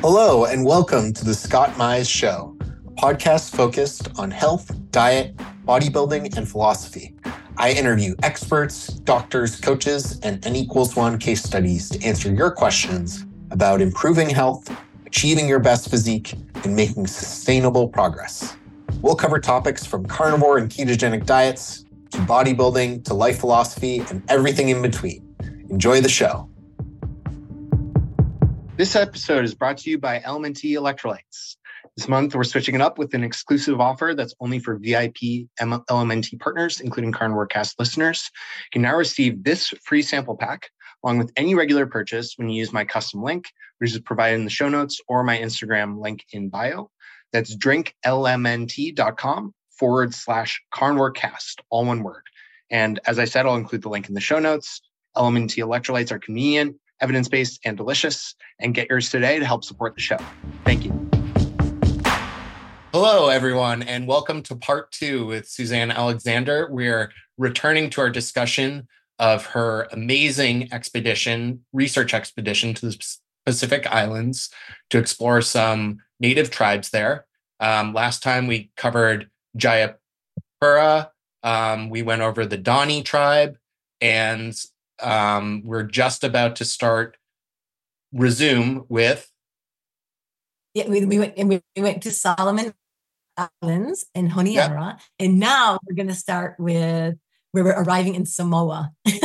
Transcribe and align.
Hello, 0.00 0.44
and 0.44 0.64
welcome 0.64 1.12
to 1.12 1.24
the 1.24 1.34
Scott 1.34 1.70
Mize 1.70 2.08
Show, 2.08 2.56
a 2.60 2.90
podcast 2.92 3.52
focused 3.56 4.08
on 4.16 4.30
health, 4.30 4.70
diet, 4.92 5.36
bodybuilding, 5.66 6.36
and 6.36 6.48
philosophy. 6.48 7.16
I 7.56 7.72
interview 7.72 8.14
experts, 8.22 8.86
doctors, 8.86 9.58
coaches, 9.58 10.20
and 10.20 10.46
N 10.46 10.54
equals 10.54 10.94
one 10.94 11.18
case 11.18 11.42
studies 11.42 11.88
to 11.88 12.00
answer 12.04 12.32
your 12.32 12.52
questions 12.52 13.26
about 13.50 13.80
improving 13.80 14.30
health, 14.30 14.70
achieving 15.04 15.48
your 15.48 15.58
best 15.58 15.90
physique, 15.90 16.32
and 16.62 16.76
making 16.76 17.08
sustainable 17.08 17.88
progress. 17.88 18.56
We'll 19.02 19.16
cover 19.16 19.40
topics 19.40 19.84
from 19.84 20.06
carnivore 20.06 20.58
and 20.58 20.70
ketogenic 20.70 21.26
diets 21.26 21.84
to 22.12 22.18
bodybuilding 22.18 23.04
to 23.06 23.14
life 23.14 23.40
philosophy 23.40 24.04
and 24.10 24.22
everything 24.30 24.68
in 24.68 24.80
between. 24.80 25.34
Enjoy 25.70 26.00
the 26.00 26.08
show. 26.08 26.48
This 28.78 28.94
episode 28.94 29.44
is 29.44 29.56
brought 29.56 29.78
to 29.78 29.90
you 29.90 29.98
by 29.98 30.20
LMNT 30.20 30.74
Electrolytes. 30.74 31.56
This 31.96 32.06
month, 32.06 32.36
we're 32.36 32.44
switching 32.44 32.76
it 32.76 32.80
up 32.80 32.96
with 32.96 33.12
an 33.12 33.24
exclusive 33.24 33.80
offer 33.80 34.14
that's 34.16 34.36
only 34.38 34.60
for 34.60 34.78
VIP 34.78 35.48
LMNT 35.60 36.38
partners, 36.38 36.78
including 36.80 37.10
Carnivore 37.10 37.48
listeners. 37.76 38.30
You 38.66 38.70
can 38.74 38.82
now 38.82 38.94
receive 38.94 39.42
this 39.42 39.74
free 39.82 40.02
sample 40.02 40.36
pack 40.36 40.70
along 41.02 41.18
with 41.18 41.32
any 41.36 41.56
regular 41.56 41.86
purchase 41.86 42.34
when 42.38 42.48
you 42.48 42.56
use 42.56 42.72
my 42.72 42.84
custom 42.84 43.20
link, 43.20 43.46
which 43.78 43.90
is 43.90 43.98
provided 43.98 44.36
in 44.36 44.44
the 44.44 44.50
show 44.50 44.68
notes 44.68 45.00
or 45.08 45.24
my 45.24 45.36
Instagram 45.36 46.00
link 46.00 46.24
in 46.30 46.48
bio. 46.48 46.88
That's 47.32 47.56
drinklmnt.com 47.56 49.54
forward 49.76 50.14
slash 50.14 50.62
carnivorecast, 50.72 51.54
all 51.68 51.84
one 51.84 52.04
word. 52.04 52.22
And 52.70 53.00
as 53.08 53.18
I 53.18 53.24
said, 53.24 53.44
I'll 53.44 53.56
include 53.56 53.82
the 53.82 53.88
link 53.88 54.08
in 54.08 54.14
the 54.14 54.20
show 54.20 54.38
notes. 54.38 54.82
LMNT 55.16 55.64
electrolytes 55.64 56.12
are 56.12 56.20
convenient, 56.20 56.76
evidence 57.00 57.28
based, 57.28 57.60
and 57.64 57.76
delicious. 57.76 58.34
And 58.60 58.74
get 58.74 58.88
yours 58.88 59.10
today 59.10 59.38
to 59.38 59.44
help 59.44 59.64
support 59.64 59.94
the 59.94 60.00
show. 60.00 60.18
Thank 60.64 60.84
you. 60.84 61.08
Hello, 62.92 63.28
everyone, 63.28 63.82
and 63.82 64.06
welcome 64.06 64.42
to 64.44 64.56
part 64.56 64.90
two 64.92 65.26
with 65.26 65.46
Suzanne 65.46 65.90
Alexander. 65.90 66.68
We're 66.70 67.12
returning 67.36 67.90
to 67.90 68.00
our 68.00 68.10
discussion 68.10 68.88
of 69.18 69.44
her 69.46 69.88
amazing 69.92 70.72
expedition, 70.72 71.64
research 71.72 72.14
expedition 72.14 72.72
to 72.74 72.86
the 72.86 73.16
Pacific 73.44 73.86
Islands 73.86 74.50
to 74.90 74.98
explore 74.98 75.42
some 75.42 75.98
native 76.18 76.50
tribes 76.50 76.90
there. 76.90 77.26
Um, 77.60 77.92
last 77.92 78.22
time 78.22 78.46
we 78.46 78.70
covered 78.76 79.28
Jayapura. 79.56 81.10
Um, 81.42 81.90
we 81.90 82.02
went 82.02 82.22
over 82.22 82.46
the 82.46 82.58
Dani 82.58 83.04
tribe, 83.04 83.58
and 84.00 84.58
um, 85.00 85.62
we're 85.64 85.84
just 85.84 86.24
about 86.24 86.56
to 86.56 86.64
start 86.64 87.16
resume 88.12 88.84
with. 88.88 89.30
Yeah, 90.74 90.88
we, 90.88 91.04
we 91.04 91.18
went 91.18 91.34
and 91.36 91.48
we, 91.48 91.60
we 91.76 91.82
went 91.82 92.02
to 92.02 92.10
Solomon 92.10 92.74
Islands 93.62 94.06
and 94.14 94.30
Honiara, 94.30 94.90
yep. 94.90 95.00
and 95.18 95.38
now 95.38 95.78
we're 95.86 95.96
going 95.96 96.08
to 96.08 96.14
start 96.14 96.56
with 96.58 97.16
where 97.52 97.64
we're 97.64 97.82
arriving 97.82 98.14
in 98.14 98.26
Samoa, 98.26 98.92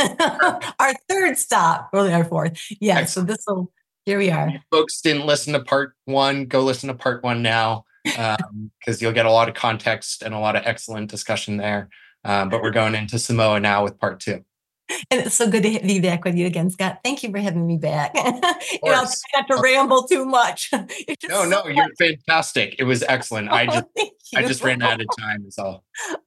our 0.80 0.94
third 1.10 1.38
stop, 1.38 1.90
really 1.92 2.14
our 2.14 2.24
fourth. 2.24 2.60
Yeah, 2.80 3.00
Excellent. 3.00 3.30
so 3.30 3.34
this 3.34 3.44
will 3.48 3.72
here 4.06 4.18
we 4.18 4.30
are. 4.30 4.50
If 4.50 4.62
folks 4.70 5.02
didn't 5.02 5.26
listen 5.26 5.54
to 5.54 5.64
part 5.64 5.94
one, 6.06 6.46
go 6.46 6.62
listen 6.62 6.88
to 6.88 6.94
part 6.94 7.24
one 7.24 7.42
now 7.42 7.86
because 8.04 8.38
um, 8.44 8.72
you'll 9.00 9.14
get 9.14 9.26
a 9.26 9.32
lot 9.32 9.48
of 9.48 9.56
context 9.56 10.24
and 10.24 10.34
a 10.34 10.40
lot 10.40 10.56
of 10.56 10.64
excellent 10.66 11.10
discussion 11.10 11.58
there. 11.58 11.90
Um, 12.26 12.50
but 12.50 12.62
we're 12.62 12.72
going 12.72 12.96
into 12.96 13.18
Samoa 13.18 13.60
now 13.60 13.84
with 13.84 14.00
part 14.00 14.20
two. 14.20 14.44
And 15.10 15.22
it's 15.22 15.36
so 15.36 15.50
good 15.50 15.64
to 15.64 15.80
be 15.80 16.00
back 16.00 16.24
with 16.24 16.36
you 16.36 16.46
again, 16.46 16.70
Scott. 16.70 17.00
Thank 17.04 17.24
you 17.24 17.32
for 17.32 17.40
having 17.40 17.66
me 17.66 17.78
back. 17.78 18.12
you 18.16 18.22
know, 18.22 18.94
I 18.94 19.06
not 19.36 19.48
to 19.48 19.60
ramble 19.62 20.04
too 20.04 20.26
much. 20.26 20.70
no, 20.74 21.46
no, 21.46 21.62
so 21.62 21.68
you're 21.68 21.76
much. 21.76 21.92
fantastic. 21.98 22.76
It 22.80 22.84
was 22.84 23.04
excellent. 23.04 23.50
I 23.50 23.66
just 23.66 23.86
I 24.36 24.44
just 24.44 24.64
ran 24.64 24.82
out 24.82 25.02
of 25.02 25.08
time, 25.20 25.46
is 25.48 25.58
all. 25.58 25.84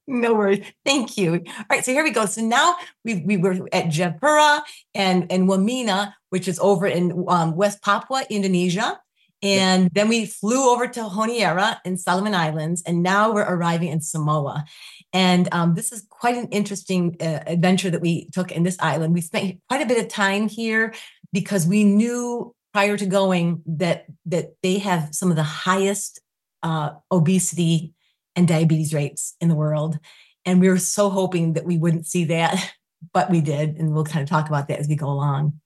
No 0.06 0.34
worries. 0.34 0.64
Thank 0.84 1.16
you. 1.16 1.43
All 1.47 1.65
right, 1.71 1.84
so 1.84 1.93
here 1.93 2.05
we 2.05 2.10
go. 2.10 2.26
So 2.26 2.43
now 2.43 2.76
we 3.05 3.22
we 3.26 3.37
were 3.37 3.69
at 3.72 3.87
Jayapura 3.87 4.62
and 4.94 5.31
and 5.31 5.49
Wamena, 5.49 6.12
which 6.31 6.49
is 6.49 6.59
over 6.59 6.87
in 6.87 7.25
um, 7.28 7.56
West 7.56 7.82
Papua, 7.82 8.25
Indonesia. 8.31 9.00
And 9.43 9.91
then 9.93 10.09
we 10.09 10.25
flew 10.26 10.71
over 10.71 10.88
to 10.88 11.00
Honiara 11.00 11.78
in 11.84 11.99
Solomon 11.99 12.34
Islands, 12.34 12.82
and 12.87 13.03
now 13.03 13.32
we're 13.32 13.43
arriving 13.43 13.88
in 13.88 14.00
Samoa. 14.00 14.65
And 15.16 15.49
um, 15.50 15.75
this 15.75 15.93
is 15.93 16.06
quite 16.10 16.37
an 16.37 16.49
interesting 16.49 17.16
uh, 17.22 17.41
adventure 17.47 17.88
that 17.88 18.03
we 18.03 18.28
took 18.34 18.53
in 18.53 18.65
this 18.65 18.77
island. 18.81 19.15
We 19.15 19.22
spent 19.22 19.59
quite 19.66 19.81
a 19.81 19.87
bit 19.87 19.99
of 19.99 20.09
time 20.09 20.47
here 20.47 20.93
because 21.32 21.66
we 21.66 21.84
knew 21.84 22.54
prior 22.75 22.99
to 22.99 23.06
going 23.06 23.62
that 23.65 24.05
that 24.26 24.56
they 24.62 24.76
have 24.76 25.15
some 25.15 25.31
of 25.31 25.37
the 25.37 25.43
highest 25.43 26.21
uh, 26.62 26.91
obesity 27.10 27.94
and 28.37 28.47
diabetes 28.47 28.93
rates 28.93 29.34
in 29.41 29.49
the 29.49 29.55
world. 29.55 29.99
And 30.44 30.60
we 30.60 30.69
were 30.69 30.76
so 30.76 31.09
hoping 31.09 31.55
that 31.55 31.65
we 31.65 31.78
wouldn't 31.78 32.06
see 32.06 32.25
that, 32.26 32.75
but 33.15 33.31
we 33.31 33.41
did. 33.41 33.76
And 33.76 33.94
we'll 33.94 34.05
kind 34.05 34.22
of 34.22 34.28
talk 34.28 34.49
about 34.49 34.69
that 34.69 34.81
as 34.81 34.87
we 34.87 34.97
go 34.97 35.09
along. 35.09 35.59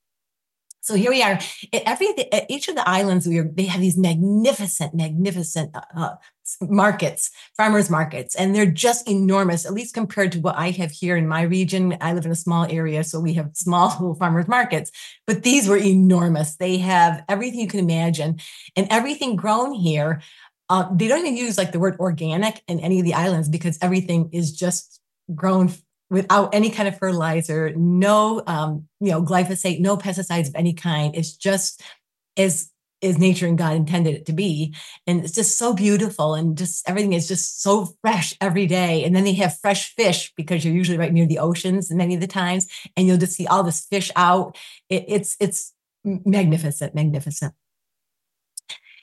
So 0.82 0.94
here 0.94 1.10
we 1.10 1.22
are. 1.22 1.38
At 1.72 1.82
every 1.84 2.08
at 2.32 2.50
each 2.50 2.68
of 2.68 2.74
the 2.74 2.88
islands, 2.88 3.26
we 3.26 3.38
are, 3.38 3.44
they 3.44 3.66
have 3.66 3.80
these 3.80 3.98
magnificent, 3.98 4.94
magnificent 4.94 5.76
uh, 5.76 5.82
uh 5.94 6.14
markets, 6.62 7.30
farmers 7.56 7.90
markets, 7.90 8.34
and 8.34 8.54
they're 8.54 8.70
just 8.70 9.08
enormous. 9.08 9.66
At 9.66 9.74
least 9.74 9.94
compared 9.94 10.32
to 10.32 10.40
what 10.40 10.56
I 10.56 10.70
have 10.70 10.90
here 10.90 11.16
in 11.16 11.28
my 11.28 11.42
region. 11.42 11.96
I 12.00 12.14
live 12.14 12.24
in 12.24 12.32
a 12.32 12.36
small 12.36 12.64
area, 12.64 13.04
so 13.04 13.20
we 13.20 13.34
have 13.34 13.50
small 13.54 13.88
little 13.90 14.14
farmers 14.18 14.48
markets. 14.48 14.90
But 15.26 15.42
these 15.42 15.68
were 15.68 15.76
enormous. 15.76 16.56
They 16.56 16.78
have 16.78 17.24
everything 17.28 17.60
you 17.60 17.68
can 17.68 17.80
imagine, 17.80 18.40
and 18.74 18.86
everything 18.90 19.36
grown 19.36 19.74
here. 19.74 20.22
Uh, 20.70 20.88
they 20.94 21.08
don't 21.08 21.20
even 21.20 21.36
use 21.36 21.58
like 21.58 21.72
the 21.72 21.80
word 21.80 21.96
organic 21.98 22.62
in 22.68 22.80
any 22.80 23.00
of 23.00 23.04
the 23.04 23.14
islands 23.14 23.48
because 23.48 23.76
everything 23.82 24.30
is 24.32 24.52
just 24.52 25.00
grown 25.34 25.68
without 26.10 26.54
any 26.54 26.70
kind 26.70 26.88
of 26.88 26.98
fertilizer, 26.98 27.72
no, 27.76 28.42
um, 28.46 28.88
you 29.00 29.10
know, 29.10 29.22
glyphosate, 29.22 29.80
no 29.80 29.96
pesticides 29.96 30.48
of 30.48 30.54
any 30.56 30.74
kind. 30.74 31.14
It's 31.14 31.36
just 31.36 31.82
as 32.36 32.70
as 33.02 33.16
nature 33.16 33.46
and 33.46 33.56
God 33.56 33.76
intended 33.76 34.14
it 34.14 34.26
to 34.26 34.34
be, 34.34 34.74
and 35.06 35.24
it's 35.24 35.34
just 35.34 35.56
so 35.56 35.72
beautiful, 35.72 36.34
and 36.34 36.58
just 36.58 36.86
everything 36.88 37.14
is 37.14 37.26
just 37.26 37.62
so 37.62 37.94
fresh 38.02 38.34
every 38.42 38.66
day. 38.66 39.04
And 39.04 39.16
then 39.16 39.24
they 39.24 39.32
have 39.34 39.58
fresh 39.58 39.94
fish 39.94 40.32
because 40.36 40.64
you're 40.64 40.74
usually 40.74 40.98
right 40.98 41.12
near 41.12 41.26
the 41.26 41.38
oceans 41.38 41.90
many 41.90 42.14
of 42.14 42.20
the 42.20 42.26
times, 42.26 42.66
and 42.96 43.06
you'll 43.06 43.16
just 43.16 43.36
see 43.36 43.46
all 43.46 43.62
this 43.62 43.86
fish 43.86 44.10
out. 44.16 44.58
It, 44.90 45.04
it's 45.08 45.36
it's 45.40 45.72
magnificent, 46.04 46.94
magnificent. 46.94 47.54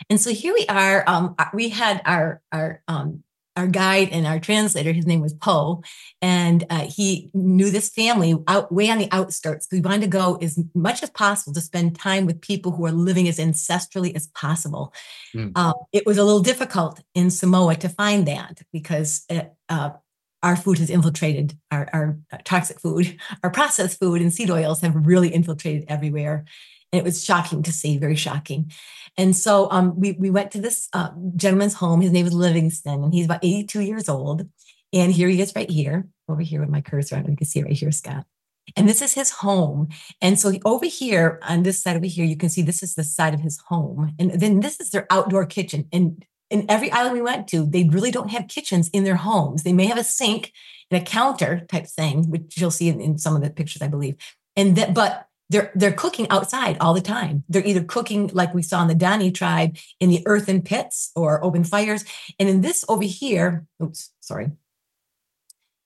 And 0.10 0.22
so 0.22 0.32
here 0.32 0.54
we 0.54 0.66
are. 0.68 1.04
Um, 1.08 1.36
we 1.54 1.70
had 1.70 2.02
our 2.06 2.42
our 2.52 2.82
um, 2.88 3.24
our 3.58 3.68
guide 3.68 4.10
and 4.12 4.26
our 4.26 4.40
translator, 4.40 4.94
his 4.94 5.08
name 5.08 5.20
was 5.20 5.34
Poe, 5.34 5.82
and 6.22 6.64
uh, 6.70 6.86
he 6.88 7.30
knew 7.34 7.70
this 7.72 7.90
family 7.90 8.36
out 8.48 8.72
way 8.72 8.90
on 8.90 9.00
the 9.00 9.10
outskirts. 9.12 9.68
We 9.72 9.82
wanted 9.82 10.02
to 10.02 10.08
go 10.08 10.36
as 10.36 10.64
much 10.74 11.04
as 11.04 11.10
possible 11.10 11.54
to 11.54 11.62
spend 11.62 12.00
time 12.00 12.26
with 12.26 12.40
people 12.40 12.72
who 12.72 12.86
are 12.86 12.92
living 12.92 13.28
as 13.28 13.40
ancestrally 13.40 14.16
as 14.16 14.28
possible. 14.28 14.94
Mm. 15.36 15.52
Uh, 15.56 15.74
it 15.92 16.06
was 16.06 16.18
a 16.18 16.24
little 16.24 16.42
difficult 16.42 17.02
in 17.16 17.32
Samoa 17.32 17.76
to 17.76 17.90
find 17.90 18.28
that 18.28 18.62
because 18.72 19.26
it, 19.28 19.52
uh, 19.70 19.90
our 20.44 20.56
food 20.56 20.78
has 20.78 20.90
infiltrated 20.90 21.58
our, 21.72 21.90
our 21.92 22.18
toxic 22.44 22.80
food, 22.80 23.18
our 23.44 23.50
processed 23.50 24.00
food 24.00 24.22
and 24.22 24.32
seed 24.32 24.52
oils 24.52 24.82
have 24.82 25.08
really 25.08 25.34
infiltrated 25.34 25.86
everywhere. 25.88 26.46
And 26.92 27.00
it 27.00 27.04
was 27.04 27.24
shocking 27.24 27.64
to 27.64 27.72
see, 27.72 27.98
very 27.98 28.16
shocking. 28.16 28.72
And 29.18 29.36
so 29.36 29.70
um, 29.72 30.00
we, 30.00 30.14
we 30.14 30.30
went 30.30 30.52
to 30.52 30.62
this 30.62 30.88
uh, 30.94 31.10
gentleman's 31.36 31.74
home. 31.74 32.02
His 32.02 32.12
name 32.12 32.26
is 32.26 32.34
Livingston, 32.34 33.04
and 33.04 33.14
he's 33.14 33.26
about 33.26 33.44
82 33.44 33.82
years 33.82 34.08
old. 34.08 34.48
And 34.94 35.12
here 35.12 35.28
he 35.28 35.42
is 35.42 35.54
right 35.56 35.70
here, 35.70 36.08
over 36.30 36.42
here 36.42 36.62
with 36.62 36.70
my 36.70 36.82
cursor 36.82 37.18
on. 37.18 37.26
You 37.26 37.36
can 37.36 37.48
see 37.48 37.64
right 37.64 37.74
here, 37.74 37.92
Scott. 37.92 38.26
And 38.76 38.88
this 38.88 39.02
is 39.02 39.14
his 39.14 39.32
home. 39.32 39.90
And 40.22 40.40
so 40.40 40.54
over 40.66 40.86
here, 40.86 41.40
on 41.48 41.64
this 41.64 41.82
side 41.82 41.96
over 41.96 42.06
here, 42.06 42.26
you 42.26 42.38
can 42.38 42.50
see 42.50 42.62
this 42.62 42.84
is 42.84 42.96
the 42.96 43.04
side 43.04 43.34
of 43.34 43.40
his 43.40 43.60
home. 43.68 44.14
And 44.20 44.32
then 44.32 44.60
this 44.60 44.80
is 44.80 44.90
their 44.90 45.08
outdoor 45.10 45.46
kitchen. 45.46 45.88
And 45.92 46.26
in 46.50 46.66
every 46.70 46.92
island 46.92 47.14
we 47.14 47.22
went 47.22 47.48
to, 47.50 47.66
they 47.66 47.86
really 47.86 48.12
don't 48.12 48.32
have 48.32 48.48
kitchens 48.48 48.90
in 48.90 49.04
their 49.04 49.16
homes. 49.16 49.64
They 49.64 49.74
may 49.74 49.86
have 49.86 49.98
a 49.98 50.04
sink 50.04 50.52
and 50.92 51.02
a 51.02 51.06
counter 51.06 51.66
type 51.70 51.88
thing, 51.88 52.30
which 52.30 52.58
you'll 52.58 52.72
see 52.72 52.90
in, 52.90 53.00
in 53.02 53.18
some 53.18 53.36
of 53.36 53.42
the 53.42 53.50
pictures, 53.50 53.82
I 53.82 53.88
believe. 53.88 54.16
And 54.56 54.76
that, 54.76 54.94
but 54.94 55.27
they're 55.50 55.72
they're 55.76 55.94
cooking 55.94 56.30
outside 56.30 56.78
all 56.80 56.94
the 56.94 57.02
time. 57.02 57.44
They're 57.48 57.66
either 57.66 57.84
cooking 57.84 58.30
like 58.34 58.54
we 58.54 58.62
saw 58.62 58.82
in 58.82 58.88
the 58.88 58.96
Dani 58.96 59.34
tribe 59.34 59.78
in 60.00 60.10
the 60.10 60.24
earthen 60.26 60.62
pits 60.62 61.12
or 61.16 61.44
open 61.44 61.64
fires. 61.64 62.04
And 62.40 62.50
in 62.50 62.62
this 62.62 62.84
over 62.90 63.04
here, 63.04 63.66
oops, 63.82 64.12
sorry. 64.20 64.52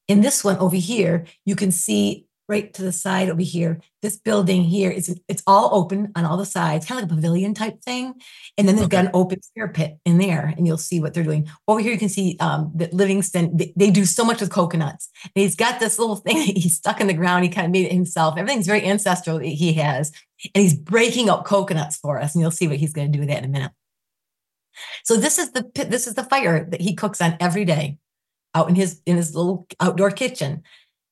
In 0.08 0.22
this 0.22 0.44
one 0.44 0.58
over 0.58 0.76
here, 0.76 1.26
you 1.46 1.56
can 1.56 1.72
see 1.72 2.26
right 2.52 2.74
to 2.74 2.84
the 2.84 2.92
side 2.92 3.30
over 3.30 3.42
here. 3.42 3.80
This 4.02 4.18
building 4.18 4.64
here 4.64 4.92
is 4.92 5.18
it's 5.30 5.42
all 5.48 5.74
open 5.74 6.12
on 6.16 6.26
all 6.26 6.36
the 6.36 6.46
sides, 6.46 6.86
kind 6.86 7.00
of 7.02 7.04
like 7.04 7.12
a 7.12 7.16
pavilion 7.16 7.54
type 7.54 7.82
thing. 7.82 8.14
And 8.58 8.68
then 8.68 8.76
they've 8.76 8.86
okay. 8.86 8.98
got 8.98 9.06
an 9.06 9.12
open 9.14 9.40
fire 9.56 9.70
pit 9.70 9.98
in 10.06 10.18
there, 10.18 10.54
and 10.58 10.68
you'll 10.68 10.78
see 10.78 11.00
what 11.00 11.14
they're 11.14 11.24
doing. 11.24 11.48
Over 11.68 11.80
here, 11.80 11.94
you 11.94 11.98
can 11.98 12.10
see 12.10 12.36
um, 12.42 12.72
that 12.76 12.94
Livingston, 12.94 13.56
they, 13.56 13.74
they, 13.78 13.90
do 13.90 14.06
so 14.06 14.26
much 14.26 14.42
with 14.42 14.52
coconuts. 14.52 15.10
And 15.24 15.42
he's 15.42 15.56
got 15.56 15.80
this 15.80 15.98
little 15.98 16.18
thing 16.18 16.38
that 16.38 16.46
he's 16.58 16.76
stuck 16.76 17.00
in 17.00 17.08
the 17.08 17.14
ground. 17.14 17.46
He 17.46 17.50
kind 17.50 17.66
of 17.66 17.72
made 17.72 17.86
it 17.86 17.94
himself. 17.94 18.38
Everything's 18.38 18.68
very 18.68 18.86
ancestral 18.86 19.40
that 19.40 19.46
he 19.46 19.74
has. 19.74 20.12
And 20.54 20.62
he's 20.62 20.76
breaking 20.76 21.30
up 21.30 21.46
coconuts 21.46 21.96
for 21.98 22.20
us. 22.20 22.36
And 22.36 22.42
you'll 22.42 22.52
see 22.52 22.68
what 22.68 22.78
he's 22.78 22.94
going 22.94 23.12
to 23.12 23.18
do 23.18 23.22
with 23.22 23.30
that 23.30 23.40
in 23.40 23.46
a 23.46 23.54
minute. 23.54 23.72
So 25.04 25.16
this 25.16 25.38
is 25.38 25.52
the 25.52 25.64
pit- 25.64 25.90
this 25.90 26.08
is 26.08 26.16
the 26.16 26.24
fire 26.24 26.68
that 26.70 26.82
he 26.82 26.96
cooks 26.96 27.22
on 27.22 27.38
every 27.40 27.66
day, 27.66 27.98
out 28.54 28.68
in 28.68 28.76
his 28.76 29.02
in 29.06 29.16
his 29.16 29.36
little 29.36 29.68
outdoor 29.80 30.12
kitchen. 30.12 30.64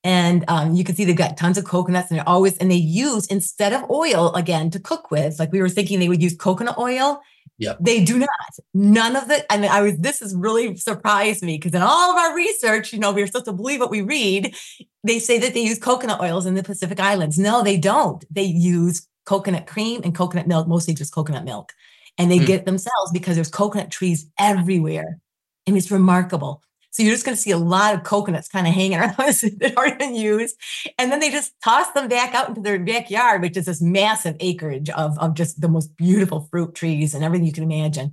And 0.04 0.46
um, 0.48 0.76
you 0.76 0.84
can 0.84 0.96
see 0.96 1.04
they've 1.04 1.16
got 1.16 1.36
tons 1.38 1.58
of 1.58 1.66
coconuts, 1.66 2.10
and 2.10 2.18
they're 2.18 2.30
always 2.30 2.58
and 2.58 2.72
they 2.72 2.76
use 2.76 3.26
instead 3.28 3.74
of 3.74 3.90
oil 3.90 4.34
again 4.34 4.70
to 4.72 4.80
cook 4.80 5.12
with. 5.12 5.40
Like 5.40 5.52
we 5.52 5.62
were 5.62 5.70
thinking, 5.70 6.00
they 6.00 6.08
would 6.10 6.22
use 6.24 6.36
coconut 6.38 6.78
oil. 6.78 7.22
Yep. 7.58 7.78
They 7.82 8.06
do 8.06 8.18
not. 8.20 8.30
None 8.74 9.18
of 9.18 9.28
the. 9.28 9.52
And 9.52 9.66
I 9.66 9.82
was. 9.82 9.98
This 9.98 10.22
has 10.22 10.34
really 10.34 10.78
surprised 10.78 11.44
me 11.44 11.58
because 11.58 11.74
in 11.74 11.82
all 11.82 12.12
of 12.12 12.18
our 12.18 12.34
research, 12.34 12.94
you 12.94 13.00
know, 13.00 13.12
we 13.12 13.22
are 13.22 13.28
supposed 13.28 13.46
to 13.46 13.52
believe 13.54 13.82
what 13.82 13.92
we 13.92 14.02
read. 14.02 14.56
They 15.04 15.20
say 15.20 15.38
that 15.40 15.54
they 15.54 15.60
use 15.62 15.78
coconut 15.80 16.22
oils 16.22 16.46
in 16.46 16.56
the 16.56 16.64
Pacific 16.64 17.02
Islands. 17.02 17.38
No, 17.38 17.62
they 17.62 17.76
don't. 17.78 18.24
They 18.32 18.44
use 18.44 19.06
coconut 19.26 19.68
cream 19.68 20.00
and 20.06 20.16
coconut 20.16 20.48
milk, 20.48 20.68
mostly 20.70 20.94
just 20.94 21.14
coconut 21.14 21.44
milk, 21.44 21.74
and 22.18 22.32
they 22.32 22.38
Hmm. 22.38 22.46
get 22.46 22.60
it 22.62 22.66
themselves 22.66 23.12
because 23.12 23.36
there's 23.36 23.50
coconut 23.50 23.92
trees 23.92 24.26
everywhere, 24.40 25.20
and 25.68 25.76
it's 25.76 25.92
remarkable. 25.92 26.64
So 27.00 27.04
you're 27.04 27.14
just 27.14 27.24
going 27.24 27.38
to 27.38 27.42
see 27.42 27.52
a 27.52 27.58
lot 27.58 27.96
of 27.96 28.04
coconuts 28.04 28.50
kind 28.50 28.68
of 28.68 28.74
hanging 28.74 29.00
around 29.00 29.16
that 29.16 29.74
aren't 29.78 30.00
been 30.00 30.16
used. 30.16 30.58
And 30.98 31.10
then 31.10 31.22
they 31.22 31.32
just 31.32 31.54
toss 31.64 31.90
them 31.94 32.10
back 32.10 32.36
out 32.36 32.50
into 32.50 32.60
their 32.60 32.78
backyard, 32.78 33.42
which 33.42 33.56
is 33.56 33.68
this 33.68 33.82
massive 33.82 34.36
acreage 34.42 34.90
of, 34.90 35.18
of 35.18 35.34
just 35.34 35.62
the 35.62 35.70
most 35.70 35.96
beautiful 35.96 36.50
fruit 36.52 36.76
trees 36.76 37.14
and 37.14 37.24
everything 37.24 37.48
you 37.48 37.54
can 37.54 37.64
imagine. 37.64 38.12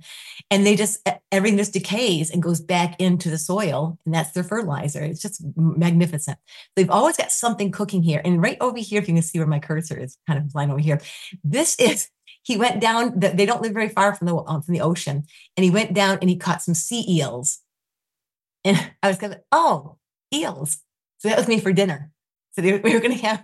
And 0.49 0.65
they 0.65 0.77
just, 0.77 1.05
everything 1.33 1.57
just 1.57 1.73
decays 1.73 2.31
and 2.31 2.41
goes 2.41 2.61
back 2.61 2.97
into 2.97 3.29
the 3.29 3.37
soil. 3.37 3.99
And 4.05 4.15
that's 4.15 4.31
their 4.31 4.45
fertilizer. 4.45 5.03
It's 5.03 5.21
just 5.21 5.43
magnificent. 5.57 6.37
They've 6.77 6.89
always 6.89 7.17
got 7.17 7.33
something 7.33 7.73
cooking 7.73 8.03
here. 8.03 8.21
And 8.23 8.41
right 8.41 8.57
over 8.61 8.79
here, 8.79 9.01
if 9.01 9.09
you 9.09 9.15
can 9.15 9.21
see 9.21 9.37
where 9.37 9.47
my 9.49 9.59
cursor 9.59 9.99
is 9.99 10.17
kind 10.27 10.39
of 10.39 10.49
flying 10.49 10.71
over 10.71 10.79
here, 10.79 11.01
this 11.43 11.75
is 11.79 12.07
he 12.43 12.55
went 12.55 12.79
down. 12.79 13.19
They 13.19 13.45
don't 13.45 13.61
live 13.61 13.73
very 13.73 13.89
far 13.89 14.15
from 14.15 14.27
the 14.27 14.37
um, 14.37 14.61
from 14.61 14.73
the 14.73 14.79
ocean, 14.79 15.25
and 15.57 15.63
he 15.65 15.69
went 15.69 15.93
down 15.93 16.19
and 16.21 16.29
he 16.29 16.37
caught 16.37 16.61
some 16.61 16.75
sea 16.75 17.03
eels. 17.05 17.59
And 18.63 18.91
I 19.03 19.07
was 19.07 19.21
of, 19.21 19.35
oh, 19.51 19.97
eels. 20.33 20.79
So 21.19 21.29
that 21.29 21.37
was 21.37 21.47
me 21.47 21.59
for 21.59 21.71
dinner. 21.73 22.11
So 22.51 22.61
they, 22.61 22.77
we 22.79 22.93
were 22.93 22.99
going 22.99 23.17
to 23.17 23.25
have 23.25 23.43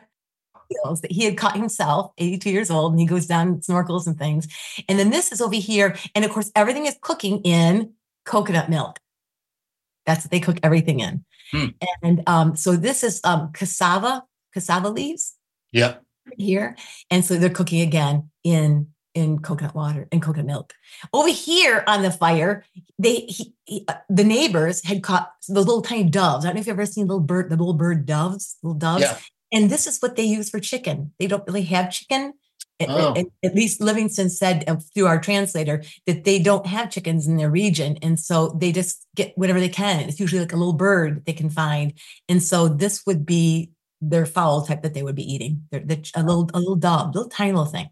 eels 0.86 1.02
that 1.02 1.12
he 1.12 1.26
had 1.26 1.38
caught 1.38 1.56
himself, 1.56 2.12
82 2.18 2.50
years 2.50 2.72
old, 2.72 2.94
and 2.94 3.00
he 3.00 3.06
goes 3.06 3.26
down 3.26 3.48
and 3.48 3.62
snorkels 3.62 4.08
and 4.08 4.18
things. 4.18 4.48
And 4.88 4.98
then 5.00 5.10
this 5.10 5.32
is 5.32 5.42
over 5.42 5.56
here. 5.56 5.96
And 6.16 6.26
of 6.26 6.32
course, 6.32 6.52
everything 6.56 6.86
is 6.86 6.98
cooking 7.02 7.42
in 7.42 7.94
coconut 8.26 8.70
milk. 8.70 9.00
That's 10.06 10.26
what 10.26 10.32
they 10.32 10.40
cook 10.40 10.58
everything 10.64 11.00
in. 11.00 11.24
Hmm. 11.52 11.66
And 12.02 12.24
um, 12.28 12.56
so 12.56 12.76
this 12.76 13.04
is 13.04 13.22
um, 13.24 13.52
cassava, 13.54 14.24
cassava 14.54 14.90
leaves 14.90 15.36
Yeah. 15.72 15.96
here. 16.38 16.76
And 17.10 17.24
so 17.24 17.36
they're 17.36 17.50
cooking 17.50 17.82
again 17.82 18.30
in 18.44 18.88
in 19.14 19.40
coconut 19.40 19.76
water 19.76 20.08
and 20.12 20.22
coconut 20.22 20.48
milk. 20.48 20.74
Over 21.14 21.30
here 21.30 21.84
on 21.88 22.02
the 22.02 22.12
fire, 22.12 22.66
they 22.98 23.16
he, 23.28 23.54
he, 23.66 23.86
uh, 23.88 23.96
the 24.10 24.24
neighbors 24.24 24.84
had 24.84 25.04
caught 25.04 25.32
those 25.48 25.66
little 25.66 25.82
tiny 25.82 26.06
doves. 26.06 26.46
I 26.46 26.50
don't 26.50 26.56
know 26.56 26.62
if 26.62 26.68
you've 26.68 26.74
ever 26.80 26.86
seen 26.86 27.08
little 27.08 27.20
bird, 27.22 27.50
the 27.50 27.58
little 27.58 27.74
bird 27.74 28.06
doves, 28.06 28.58
little 28.64 28.78
doves. 28.78 29.04
Yeah. 29.04 29.18
And 29.52 29.70
this 29.70 29.86
is 29.86 30.00
what 30.00 30.16
they 30.16 30.24
use 30.24 30.50
for 30.50 30.60
chicken. 30.60 31.14
They 31.20 31.28
don't 31.28 31.46
really 31.48 31.64
have 31.64 31.92
chicken. 31.92 32.34
At- 32.80 32.90
Oh. 32.90 33.14
At, 33.16 33.28
at 33.44 33.56
least 33.56 33.80
Livingston 33.82 34.30
said 34.30 34.64
uh, 34.68 34.78
through 34.94 35.06
our 35.06 35.20
translator 35.22 35.84
that 36.08 36.24
they 36.24 36.40
don't 36.40 36.66
have 36.66 36.90
chickens 36.90 37.28
in 37.28 37.38
their 37.38 37.52
region. 37.52 37.98
And 38.02 38.20
so 38.20 38.58
they 38.60 38.72
just 38.72 39.06
get 39.16 39.32
whatever 39.38 39.60
they 39.60 39.70
can. 39.70 40.00
It's 40.02 40.20
usually 40.20 40.42
like 40.42 40.54
a 40.54 40.58
little 40.58 40.74
bird 40.74 41.24
they 41.26 41.34
can 41.34 41.50
find. 41.52 41.94
And 42.28 42.42
so 42.42 42.68
this 42.68 43.06
would 43.06 43.26
be 43.28 43.70
their 44.02 44.26
fowl 44.26 44.66
type 44.66 44.82
that 44.82 44.94
they 44.96 45.04
would 45.04 45.16
be 45.16 45.34
eating. 45.34 45.66
They're, 45.72 45.80
they're 45.86 46.02
a 46.16 46.24
little 46.24 46.50
a 46.54 46.60
little 46.60 46.76
dove, 46.76 47.14
little 47.16 47.30
tiny 47.30 47.52
little 47.54 47.72
thing. 47.72 47.88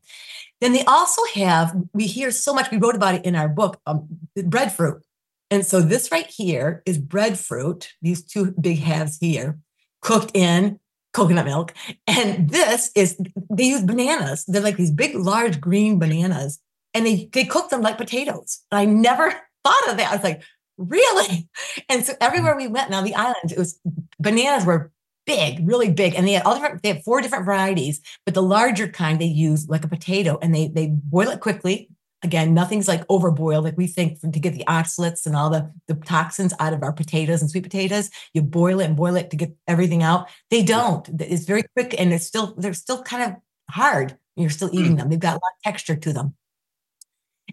Then 0.61 0.73
they 0.73 0.85
also 0.85 1.21
have, 1.33 1.75
we 1.91 2.05
hear 2.05 2.31
so 2.31 2.53
much, 2.53 2.71
we 2.71 2.77
wrote 2.77 2.95
about 2.95 3.15
it 3.15 3.25
in 3.25 3.35
our 3.35 3.49
book, 3.49 3.81
um, 3.87 4.07
breadfruit. 4.45 5.03
And 5.49 5.65
so 5.65 5.81
this 5.81 6.11
right 6.11 6.27
here 6.27 6.81
is 6.85 6.97
breadfruit, 6.97 7.89
these 8.01 8.23
two 8.23 8.53
big 8.61 8.79
halves 8.79 9.17
here, 9.17 9.59
cooked 10.01 10.31
in 10.35 10.79
coconut 11.13 11.45
milk. 11.45 11.73
And 12.07 12.49
this 12.49 12.91
is, 12.95 13.19
they 13.49 13.65
use 13.65 13.81
bananas. 13.81 14.45
They're 14.47 14.61
like 14.61 14.77
these 14.77 14.91
big, 14.91 15.15
large 15.15 15.59
green 15.59 15.99
bananas. 15.99 16.59
And 16.93 17.05
they, 17.05 17.29
they 17.33 17.43
cook 17.43 17.69
them 17.69 17.81
like 17.81 17.97
potatoes. 17.97 18.61
And 18.71 18.79
I 18.79 18.85
never 18.85 19.31
thought 19.63 19.89
of 19.89 19.97
that. 19.97 20.11
I 20.11 20.15
was 20.15 20.23
like, 20.23 20.41
really? 20.77 21.49
And 21.89 22.05
so 22.05 22.13
everywhere 22.21 22.55
we 22.55 22.67
went, 22.67 22.89
now 22.89 23.01
the 23.01 23.15
islands, 23.15 23.51
it 23.51 23.57
was 23.57 23.79
bananas 24.19 24.65
were 24.65 24.91
big, 25.25 25.67
really 25.67 25.91
big. 25.91 26.15
And 26.15 26.27
they 26.27 26.33
had 26.33 26.43
all 26.43 26.55
different, 26.55 26.81
they 26.83 26.89
have 26.89 27.03
four 27.03 27.21
different 27.21 27.45
varieties, 27.45 28.01
but 28.25 28.33
the 28.33 28.43
larger 28.43 28.87
kind 28.87 29.19
they 29.19 29.25
use 29.25 29.67
like 29.69 29.83
a 29.83 29.87
potato 29.87 30.37
and 30.41 30.53
they 30.53 30.67
they 30.67 30.87
boil 30.87 31.29
it 31.29 31.39
quickly. 31.39 31.89
Again, 32.23 32.53
nothing's 32.53 32.87
like 32.87 33.07
overboiled 33.07 33.63
like 33.63 33.77
we 33.77 33.87
think 33.87 34.19
to 34.21 34.39
get 34.39 34.53
the 34.53 34.63
oxalates 34.67 35.25
and 35.25 35.35
all 35.35 35.49
the, 35.49 35.71
the 35.87 35.95
toxins 35.95 36.53
out 36.59 36.71
of 36.71 36.83
our 36.83 36.93
potatoes 36.93 37.41
and 37.41 37.49
sweet 37.49 37.63
potatoes. 37.63 38.11
You 38.35 38.43
boil 38.43 38.79
it 38.79 38.85
and 38.85 38.95
boil 38.95 39.15
it 39.15 39.31
to 39.31 39.37
get 39.37 39.55
everything 39.67 40.03
out. 40.03 40.29
They 40.51 40.61
don't. 40.61 41.09
It's 41.19 41.45
very 41.45 41.63
quick 41.75 41.95
and 41.99 42.13
it's 42.13 42.25
still 42.25 42.53
they're 42.57 42.73
still 42.73 43.01
kind 43.01 43.23
of 43.23 43.37
hard. 43.73 44.17
You're 44.35 44.49
still 44.51 44.69
eating 44.71 44.95
them. 44.95 45.09
They've 45.09 45.19
got 45.19 45.31
a 45.31 45.41
lot 45.43 45.53
of 45.57 45.63
texture 45.63 45.95
to 45.95 46.13
them. 46.13 46.35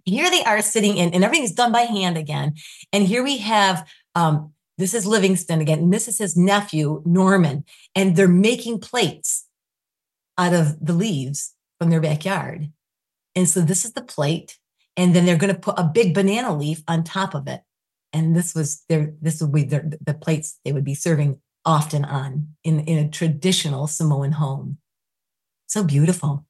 Here 0.05 0.31
they 0.31 0.45
are 0.45 0.63
sitting 0.63 0.97
in, 0.97 1.13
and 1.13 1.25
everything's 1.25 1.53
done 1.53 1.73
by 1.73 1.83
hand 1.83 2.17
again. 2.17 2.55
And 2.93 3.07
here 3.07 3.23
we 3.23 3.39
have 3.39 3.87
um, 4.15 4.53
this 4.79 4.95
is 4.95 5.05
Livingston 5.05 5.61
again, 5.61 5.81
and 5.81 5.93
this 5.93 6.09
is 6.09 6.19
his 6.19 6.37
nephew, 6.37 7.03
Norman, 7.05 7.65
and 7.95 8.17
they're 8.17 8.29
making 8.29 8.79
plates 8.81 9.47
out 10.39 10.55
of 10.55 10.79
the 10.81 10.93
leaves 10.93 11.55
from 11.79 11.91
their 11.91 12.01
backyard. 12.01 12.73
And 13.35 13.49
so 13.49 13.61
this 13.61 13.85
is 13.85 13.93
the 13.93 14.03
plate, 14.03 14.57
and 14.97 15.15
then 15.15 15.27
they're 15.27 15.37
going 15.37 15.55
to 15.55 15.61
put 15.61 15.79
a 15.79 15.85
big 15.85 16.15
banana 16.15 16.57
leaf 16.57 16.83
on 16.89 17.05
top 17.05 17.35
of 17.35 17.49
it. 17.49 17.63
And 18.13 18.35
this 18.35 18.55
was 18.55 18.85
their 18.89 19.13
this 19.21 19.43
would 19.43 19.53
be 19.53 19.65
their, 19.65 19.91
the 20.01 20.15
plates 20.15 20.59
they 20.65 20.73
would 20.73 20.85
be 20.85 20.95
serving 20.95 21.41
often 21.65 22.05
on 22.05 22.55
in, 22.65 22.81
in 22.81 23.05
a 23.05 23.11
traditional 23.11 23.87
Samoan 23.87 24.33
home. 24.33 24.79
So 25.67 25.85
beautiful. 25.85 26.47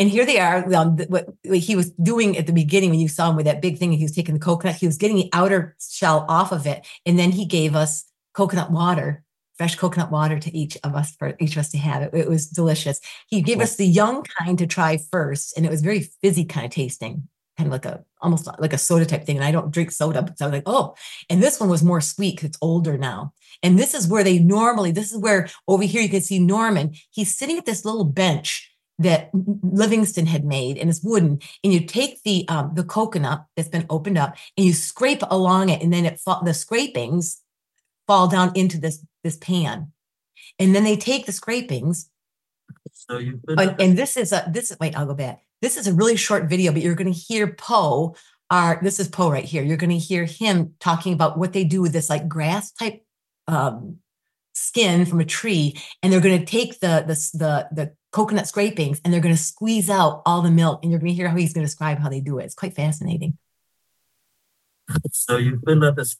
And 0.00 0.08
here 0.08 0.24
they 0.24 0.40
are. 0.40 0.64
Um, 0.74 0.96
what, 1.08 1.28
what 1.44 1.58
he 1.58 1.76
was 1.76 1.90
doing 1.90 2.38
at 2.38 2.46
the 2.46 2.54
beginning 2.54 2.88
when 2.88 3.00
you 3.00 3.06
saw 3.06 3.28
him 3.28 3.36
with 3.36 3.44
that 3.44 3.60
big 3.60 3.76
thing, 3.76 3.90
and 3.90 3.98
he 3.98 4.04
was 4.04 4.12
taking 4.12 4.34
the 4.34 4.40
coconut, 4.40 4.76
he 4.76 4.86
was 4.86 4.96
getting 4.96 5.16
the 5.16 5.28
outer 5.34 5.76
shell 5.78 6.24
off 6.26 6.52
of 6.52 6.66
it. 6.66 6.86
And 7.04 7.18
then 7.18 7.32
he 7.32 7.44
gave 7.44 7.76
us 7.76 8.06
coconut 8.32 8.70
water, 8.70 9.22
fresh 9.58 9.76
coconut 9.76 10.10
water 10.10 10.38
to 10.38 10.56
each 10.56 10.78
of 10.84 10.94
us 10.94 11.14
for 11.16 11.36
each 11.38 11.52
of 11.52 11.58
us 11.58 11.70
to 11.72 11.78
have. 11.78 12.00
It, 12.00 12.14
it 12.14 12.28
was 12.30 12.48
delicious. 12.48 12.98
He 13.28 13.42
gave 13.42 13.60
us 13.60 13.76
the 13.76 13.86
young 13.86 14.24
kind 14.38 14.56
to 14.56 14.66
try 14.66 14.96
first, 14.96 15.54
and 15.54 15.66
it 15.66 15.70
was 15.70 15.82
very 15.82 16.08
fizzy 16.22 16.46
kind 16.46 16.64
of 16.64 16.72
tasting, 16.72 17.28
kind 17.58 17.66
of 17.66 17.72
like 17.72 17.84
a 17.84 18.02
almost 18.22 18.48
like 18.58 18.72
a 18.72 18.78
soda 18.78 19.04
type 19.04 19.26
thing. 19.26 19.36
And 19.36 19.44
I 19.44 19.52
don't 19.52 19.70
drink 19.70 19.90
soda, 19.90 20.22
but 20.22 20.38
so 20.38 20.46
I 20.46 20.48
was 20.48 20.54
like, 20.54 20.62
oh, 20.64 20.94
and 21.28 21.42
this 21.42 21.60
one 21.60 21.68
was 21.68 21.82
more 21.82 22.00
sweet 22.00 22.36
because 22.36 22.48
it's 22.48 22.58
older 22.62 22.96
now. 22.96 23.34
And 23.62 23.78
this 23.78 23.92
is 23.92 24.08
where 24.08 24.24
they 24.24 24.38
normally, 24.38 24.92
this 24.92 25.12
is 25.12 25.18
where 25.18 25.50
over 25.68 25.82
here 25.82 26.00
you 26.00 26.08
can 26.08 26.22
see 26.22 26.38
Norman. 26.38 26.94
He's 27.10 27.36
sitting 27.36 27.58
at 27.58 27.66
this 27.66 27.84
little 27.84 28.04
bench 28.04 28.69
that 29.00 29.30
Livingston 29.32 30.26
had 30.26 30.44
made, 30.44 30.76
and 30.76 30.88
it's 30.88 31.02
wooden. 31.02 31.40
And 31.64 31.72
you 31.72 31.80
take 31.80 32.22
the 32.22 32.46
um, 32.48 32.72
the 32.74 32.84
coconut 32.84 33.46
that's 33.56 33.68
been 33.68 33.86
opened 33.90 34.18
up, 34.18 34.36
and 34.56 34.66
you 34.66 34.72
scrape 34.72 35.22
along 35.30 35.70
it, 35.70 35.82
and 35.82 35.92
then 35.92 36.04
it 36.04 36.20
fa- 36.20 36.40
the 36.44 36.54
scrapings 36.54 37.40
fall 38.06 38.28
down 38.28 38.52
into 38.54 38.78
this 38.78 39.04
this 39.24 39.36
pan. 39.38 39.92
And 40.58 40.74
then 40.74 40.84
they 40.84 40.96
take 40.96 41.26
the 41.26 41.32
scrapings, 41.32 42.10
So 42.92 43.18
you 43.18 43.40
and, 43.48 43.74
and 43.80 43.98
this 43.98 44.16
is 44.16 44.32
a 44.32 44.48
this 44.52 44.70
is 44.70 44.78
wait, 44.78 44.96
I'll 44.96 45.06
go 45.06 45.14
back. 45.14 45.40
This 45.62 45.76
is 45.76 45.86
a 45.86 45.94
really 45.94 46.16
short 46.16 46.48
video, 46.48 46.72
but 46.72 46.82
you're 46.82 46.94
going 46.94 47.12
to 47.12 47.18
hear 47.18 47.54
Poe. 47.54 48.14
Our 48.50 48.80
this 48.82 49.00
is 49.00 49.08
Poe 49.08 49.30
right 49.30 49.44
here. 49.44 49.62
You're 49.62 49.76
going 49.78 49.90
to 49.90 49.98
hear 49.98 50.24
him 50.24 50.74
talking 50.78 51.14
about 51.14 51.38
what 51.38 51.54
they 51.54 51.64
do 51.64 51.80
with 51.80 51.92
this 51.92 52.10
like 52.10 52.28
grass 52.28 52.70
type 52.72 53.02
um, 53.48 53.96
skin 54.54 55.06
from 55.06 55.20
a 55.20 55.24
tree, 55.24 55.76
and 56.02 56.12
they're 56.12 56.20
going 56.20 56.38
to 56.38 56.44
take 56.44 56.80
the 56.80 57.04
the 57.06 57.38
the 57.38 57.68
the 57.72 57.94
coconut 58.12 58.46
scrapings 58.48 59.00
and 59.04 59.12
they're 59.12 59.20
going 59.20 59.34
to 59.34 59.40
squeeze 59.40 59.88
out 59.90 60.22
all 60.26 60.42
the 60.42 60.50
milk, 60.50 60.80
and 60.82 60.90
you're 60.90 61.00
going 61.00 61.12
to 61.12 61.16
hear 61.16 61.28
how 61.28 61.36
he's 61.36 61.52
going 61.52 61.64
to 61.64 61.68
describe 61.68 61.98
how 61.98 62.08
they 62.08 62.20
do 62.20 62.38
it. 62.38 62.44
It's 62.44 62.54
quite 62.54 62.74
fascinating. 62.74 63.38
so 65.12 65.36
you 65.36 65.60
fill 65.64 65.84
up 65.84 65.96
the, 65.96 66.14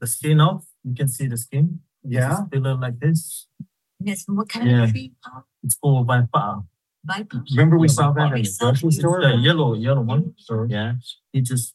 the 0.00 0.06
skin 0.06 0.40
off. 0.40 0.64
You 0.84 0.94
can 0.94 1.08
see 1.08 1.26
the 1.28 1.36
skin. 1.36 1.80
Yeah. 2.02 2.28
Just 2.30 2.42
fill 2.50 2.66
it 2.66 2.80
like 2.80 2.98
this. 2.98 3.46
And 4.00 4.08
it's 4.08 4.24
from 4.24 4.36
what 4.36 4.48
kind 4.48 4.68
Yeah. 4.70 4.84
of 4.84 4.90
tree? 4.90 5.12
It's 5.62 5.76
called 5.76 6.06
by 6.06 6.22
far. 6.32 6.64
Viper. 7.04 7.44
Remember 7.52 7.78
we 7.78 7.86
Yeah, 7.86 7.92
saw 7.94 8.10
that 8.12 8.32
in 8.32 8.42
the 8.42 8.56
grocery 8.58 8.90
store? 8.90 9.20
The 9.22 9.36
yellow, 9.36 9.74
yellow 9.74 10.02
one. 10.02 10.34
So 10.38 10.66
Yeah. 10.68 10.94
he 11.32 11.40
just 11.40 11.74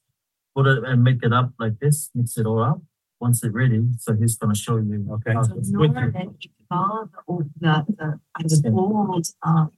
put 0.56 0.68
it 0.68 0.84
and 0.84 1.04
make 1.04 1.24
it 1.24 1.32
up 1.32 1.54
like 1.58 1.80
this. 1.80 2.10
Mix 2.14 2.38
it 2.38 2.46
all 2.46 2.62
up. 2.62 2.82
Once 3.22 3.44
it's 3.44 3.54
ready, 3.54 3.80
so 4.00 4.14
he's 4.14 4.36
gonna 4.36 4.56
show 4.56 4.78
you. 4.78 5.08
Okay. 5.12 5.34
So 5.44 5.54
to 5.54 6.61
switch 6.72 6.92
it. 7.04 7.10
Norman 7.10 7.10
evolved 7.10 7.14
the, 7.14 7.20
old- 7.28 7.50
the, 7.60 7.86
the, 7.98 8.06
out 8.40 8.46
of 8.46 8.62
the 8.64 8.72
old, 8.72 9.28
um, 9.44 9.72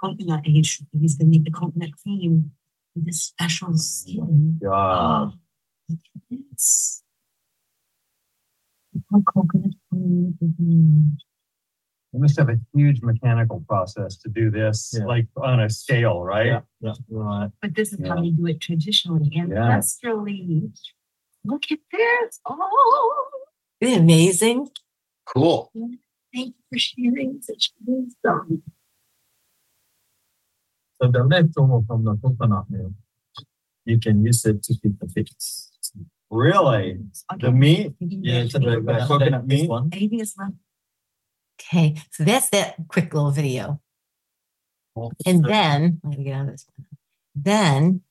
coconut, 0.00 0.42
and 0.44 0.56
he's, 0.56 0.82
he's 1.00 1.16
gonna 1.16 1.30
make 1.30 1.44
the 1.44 1.50
coconut 1.50 1.90
cream 2.02 2.52
with 2.94 3.06
this 3.06 3.22
special 3.22 3.76
skin. 3.76 4.58
Yeah. 4.62 5.30
Look 5.88 5.98
at 6.14 6.38
this. 6.52 7.02
Coconut 9.34 9.72
cream. 9.90 11.16
You 12.12 12.20
must 12.20 12.38
have 12.38 12.48
a 12.48 12.58
huge 12.74 13.02
mechanical 13.02 13.62
process 13.68 14.16
to 14.18 14.28
do 14.30 14.50
this, 14.50 14.94
Yeah. 14.98 15.04
like 15.04 15.26
on 15.36 15.60
a 15.60 15.68
scale, 15.68 16.22
right? 16.22 16.46
Yeah, 16.46 16.60
yeah, 16.80 16.92
right. 17.10 17.50
But 17.60 17.74
this 17.74 17.92
is 17.92 18.00
how 18.06 18.16
Yeah. 18.16 18.22
they 18.22 18.30
do 18.30 18.46
it 18.46 18.60
traditionally, 18.60 19.28
Yeah. 19.30 19.44
ancestrally. 19.46 20.70
Look 21.44 21.64
at 21.70 21.78
this. 21.92 22.40
Oh, 22.46 23.26
Isn't 23.80 23.94
it 23.94 24.00
amazing? 24.00 24.68
Cool. 25.26 25.70
Thank 26.34 26.54
you 26.54 26.62
for 26.70 26.78
sharing 26.78 27.40
such 27.42 27.72
wisdom. 27.84 28.62
So 31.00 31.10
the 31.10 31.22
leftover 31.24 31.80
from 31.86 32.04
the 32.04 32.16
coconut 32.16 32.64
milk, 32.68 32.92
you 33.84 33.98
can 34.00 34.24
use 34.24 34.44
it 34.44 34.62
to 34.64 34.74
feed 34.78 34.98
the 35.00 35.08
fish. 35.08 35.28
Really? 36.30 36.98
The 37.38 37.52
meat? 37.52 37.94
Yeah, 38.00 38.42
the- 38.44 38.82
the 38.84 39.04
coconut 39.06 39.46
meat? 39.46 39.68
one. 39.68 39.90
Anything 39.92 40.20
is 40.20 40.34
left. 40.36 40.54
Okay, 41.60 41.96
so 42.10 42.24
that's 42.24 42.50
that 42.50 42.76
quick 42.88 43.12
little 43.14 43.30
video. 43.30 43.80
And 45.24 45.44
then, 45.44 46.00
let 46.02 46.18
me 46.18 46.24
get 46.24 46.32
out 46.34 46.46
of 46.46 46.52
this 46.52 46.66
one. 46.76 46.86
Then, 47.34 48.02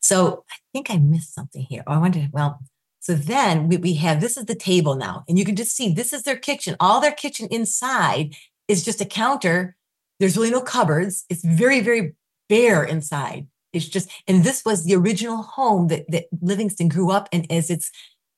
so 0.00 0.44
I 0.50 0.56
think 0.72 0.90
I 0.90 0.96
missed 0.98 1.34
something 1.34 1.62
here. 1.62 1.82
Oh, 1.86 1.92
I 1.94 1.98
wanted, 1.98 2.32
well, 2.32 2.60
so 3.08 3.14
then 3.14 3.68
we, 3.68 3.78
we 3.78 3.94
have 3.94 4.20
this 4.20 4.36
is 4.36 4.44
the 4.44 4.54
table 4.54 4.94
now, 4.94 5.24
and 5.26 5.38
you 5.38 5.44
can 5.46 5.56
just 5.56 5.74
see 5.74 5.90
this 5.90 6.12
is 6.12 6.24
their 6.24 6.36
kitchen. 6.36 6.76
All 6.78 7.00
their 7.00 7.12
kitchen 7.12 7.48
inside 7.50 8.34
is 8.68 8.84
just 8.84 9.00
a 9.00 9.06
counter. 9.06 9.76
There's 10.20 10.36
really 10.36 10.50
no 10.50 10.60
cupboards. 10.60 11.24
It's 11.30 11.42
very, 11.42 11.80
very 11.80 12.12
bare 12.50 12.84
inside. 12.84 13.46
It's 13.72 13.88
just, 13.88 14.10
and 14.26 14.44
this 14.44 14.62
was 14.62 14.84
the 14.84 14.94
original 14.94 15.42
home 15.42 15.88
that, 15.88 16.04
that 16.10 16.26
Livingston 16.42 16.88
grew 16.88 17.10
up 17.10 17.30
in 17.32 17.50
as 17.50 17.70
it's, 17.70 17.90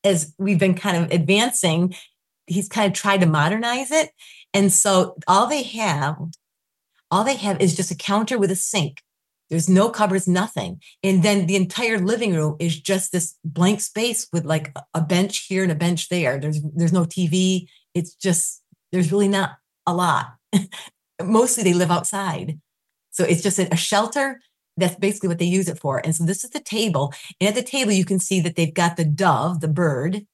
as 0.05 0.35
we've 0.39 0.61
been 0.61 0.77
kind 0.77 0.97
of 0.97 1.11
advancing, 1.11 1.93
he's 2.47 2.69
kind 2.69 2.87
of 2.87 2.97
tried 2.97 3.23
to 3.23 3.27
modernize 3.27 3.91
it. 3.91 4.11
And 4.55 4.73
so 4.73 5.17
all 5.27 5.49
they 5.49 5.65
have, 5.65 6.17
all 7.11 7.25
they 7.25 7.35
have 7.35 7.61
is 7.61 7.75
just 7.75 7.91
a 7.91 7.97
counter 7.97 8.39
with 8.39 8.53
a 8.53 8.57
sink. 8.57 9.03
There's 9.51 9.69
no 9.69 9.91
cupboards, 9.91 10.29
nothing. 10.29 10.81
And 11.03 11.23
then 11.25 11.47
the 11.47 11.57
entire 11.57 11.99
living 11.99 12.35
room 12.35 12.57
is 12.61 12.81
just 12.81 13.11
this 13.11 13.35
blank 13.45 13.81
space 13.81 14.29
with 14.33 14.45
like 14.45 14.73
a- 14.95 15.01
bench 15.01 15.47
here 15.49 15.65
and 15.65 15.73
a 15.73 15.75
bench 15.77 16.09
there. 16.09 16.39
There's 16.39 16.61
there's 16.63 16.93
no 16.93 17.05
TV. 17.05 17.67
It's 17.95 18.15
just 18.15 18.63
there's 18.93 19.11
really 19.11 19.29
not 19.29 19.57
a 19.87 19.95
lot. 19.95 20.35
Mostly 21.23 21.65
they 21.65 21.75
live 21.75 21.91
outside. 21.91 22.61
So 23.11 23.25
it's 23.25 23.43
just 23.43 23.59
a, 23.59 23.73
a 23.73 23.77
shelter. 23.77 24.41
That's 24.77 24.95
basically 24.95 25.29
what 25.29 25.41
they 25.41 25.47
use 25.47 25.69
it 25.69 25.81
for. 25.81 25.99
And 25.99 26.15
so 26.15 26.25
this 26.25 26.45
is 26.45 26.51
the 26.51 26.61
table. 26.61 27.13
And 27.41 27.49
at 27.49 27.57
the 27.57 27.63
table, 27.63 27.93
you 27.93 28.05
can 28.05 28.21
see 28.21 28.41
that 28.41 28.55
they've 28.55 28.73
got 28.73 28.97
the 28.97 29.05
dove, 29.05 29.61
the 29.61 29.69
bird, 29.69 30.27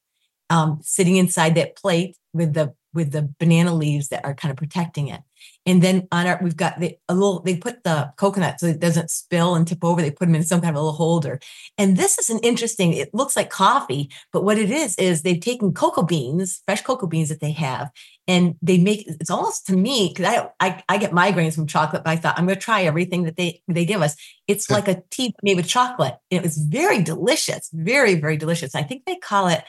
um, 0.50 0.80
sitting 0.82 1.16
inside 1.16 1.54
that 1.54 1.75
plate 1.76 2.16
with 2.32 2.52
the 2.52 2.75
with 2.92 3.12
the 3.12 3.32
banana 3.38 3.75
leaves 3.75 4.08
that 4.08 4.25
are 4.25 4.35
kind 4.35 4.50
of 4.50 4.56
protecting 4.56 5.08
it. 5.08 5.23
And 5.66 5.82
then 5.82 6.06
on 6.12 6.26
our, 6.26 6.38
we've 6.40 6.56
got 6.56 6.78
the, 6.78 6.96
a 7.08 7.14
little, 7.14 7.40
they 7.40 7.56
put 7.56 7.82
the 7.82 8.12
coconut 8.16 8.61
so 8.61 8.66
it 8.66 8.78
doesn't 8.78 9.11
spill 9.11 9.56
and 9.56 9.66
tip 9.66 9.85
over. 9.85 10.00
They 10.00 10.12
put 10.12 10.26
them 10.26 10.37
in 10.37 10.44
some 10.44 10.61
kind 10.61 10.70
of 10.70 10.76
a 10.76 10.85
little 10.85 10.96
holder. 10.96 11.40
And 11.76 11.96
this 11.96 12.18
is 12.18 12.30
an 12.30 12.38
interesting, 12.38 12.92
it 12.92 13.12
looks 13.12 13.37
like 13.37 13.50
coffee, 13.50 14.11
but 14.32 14.44
what 14.44 14.58
it 14.58 14.70
is, 14.70 14.94
is 14.94 15.23
they've 15.23 15.40
taken 15.40 15.75
cocoa 15.75 16.04
beans, 16.04 16.62
fresh 16.64 16.82
cocoa 16.82 17.08
beans 17.08 17.28
that 17.30 17.40
they 17.40 17.50
have, 17.52 17.90
and 18.28 18.54
they 18.62 18.78
make, 18.78 19.06
it's 19.08 19.30
almost 19.30 19.66
to 19.66 19.76
me, 19.76 20.12
because 20.14 20.26
I, 20.61 20.66
I, 20.66 20.82
I 20.88 20.99
get 20.99 21.12
migraines 21.12 21.54
from 21.54 21.66
chocolate, 21.66 22.04
but 22.04 22.11
I 22.11 22.16
thought 22.16 22.38
I'm 22.38 22.46
going 22.46 22.58
to 22.58 22.64
try 22.64 22.82
everything 22.82 23.25
that 23.25 23.37
they, 23.37 23.61
they 23.66 23.85
give 23.85 24.02
us. 24.02 24.16
It's 24.46 24.70
like 24.70 24.88
a 24.88 25.02
tea 25.11 25.35
made 25.42 25.56
with 25.56 25.68
chocolate. 25.68 26.14
And 26.30 26.38
it 26.38 26.42
was 26.42 26.56
very 26.58 27.02
delicious, 27.02 27.70
very, 27.73 28.14
very 28.14 28.37
delicious. 28.37 28.75
I 28.75 28.82
think 28.82 29.04
they 29.04 29.16
call 29.16 29.49
it 29.49 29.62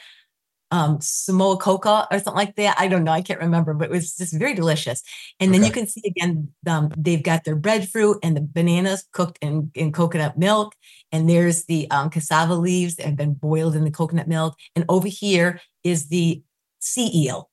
um 0.70 0.98
Samoa 1.00 1.56
coca 1.56 2.06
or 2.10 2.18
something 2.18 2.34
like 2.34 2.56
that. 2.56 2.76
I 2.78 2.88
don't 2.88 3.04
know. 3.04 3.12
I 3.12 3.22
can't 3.22 3.40
remember, 3.40 3.74
but 3.74 3.86
it 3.86 3.90
was 3.90 4.16
just 4.16 4.38
very 4.38 4.54
delicious. 4.54 5.02
And 5.40 5.52
then 5.52 5.64
you 5.64 5.72
can 5.72 5.86
see 5.86 6.02
again, 6.04 6.48
um, 6.66 6.90
they've 6.96 7.22
got 7.22 7.44
their 7.44 7.56
breadfruit 7.56 8.18
and 8.22 8.36
the 8.36 8.40
bananas 8.40 9.06
cooked 9.12 9.38
in, 9.40 9.70
in 9.74 9.92
coconut 9.92 10.38
milk. 10.38 10.74
And 11.10 11.28
there's 11.28 11.64
the 11.64 11.90
um, 11.90 12.10
cassava 12.10 12.54
leaves 12.54 12.96
that 12.96 13.06
have 13.06 13.16
been 13.16 13.34
boiled 13.34 13.76
in 13.76 13.84
the 13.84 13.90
coconut 13.90 14.28
milk. 14.28 14.56
And 14.76 14.84
over 14.88 15.08
here 15.08 15.60
is 15.84 16.08
the 16.08 16.42
sea 16.80 17.10
eel. 17.14 17.50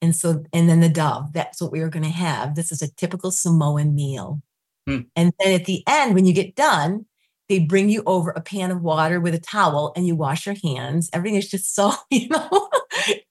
And 0.00 0.14
so, 0.14 0.44
and 0.52 0.68
then 0.68 0.80
the 0.80 0.88
dove. 0.88 1.32
That's 1.32 1.60
what 1.60 1.72
we 1.72 1.80
were 1.80 1.88
going 1.88 2.04
to 2.04 2.08
have. 2.08 2.54
This 2.54 2.70
is 2.72 2.82
a 2.82 2.94
typical 2.94 3.30
Samoan 3.30 3.94
meal. 3.94 4.40
Hmm. 4.86 5.00
And 5.16 5.32
then 5.38 5.60
at 5.60 5.66
the 5.66 5.82
end, 5.86 6.14
when 6.14 6.24
you 6.24 6.32
get 6.32 6.54
done, 6.54 7.04
they 7.48 7.58
bring 7.58 7.88
you 7.88 8.02
over 8.06 8.30
a 8.30 8.40
pan 8.40 8.70
of 8.70 8.82
water 8.82 9.20
with 9.20 9.34
a 9.34 9.40
towel 9.40 9.92
and 9.96 10.06
you 10.06 10.14
wash 10.14 10.46
your 10.46 10.54
hands. 10.62 11.08
Everything 11.12 11.38
is 11.38 11.48
just 11.48 11.74
so, 11.74 11.92
you 12.10 12.28
know, 12.28 12.68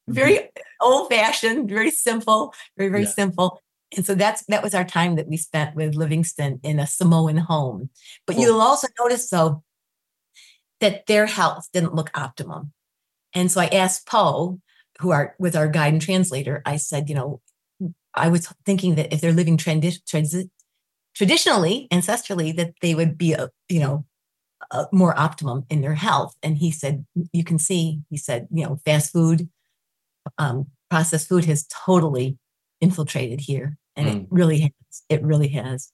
very 0.07 0.37
mm-hmm. 0.37 0.61
old 0.81 1.09
fashioned, 1.09 1.69
very 1.69 1.91
simple, 1.91 2.53
very, 2.77 2.89
very 2.89 3.03
Yeah. 3.03 3.09
simple. 3.09 3.61
And 3.95 4.05
so 4.05 4.15
that's 4.15 4.43
that 4.47 4.63
was 4.63 4.75
our 4.75 4.83
time 4.83 5.15
that 5.15 5.27
we 5.27 5.37
spent 5.37 5.75
with 5.75 5.95
Livingston 5.95 6.59
in 6.63 6.79
a 6.79 6.87
Samoan 6.87 7.37
home. 7.37 7.89
But 8.25 8.35
Cool. 8.35 8.45
you'll 8.45 8.61
also 8.61 8.87
notice 8.99 9.29
though 9.29 9.63
that 10.81 11.05
their 11.05 11.25
health 11.25 11.69
didn't 11.71 11.95
look 11.95 12.11
optimum. 12.13 12.73
And 13.33 13.51
so 13.51 13.61
I 13.61 13.67
asked 13.67 14.07
Poe, 14.07 14.59
who 14.99 15.11
are 15.11 15.35
was 15.39 15.55
our 15.55 15.67
guide 15.67 15.93
and 15.93 16.01
translator, 16.01 16.61
I 16.65 16.77
said, 16.77 17.07
you 17.07 17.15
know, 17.15 17.41
I 18.13 18.29
was 18.29 18.51
thinking 18.65 18.95
that 18.95 19.13
if 19.13 19.21
they're 19.21 19.31
living 19.31 19.57
tradi- 19.57 20.01
transi- 20.03 20.49
traditionally, 21.17 21.87
ancestrally, 21.91 22.55
that 22.55 22.73
they 22.81 22.93
would 22.93 23.17
be, 23.17 23.33
a, 23.33 23.49
you 23.67 23.79
know, 23.79 24.05
a, 24.71 24.85
more 24.91 25.17
optimum 25.19 25.65
in 25.69 25.81
their 25.81 25.95
health. 25.95 26.35
And 26.43 26.57
he 26.57 26.71
said, 26.71 27.05
you 27.33 27.43
can 27.43 27.57
see, 27.57 28.01
he 28.09 28.17
said, 28.17 28.47
you 28.51 28.63
know, 28.63 28.79
fast 28.85 29.11
food, 29.11 29.49
um, 30.37 30.67
processed 30.89 31.27
food 31.27 31.45
has 31.45 31.65
totally 31.67 32.37
infiltrated 32.81 33.41
here. 33.41 33.77
And 33.95 34.07
it 34.07 34.27
really 34.29 34.59
has. 34.59 35.03
It 35.09 35.23
really 35.23 35.47
has. 35.49 35.91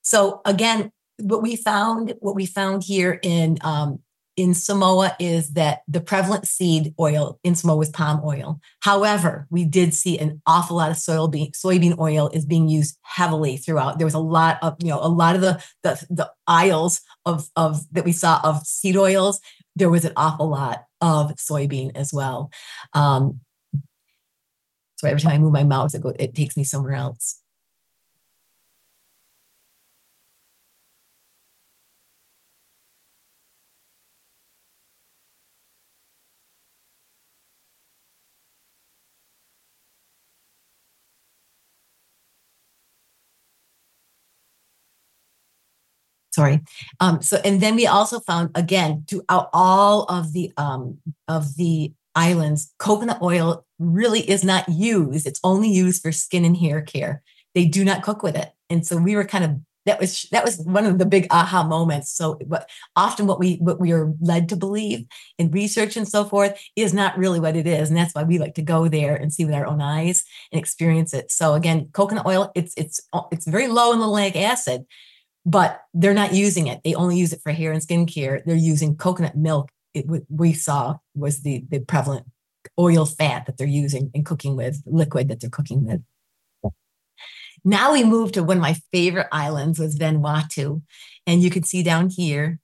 So 0.00 0.40
again, 0.46 0.90
what 1.18 1.42
we 1.42 1.54
found, 1.54 2.14
what 2.20 2.34
we 2.34 2.46
found 2.46 2.82
here 2.82 3.20
in 3.22 3.58
um, 3.60 3.98
in 4.38 4.54
Samoa 4.54 5.16
is 5.18 5.50
that 5.54 5.80
the 5.88 6.00
prevalent 6.00 6.46
seed 6.46 6.94
oil 7.00 7.40
in 7.42 7.56
Samoa 7.56 7.76
was 7.76 7.90
palm 7.90 8.20
oil. 8.24 8.60
However, 8.80 9.48
we 9.50 9.64
did 9.64 9.92
see 9.92 10.16
an 10.16 10.40
awful 10.46 10.76
lot 10.76 10.92
of 10.92 10.96
soybean 10.96 11.50
soybean 11.50 11.98
oil 11.98 12.30
is 12.32 12.46
being 12.46 12.68
used 12.68 12.96
heavily 13.02 13.56
throughout. 13.56 13.98
There 13.98 14.06
was 14.06 14.14
a 14.14 14.20
lot 14.20 14.58
of 14.62 14.76
you 14.78 14.90
know 14.90 15.00
a 15.00 15.08
lot 15.08 15.34
of 15.34 15.40
the 15.40 15.62
the, 15.82 16.06
the 16.08 16.30
aisles 16.46 17.00
of 17.26 17.50
of 17.56 17.82
that 17.92 18.04
we 18.04 18.12
saw 18.12 18.40
of 18.44 18.64
seed 18.64 18.96
oils. 18.96 19.40
There 19.74 19.90
was 19.90 20.04
an 20.04 20.12
awful 20.16 20.48
lot 20.48 20.84
of 21.00 21.32
soybean 21.34 21.90
as 21.96 22.12
well. 22.12 22.52
Um, 22.92 23.40
so 24.98 25.08
every 25.08 25.20
time 25.20 25.32
I 25.32 25.38
move 25.38 25.52
my 25.52 25.64
mouse, 25.64 25.94
it, 25.94 26.02
go, 26.02 26.12
it 26.18 26.34
takes 26.34 26.56
me 26.56 26.64
somewhere 26.64 26.94
else. 26.94 27.40
Sorry. 46.38 46.60
Um 47.00 47.20
so 47.20 47.38
and 47.44 47.60
then 47.60 47.74
we 47.74 47.86
also 47.86 48.20
found 48.20 48.50
again 48.54 49.04
throughout 49.08 49.50
all 49.52 50.04
of 50.04 50.32
the 50.32 50.52
um 50.56 50.98
of 51.26 51.56
the 51.56 51.92
islands 52.14 52.72
coconut 52.78 53.20
oil 53.22 53.64
really 53.78 54.20
is 54.20 54.44
not 54.44 54.68
used. 54.68 55.26
It's 55.26 55.40
only 55.42 55.68
used 55.68 56.00
for 56.00 56.12
skin 56.12 56.44
and 56.44 56.56
hair 56.56 56.80
care. 56.80 57.22
They 57.54 57.64
do 57.64 57.84
not 57.84 58.02
cook 58.02 58.22
with 58.22 58.36
it. 58.36 58.50
And 58.70 58.86
so 58.86 58.96
we 58.96 59.16
were 59.16 59.24
kind 59.24 59.44
of 59.44 59.56
that 59.86 59.98
was 59.98 60.28
that 60.30 60.44
was 60.44 60.58
one 60.58 60.86
of 60.86 60.98
the 60.98 61.06
big 61.06 61.26
aha 61.30 61.64
moments. 61.64 62.12
So 62.12 62.34
what 62.46 62.68
often 62.94 63.26
what 63.26 63.40
we 63.40 63.54
what 63.56 63.80
we 63.80 63.90
are 63.92 64.12
led 64.20 64.48
to 64.50 64.56
believe 64.56 65.06
in 65.38 65.50
research 65.50 65.96
and 65.96 66.06
so 66.06 66.24
forth 66.24 66.60
is 66.76 66.94
not 66.94 67.18
really 67.18 67.40
what 67.40 67.56
it 67.56 67.66
is. 67.66 67.88
And 67.88 67.98
that's 67.98 68.14
why 68.14 68.22
we 68.22 68.38
like 68.38 68.54
to 68.56 68.62
go 68.62 68.86
there 68.86 69.16
and 69.16 69.32
see 69.32 69.44
with 69.44 69.54
our 69.54 69.66
own 69.66 69.80
eyes 69.80 70.24
and 70.52 70.60
experience 70.60 71.12
it. 71.14 71.32
So 71.32 71.54
again 71.54 71.88
coconut 71.92 72.26
oil 72.26 72.52
it's 72.54 72.74
it's 72.76 73.00
it's 73.32 73.46
very 73.46 73.66
low 73.66 73.92
in 73.92 73.98
linoleic 73.98 74.36
acid 74.36 74.84
but 75.48 75.80
they're 75.94 76.12
not 76.12 76.34
using 76.34 76.66
it. 76.66 76.82
They 76.84 76.94
only 76.94 77.16
use 77.16 77.32
it 77.32 77.40
for 77.42 77.52
hair 77.52 77.72
and 77.72 77.80
skincare. 77.80 78.44
They're 78.44 78.54
using 78.54 78.96
coconut 78.96 79.34
milk. 79.34 79.70
It 79.94 80.04
we 80.28 80.52
saw 80.52 80.98
was 81.14 81.40
the 81.40 81.64
the 81.70 81.80
prevalent 81.80 82.26
oil 82.78 83.06
fat 83.06 83.46
that 83.46 83.56
they're 83.56 83.66
using 83.66 84.10
in 84.12 84.24
cooking 84.24 84.56
with 84.56 84.82
liquid 84.84 85.28
that 85.28 85.40
they're 85.40 85.48
cooking 85.48 85.86
with. 85.86 86.02
Now 87.64 87.92
we 87.92 88.04
move 88.04 88.32
to 88.32 88.44
one 88.44 88.58
of 88.58 88.62
my 88.62 88.76
favorite 88.92 89.28
islands 89.32 89.78
was 89.78 89.98
Vanuatu, 89.98 90.82
and 91.26 91.42
you 91.42 91.48
can 91.48 91.62
see 91.62 91.82
down 91.82 92.10
here, 92.10 92.60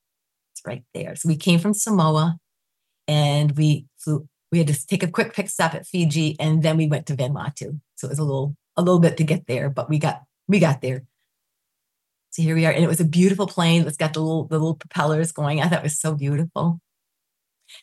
it's 0.53 0.63
right 0.67 0.85
there. 0.93 1.17
So 1.17 1.29
we 1.29 1.37
came 1.37 1.59
from 1.61 1.73
Samoa, 1.73 2.39
and 3.09 3.57
we 3.57 3.87
flew. 3.99 4.29
We 4.53 4.59
had 4.59 4.69
to 4.69 4.87
take 4.87 5.03
a 5.03 5.11
quick 5.11 5.33
pit 5.33 5.49
stop 5.49 5.75
at 5.75 5.87
Fiji, 5.87 6.37
and 6.39 6.63
then 6.63 6.77
we 6.77 6.87
went 6.87 7.07
to 7.07 7.17
Vanuatu. 7.17 7.81
So 7.97 8.09
it 8.09 8.11
was 8.11 8.19
a 8.19 8.25
little 8.25 8.57
a 8.77 8.83
little 8.83 9.01
bit 9.01 9.17
to 9.17 9.25
get 9.25 9.47
there, 9.47 9.71
but 9.71 9.89
we 9.89 9.99
got 9.99 10.21
we 10.49 10.59
got 10.59 10.83
there. 10.83 11.05
So 12.35 12.43
here 12.43 12.57
we 12.57 12.67
are, 12.67 12.73
and 12.73 12.83
it 12.83 12.89
was 12.89 12.99
a 12.99 13.05
beautiful 13.05 13.47
plane 13.47 13.85
that's 13.85 13.97
got 13.97 14.13
the 14.13 14.21
little 14.21 14.49
the 14.49 14.59
little 14.59 14.75
propellers 14.75 15.31
going. 15.31 15.61
I 15.61 15.69
thought 15.69 15.79
it 15.79 15.85
was 15.85 16.01
so 16.01 16.17
beautiful. 16.17 16.81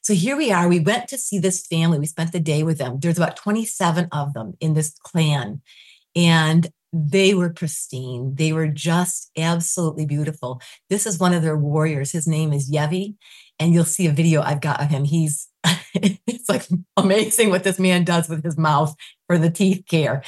So 0.01 0.13
here 0.13 0.35
we 0.35 0.51
are. 0.51 0.67
We 0.67 0.81
went 0.81 1.07
to 1.07 1.17
see 1.17 1.39
this 1.39 1.65
family. 1.65 1.99
We 1.99 2.05
spent 2.05 2.33
the 2.33 2.39
day 2.41 2.61
with 2.61 2.77
them. 2.77 2.99
There's 2.99 3.17
about 3.17 3.37
27 3.37 4.09
of 4.11 4.33
them 4.33 4.55
in 4.59 4.73
this 4.73 4.93
clan. 5.03 5.61
And 6.17 6.67
they 6.91 7.33
were 7.33 7.49
pristine. 7.49 8.35
They 8.35 8.51
were 8.51 8.67
just 8.67 9.31
absolutely 9.37 10.05
beautiful. 10.05 10.61
This 10.89 11.05
is 11.05 11.17
one 11.17 11.33
of 11.33 11.43
their 11.43 11.57
warriors. 11.57 12.11
His 12.11 12.27
name 12.27 12.51
is 12.51 12.69
Yevi. 12.69 13.15
And 13.57 13.73
you'll 13.73 13.85
see 13.85 14.05
a 14.05 14.11
video 14.11 14.41
I've 14.41 14.59
got 14.59 14.81
of 14.81 14.89
him. 14.89 15.05
He's 15.05 15.47
it's 15.93 16.49
like 16.49 16.67
amazing 16.97 17.51
what 17.51 17.63
this 17.63 17.79
man 17.79 18.03
does 18.03 18.27
with 18.27 18.43
his 18.43 18.57
mouth 18.57 18.93
for 19.27 19.37
the 19.37 19.49
teeth 19.49 19.85
care. 19.89 20.23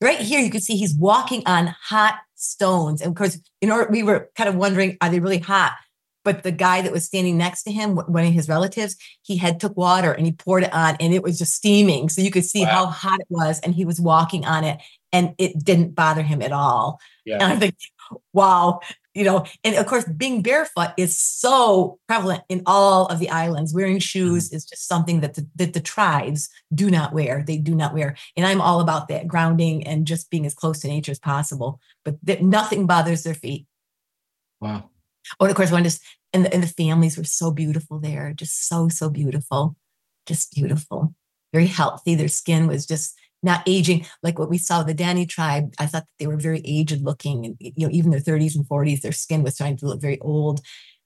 Right 0.00 0.18
here, 0.18 0.40
you 0.40 0.50
can 0.50 0.60
see 0.60 0.76
he's 0.76 0.96
walking 0.96 1.44
on 1.46 1.74
hot 1.84 2.18
stones. 2.38 3.00
And 3.00 3.10
of 3.10 3.16
course, 3.16 3.38
you 3.60 3.68
know, 3.68 3.86
we 3.90 4.02
were 4.02 4.30
kind 4.36 4.48
of 4.48 4.54
wondering, 4.54 4.96
are 5.00 5.10
they 5.10 5.20
really 5.20 5.38
hot? 5.38 5.76
But 6.24 6.42
the 6.42 6.52
guy 6.52 6.82
that 6.82 6.92
was 6.92 7.04
standing 7.04 7.38
next 7.38 7.62
to 7.62 7.72
him, 7.72 7.96
one 7.96 8.24
of 8.24 8.32
his 8.32 8.48
relatives, 8.48 8.96
he 9.22 9.36
had 9.38 9.60
took 9.60 9.76
water 9.76 10.12
and 10.12 10.26
he 10.26 10.32
poured 10.32 10.64
it 10.64 10.74
on 10.74 10.96
and 11.00 11.14
it 11.14 11.22
was 11.22 11.38
just 11.38 11.54
steaming. 11.54 12.08
So 12.08 12.20
you 12.20 12.30
could 12.30 12.44
see 12.44 12.62
wow. 12.62 12.70
how 12.70 12.86
hot 12.86 13.20
it 13.20 13.26
was. 13.30 13.60
And 13.60 13.74
he 13.74 13.84
was 13.84 14.00
walking 14.00 14.44
on 14.44 14.64
it 14.64 14.78
and 15.12 15.34
it 15.38 15.64
didn't 15.64 15.94
bother 15.94 16.22
him 16.22 16.42
at 16.42 16.52
all. 16.52 17.00
Yeah. 17.24 17.38
And 17.40 17.44
I 17.44 17.56
think, 17.56 17.76
wow, 18.32 18.80
you 19.18 19.24
know, 19.24 19.44
and 19.64 19.74
of 19.74 19.86
course, 19.86 20.04
being 20.04 20.42
barefoot 20.42 20.90
is 20.96 21.18
so 21.18 21.98
prevalent 22.06 22.44
in 22.48 22.62
all 22.66 23.06
of 23.06 23.18
the 23.18 23.28
islands. 23.28 23.74
Wearing 23.74 23.98
shoes 23.98 24.46
mm-hmm. 24.46 24.56
is 24.56 24.64
just 24.64 24.86
something 24.86 25.20
that 25.20 25.34
the, 25.34 25.46
that 25.56 25.72
the 25.72 25.80
tribes 25.80 26.48
do 26.72 26.88
not 26.90 27.12
wear. 27.12 27.42
They 27.44 27.58
do 27.58 27.74
not 27.74 27.94
wear. 27.94 28.16
And 28.36 28.46
I'm 28.46 28.60
all 28.60 28.80
about 28.80 29.08
that 29.08 29.26
grounding 29.26 29.84
and 29.86 30.06
just 30.06 30.30
being 30.30 30.46
as 30.46 30.54
close 30.54 30.78
to 30.80 30.88
nature 30.88 31.10
as 31.10 31.18
possible, 31.18 31.80
but 32.04 32.14
that 32.22 32.42
nothing 32.42 32.86
bothers 32.86 33.24
their 33.24 33.34
feet. 33.34 33.66
Wow. 34.60 34.90
Oh, 35.40 35.44
and 35.44 35.50
of 35.50 35.56
course, 35.56 35.72
one 35.72 35.82
just, 35.82 36.00
and 36.32 36.44
the, 36.44 36.54
and 36.54 36.62
the 36.62 36.68
families 36.68 37.18
were 37.18 37.24
so 37.24 37.50
beautiful 37.50 37.98
there, 37.98 38.32
just 38.32 38.68
so, 38.68 38.88
so 38.88 39.10
beautiful, 39.10 39.76
just 40.26 40.54
beautiful, 40.54 41.14
very 41.52 41.66
healthy. 41.66 42.14
Their 42.14 42.28
skin 42.28 42.68
was 42.68 42.86
just, 42.86 43.18
not 43.42 43.62
aging 43.66 44.06
like 44.22 44.38
what 44.38 44.50
we 44.50 44.58
saw 44.58 44.82
the 44.82 44.94
Dani 44.94 45.28
tribe. 45.28 45.74
I 45.78 45.86
thought 45.86 46.04
that 46.04 46.18
they 46.18 46.26
were 46.26 46.36
very 46.36 46.60
aged 46.64 47.02
looking, 47.02 47.44
and 47.44 47.56
you 47.60 47.86
know, 47.86 47.92
even 47.92 48.10
their 48.10 48.20
30s 48.20 48.56
and 48.56 48.66
40s, 48.66 49.00
their 49.00 49.12
skin 49.12 49.42
was 49.42 49.54
starting 49.54 49.76
to 49.78 49.86
look 49.86 50.00
very 50.00 50.18
old. 50.20 50.60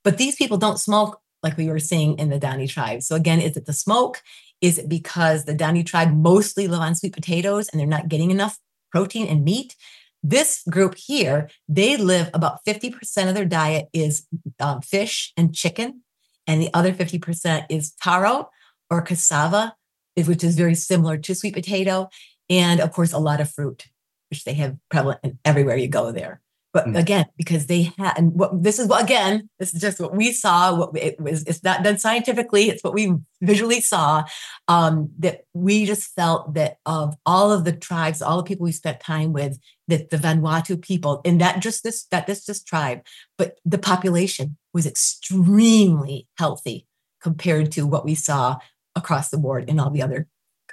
But 0.05 0.19
these 0.19 0.37
people 0.37 0.59
don't 0.59 0.81
smoke 0.81 1.21
like 1.43 1.57
we 1.57 1.69
were 1.69 1.79
seeing 1.79 2.19
in 2.19 2.31
the 2.31 2.39
Dani 2.39 2.69
tribe. 2.69 3.03
So 3.03 3.17
again, 3.17 3.41
is 3.41 3.57
it 3.57 3.67
the 3.67 3.73
smoke? 3.73 4.23
Is 4.61 4.79
it 4.79 4.89
because 4.89 5.45
the 5.45 5.55
Dani 5.55 5.85
tribe 5.85 6.15
mostly 6.15 6.69
live 6.69 6.81
on 6.81 6.95
sweet 6.95 7.13
potatoes 7.13 7.69
and 7.69 7.81
they're 7.81 7.87
not 7.87 8.09
getting 8.09 8.31
enough 8.31 8.59
protein 8.91 9.27
and 9.27 9.45
meat? 9.45 9.77
This 10.23 10.63
group 10.71 10.95
here, 10.97 11.51
they 11.69 11.97
live 11.97 12.31
about 12.33 12.65
50% 12.65 13.29
of 13.29 13.35
their 13.35 13.45
diet 13.45 13.89
is 13.93 14.27
um, 14.61 14.81
fish 14.81 15.33
and 15.37 15.53
chicken, 15.53 16.03
and 16.47 16.63
the 16.63 16.71
other 16.75 16.93
50% 16.93 17.67
is 17.69 17.93
taro 18.03 18.49
or 18.89 19.03
cassava 19.03 19.75
which 20.17 20.45
is 20.45 20.57
very 20.57 20.75
similar 20.75 21.17
to 21.17 21.35
sweet 21.35 21.55
potato, 21.55 22.09
and 22.51 22.81
of 22.81 22.93
course, 22.93 23.13
a 23.13 23.19
lot 23.19 23.41
of 23.41 23.51
fruit, 23.51 23.87
which 24.31 24.45
they 24.45 24.55
have 24.55 24.77
prevalent 24.91 25.39
everywhere 25.45 25.77
you 25.77 25.89
go 25.89 26.13
there. 26.13 26.41
But 26.73 26.87
mm. 26.87 26.99
again, 26.99 27.27
because 27.37 27.67
they 27.67 27.93
had, 27.99 28.17
and 28.17 28.33
what 28.33 28.63
this 28.63 28.79
is 28.79 28.89
what, 28.89 29.03
again, 29.03 29.51
this 29.59 29.75
is 29.75 29.81
just 29.81 30.01
what 30.01 30.17
we 30.17 30.33
saw. 30.33 30.75
What 30.75 30.97
it 30.97 31.21
was, 31.21 31.45
it's 31.45 31.63
not 31.63 31.85
done 31.85 31.99
scientifically. 31.99 32.71
It's 32.71 32.83
what 32.83 32.95
we 32.95 33.13
visually 33.43 33.81
saw. 33.83 34.25
Um, 34.69 35.11
that 35.19 35.43
we 35.53 35.85
just 35.85 36.15
felt 36.15 36.55
that 36.55 36.79
of 36.87 37.15
all 37.27 37.53
of 37.53 37.65
the 37.65 37.73
tribes, 37.73 38.23
all 38.23 38.39
the 38.39 38.43
people 38.43 38.65
we 38.65 38.73
spent 38.73 39.01
time 39.01 39.35
with, 39.35 39.59
that 39.89 40.09
the 40.09 40.17
Vanuatu 40.17 40.81
people, 40.81 41.21
and 41.27 41.41
that 41.43 41.61
just 41.61 41.85
this 41.85 42.05
that 42.05 42.27
this 42.27 42.47
just 42.47 42.67
tribe, 42.67 43.03
but 43.37 43.59
the 43.67 43.79
population 43.79 44.57
was 44.73 44.87
extremely 44.87 46.27
healthy 46.39 46.87
compared 47.23 47.71
to 47.73 47.87
what 47.87 48.05
we 48.05 48.15
saw 48.15 48.57
across 48.95 49.31
the 49.31 49.39
board 49.39 49.69
in 49.69 49.81
all 49.81 49.91
the 49.91 50.03
other 50.03 50.27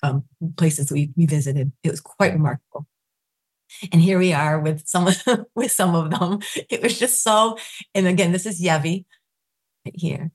um, 0.03 0.23
places 0.57 0.91
we, 0.91 1.11
we 1.15 1.25
visited. 1.25 1.71
It 1.83 1.91
was 1.91 2.01
quite 2.01 2.33
remarkable. 2.33 2.87
And 3.91 4.01
here 4.01 4.17
we 4.17 4.33
are 4.33 4.59
with 4.59 4.87
some 4.87 5.09
with 5.55 5.71
some 5.71 5.95
of 5.95 6.09
them. 6.11 6.39
It 6.69 6.81
was 6.81 6.97
just 6.97 7.23
so. 7.23 7.57
And 7.93 8.07
again, 8.07 8.31
this 8.31 8.45
is 8.45 8.61
Yevi 8.61 9.05
right 9.85 9.95
here, 9.95 10.31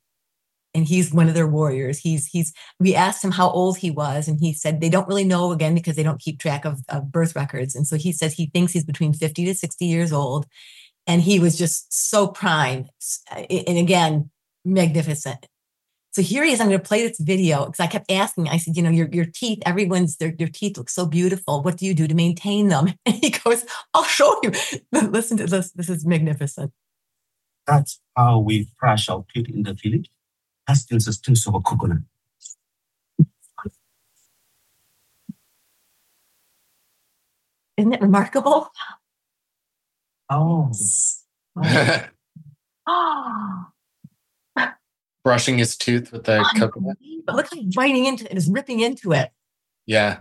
and 0.72 0.86
he's 0.86 1.12
one 1.12 1.28
of 1.28 1.34
their 1.34 1.48
warriors. 1.48 1.98
He's 1.98 2.26
he's. 2.26 2.52
We 2.78 2.94
asked 2.94 3.24
him 3.24 3.32
how 3.32 3.50
old 3.50 3.78
he 3.78 3.90
was, 3.90 4.28
and 4.28 4.38
he 4.38 4.52
said 4.52 4.80
they 4.80 4.88
don't 4.88 5.08
really 5.08 5.24
know 5.24 5.50
again 5.50 5.74
because 5.74 5.96
they 5.96 6.04
don't 6.04 6.20
keep 6.20 6.38
track 6.38 6.64
of, 6.64 6.80
of 6.88 7.10
birth 7.10 7.34
records. 7.34 7.74
And 7.74 7.88
so 7.88 7.96
he 7.96 8.12
says 8.12 8.32
he 8.34 8.46
thinks 8.46 8.72
he's 8.72 8.84
between 8.84 9.12
fifty 9.12 9.44
to 9.46 9.54
sixty 9.54 9.86
years 9.86 10.12
old, 10.12 10.46
and 11.08 11.20
he 11.20 11.40
was 11.40 11.58
just 11.58 11.92
so 11.92 12.28
prime. 12.28 12.86
And 13.50 13.78
again, 13.78 14.30
magnificent. 14.64 15.48
So 16.14 16.22
here 16.22 16.44
he 16.44 16.52
is. 16.52 16.60
I'm 16.60 16.68
going 16.68 16.78
to 16.78 16.88
play 16.88 17.02
this 17.02 17.18
video 17.18 17.66
because 17.66 17.80
I 17.80 17.88
kept 17.88 18.08
asking. 18.08 18.48
I 18.48 18.58
said, 18.58 18.76
you 18.76 18.84
know, 18.84 18.90
your, 18.90 19.08
your 19.08 19.24
teeth, 19.24 19.58
everyone's, 19.66 20.16
their, 20.18 20.30
their 20.30 20.46
teeth 20.46 20.78
look 20.78 20.88
so 20.88 21.06
beautiful. 21.06 21.60
What 21.60 21.76
do 21.76 21.86
you 21.86 21.92
do 21.92 22.06
to 22.06 22.14
maintain 22.14 22.68
them? 22.68 22.94
And 23.04 23.16
he 23.16 23.30
goes, 23.30 23.64
I'll 23.92 24.04
show 24.04 24.38
you. 24.44 24.52
Listen 24.92 25.36
to 25.38 25.46
this. 25.48 25.72
This 25.72 25.90
is 25.90 26.06
magnificent. 26.06 26.72
That's 27.66 28.00
how 28.16 28.38
we 28.38 28.68
brush 28.78 29.08
our 29.08 29.24
teeth 29.34 29.48
in 29.48 29.64
the 29.64 29.74
village. 29.74 30.08
That's 30.68 30.84
the 30.84 31.00
substance 31.00 31.48
of 31.48 31.56
a 31.56 31.60
coconut. 31.60 31.98
Isn't 37.76 37.92
it 37.92 38.00
remarkable? 38.00 38.68
Oh. 40.30 40.70
oh 42.86 43.66
brushing 45.24 45.58
his 45.58 45.76
tooth 45.76 46.12
with 46.12 46.24
the 46.24 46.46
coconut. 46.56 46.98
But 47.26 47.34
look 47.34 47.50
like 47.50 47.74
biting 47.74 48.04
into 48.04 48.30
it, 48.30 48.36
is 48.36 48.48
ripping 48.48 48.80
into 48.80 49.12
it. 49.12 49.30
Yeah. 49.86 50.18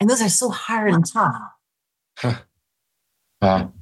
And 0.00 0.10
those 0.10 0.20
are 0.20 0.28
so 0.28 0.50
hard 0.50 0.92
and 0.92 1.06
tough. 1.06 1.36
Huh. 2.18 2.34
Wow. 3.40 3.72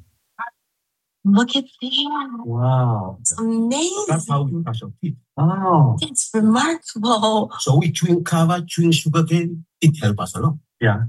Look 1.24 1.56
at 1.56 1.64
that. 1.64 2.40
Wow. 2.44 3.18
It's 3.20 3.38
amazing. 3.38 4.04
That's 4.08 4.28
how 4.28 4.42
we 4.42 4.52
brush 4.62 4.82
our 4.82 4.92
teeth. 5.02 5.16
Oh. 5.36 5.96
It's 6.00 6.30
remarkable. 6.32 7.52
So 7.58 7.78
we 7.78 7.90
chewing 7.90 8.24
kava, 8.24 8.64
chewing 8.66 8.92
sugar 8.92 9.24
cane, 9.24 9.64
it 9.80 9.98
helps 10.00 10.20
us 10.20 10.36
a 10.36 10.40
lot. 10.40 10.58
Yeah. 10.80 11.02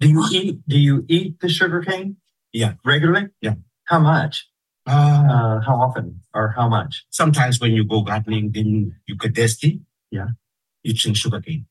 Do 0.00 0.08
you 0.08 0.24
eat 0.32 0.60
do 0.66 0.78
you 0.78 1.04
eat 1.08 1.40
the 1.40 1.48
sugar 1.48 1.82
cane? 1.82 2.16
Yeah. 2.52 2.74
Regularly? 2.84 3.28
Yeah. 3.40 3.54
How 3.84 4.00
much? 4.00 4.48
Uh, 4.86 5.22
Uh, 5.34 5.60
how 5.60 5.76
often 5.80 6.20
or 6.34 6.48
how 6.56 6.68
much? 6.68 7.04
sometimes 7.10 7.60
when 7.60 7.72
you 7.72 7.84
go 7.84 8.02
gardening, 8.02 8.50
then 8.52 8.92
you 9.06 9.14
get 9.16 9.34
thirsty. 9.34 9.80
Yeah. 10.10 10.28
You 10.82 10.92
drink 10.94 11.16
sugar 11.16 11.40
cane. 11.40 11.66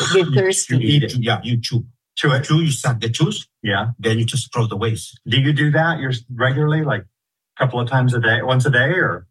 You're 0.14 0.26
You 0.26 0.34
thirsty. 0.34 0.76
eat 0.78 1.02
it. 1.04 1.14
Yeah, 1.18 1.40
you 1.42 1.60
chew. 1.60 1.86
Chew 2.16 2.30
it. 2.32 2.44
Chew, 2.44 2.60
you 2.62 2.70
suck 2.70 3.00
the 3.00 3.08
juice, 3.08 3.48
Yeah. 3.62 3.90
then 3.98 4.18
you 4.20 4.24
just 4.24 4.52
throw 4.52 4.66
the 4.68 4.76
waste. 4.76 5.18
Do 5.26 5.40
you 5.40 5.52
do 5.52 5.70
that? 5.72 5.98
You're 5.98 6.12
regularly, 6.30 6.82
like 6.84 7.02
a 7.02 7.56
couple 7.58 7.80
of 7.80 7.88
times 7.88 8.14
a 8.14 8.20
day, 8.20 8.40
once 8.42 8.64
a 8.66 8.70
day, 8.70 8.90
or 9.02 9.26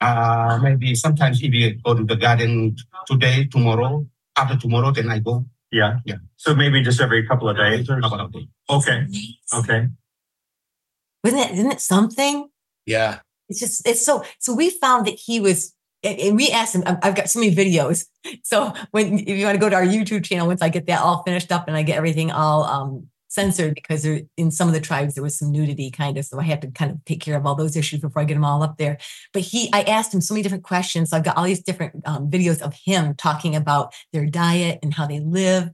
Uh, 0.00 0.58
maybe 0.62 0.94
sometimes 0.94 1.42
if 1.42 1.52
you 1.54 1.74
go 1.84 1.94
to 1.94 2.04
the 2.04 2.16
garden 2.16 2.76
today, 3.06 3.44
tomorrow, 3.44 4.06
after 4.36 4.56
tomorrow, 4.56 4.90
then 4.90 5.08
I 5.10 5.18
go. 5.18 5.46
yeah? 5.70 6.00
Yeah. 6.04 6.16
So 6.36 6.54
maybe 6.54 6.82
just 6.82 7.00
every 7.00 7.26
couple 7.26 7.48
of 7.48 7.56
days 7.56 7.88
or 7.90 8.00
Couple 8.00 8.20
of 8.20 8.32
days. 8.32 8.48
Okay. 8.68 9.06
Okay. 9.52 9.88
Isn't 11.24 11.38
it, 11.38 11.50
isn't 11.52 11.72
it 11.72 11.80
something? 11.80 12.48
Yeah. 12.86 13.20
It's 13.48 13.60
just, 13.60 13.86
it's 13.86 14.04
so, 14.04 14.24
so 14.38 14.54
we 14.54 14.70
found 14.70 15.06
that 15.06 15.18
he 15.18 15.40
was, 15.40 15.74
and 16.02 16.36
we 16.36 16.50
asked 16.50 16.74
him, 16.74 16.84
I've 16.86 17.14
got 17.14 17.30
so 17.30 17.40
many 17.40 17.54
videos. 17.54 18.06
So 18.42 18.72
when, 18.90 19.18
if 19.18 19.28
you 19.28 19.44
want 19.44 19.56
to 19.56 19.60
go 19.60 19.68
to 19.68 19.76
our 19.76 19.84
YouTube 19.84 20.24
channel, 20.24 20.46
once 20.46 20.62
I 20.62 20.70
get 20.70 20.86
that 20.86 21.02
all 21.02 21.22
finished 21.24 21.52
up 21.52 21.68
and 21.68 21.76
I 21.76 21.82
get 21.82 21.98
everything 21.98 22.30
all 22.30 22.64
um, 22.64 23.08
censored 23.34 23.74
because 23.74 24.02
there, 24.02 24.22
in 24.36 24.50
some 24.50 24.68
of 24.68 24.74
the 24.74 24.80
tribes, 24.80 25.14
there 25.14 25.22
was 25.22 25.38
some 25.38 25.50
nudity 25.50 25.90
kind 25.90 26.16
of. 26.16 26.24
So 26.24 26.38
I 26.38 26.44
have 26.44 26.60
to 26.60 26.70
kind 26.70 26.90
of 26.90 27.04
take 27.04 27.20
care 27.20 27.36
of 27.36 27.44
all 27.44 27.54
those 27.54 27.76
issues 27.76 28.00
before 28.00 28.22
I 28.22 28.24
get 28.24 28.34
them 28.34 28.44
all 28.44 28.62
up 28.62 28.78
there. 28.78 28.96
But 29.32 29.42
he, 29.42 29.68
I 29.72 29.82
asked 29.82 30.14
him 30.14 30.20
so 30.20 30.32
many 30.32 30.42
different 30.42 30.64
questions. 30.64 31.10
So 31.10 31.16
I've 31.16 31.24
got 31.24 31.36
all 31.36 31.44
these 31.44 31.62
different 31.62 32.06
um, 32.06 32.30
videos 32.30 32.62
of 32.62 32.74
him 32.84 33.14
talking 33.16 33.56
about 33.56 33.92
their 34.12 34.24
diet 34.24 34.78
and 34.82 34.94
how 34.94 35.06
they 35.06 35.20
live. 35.20 35.70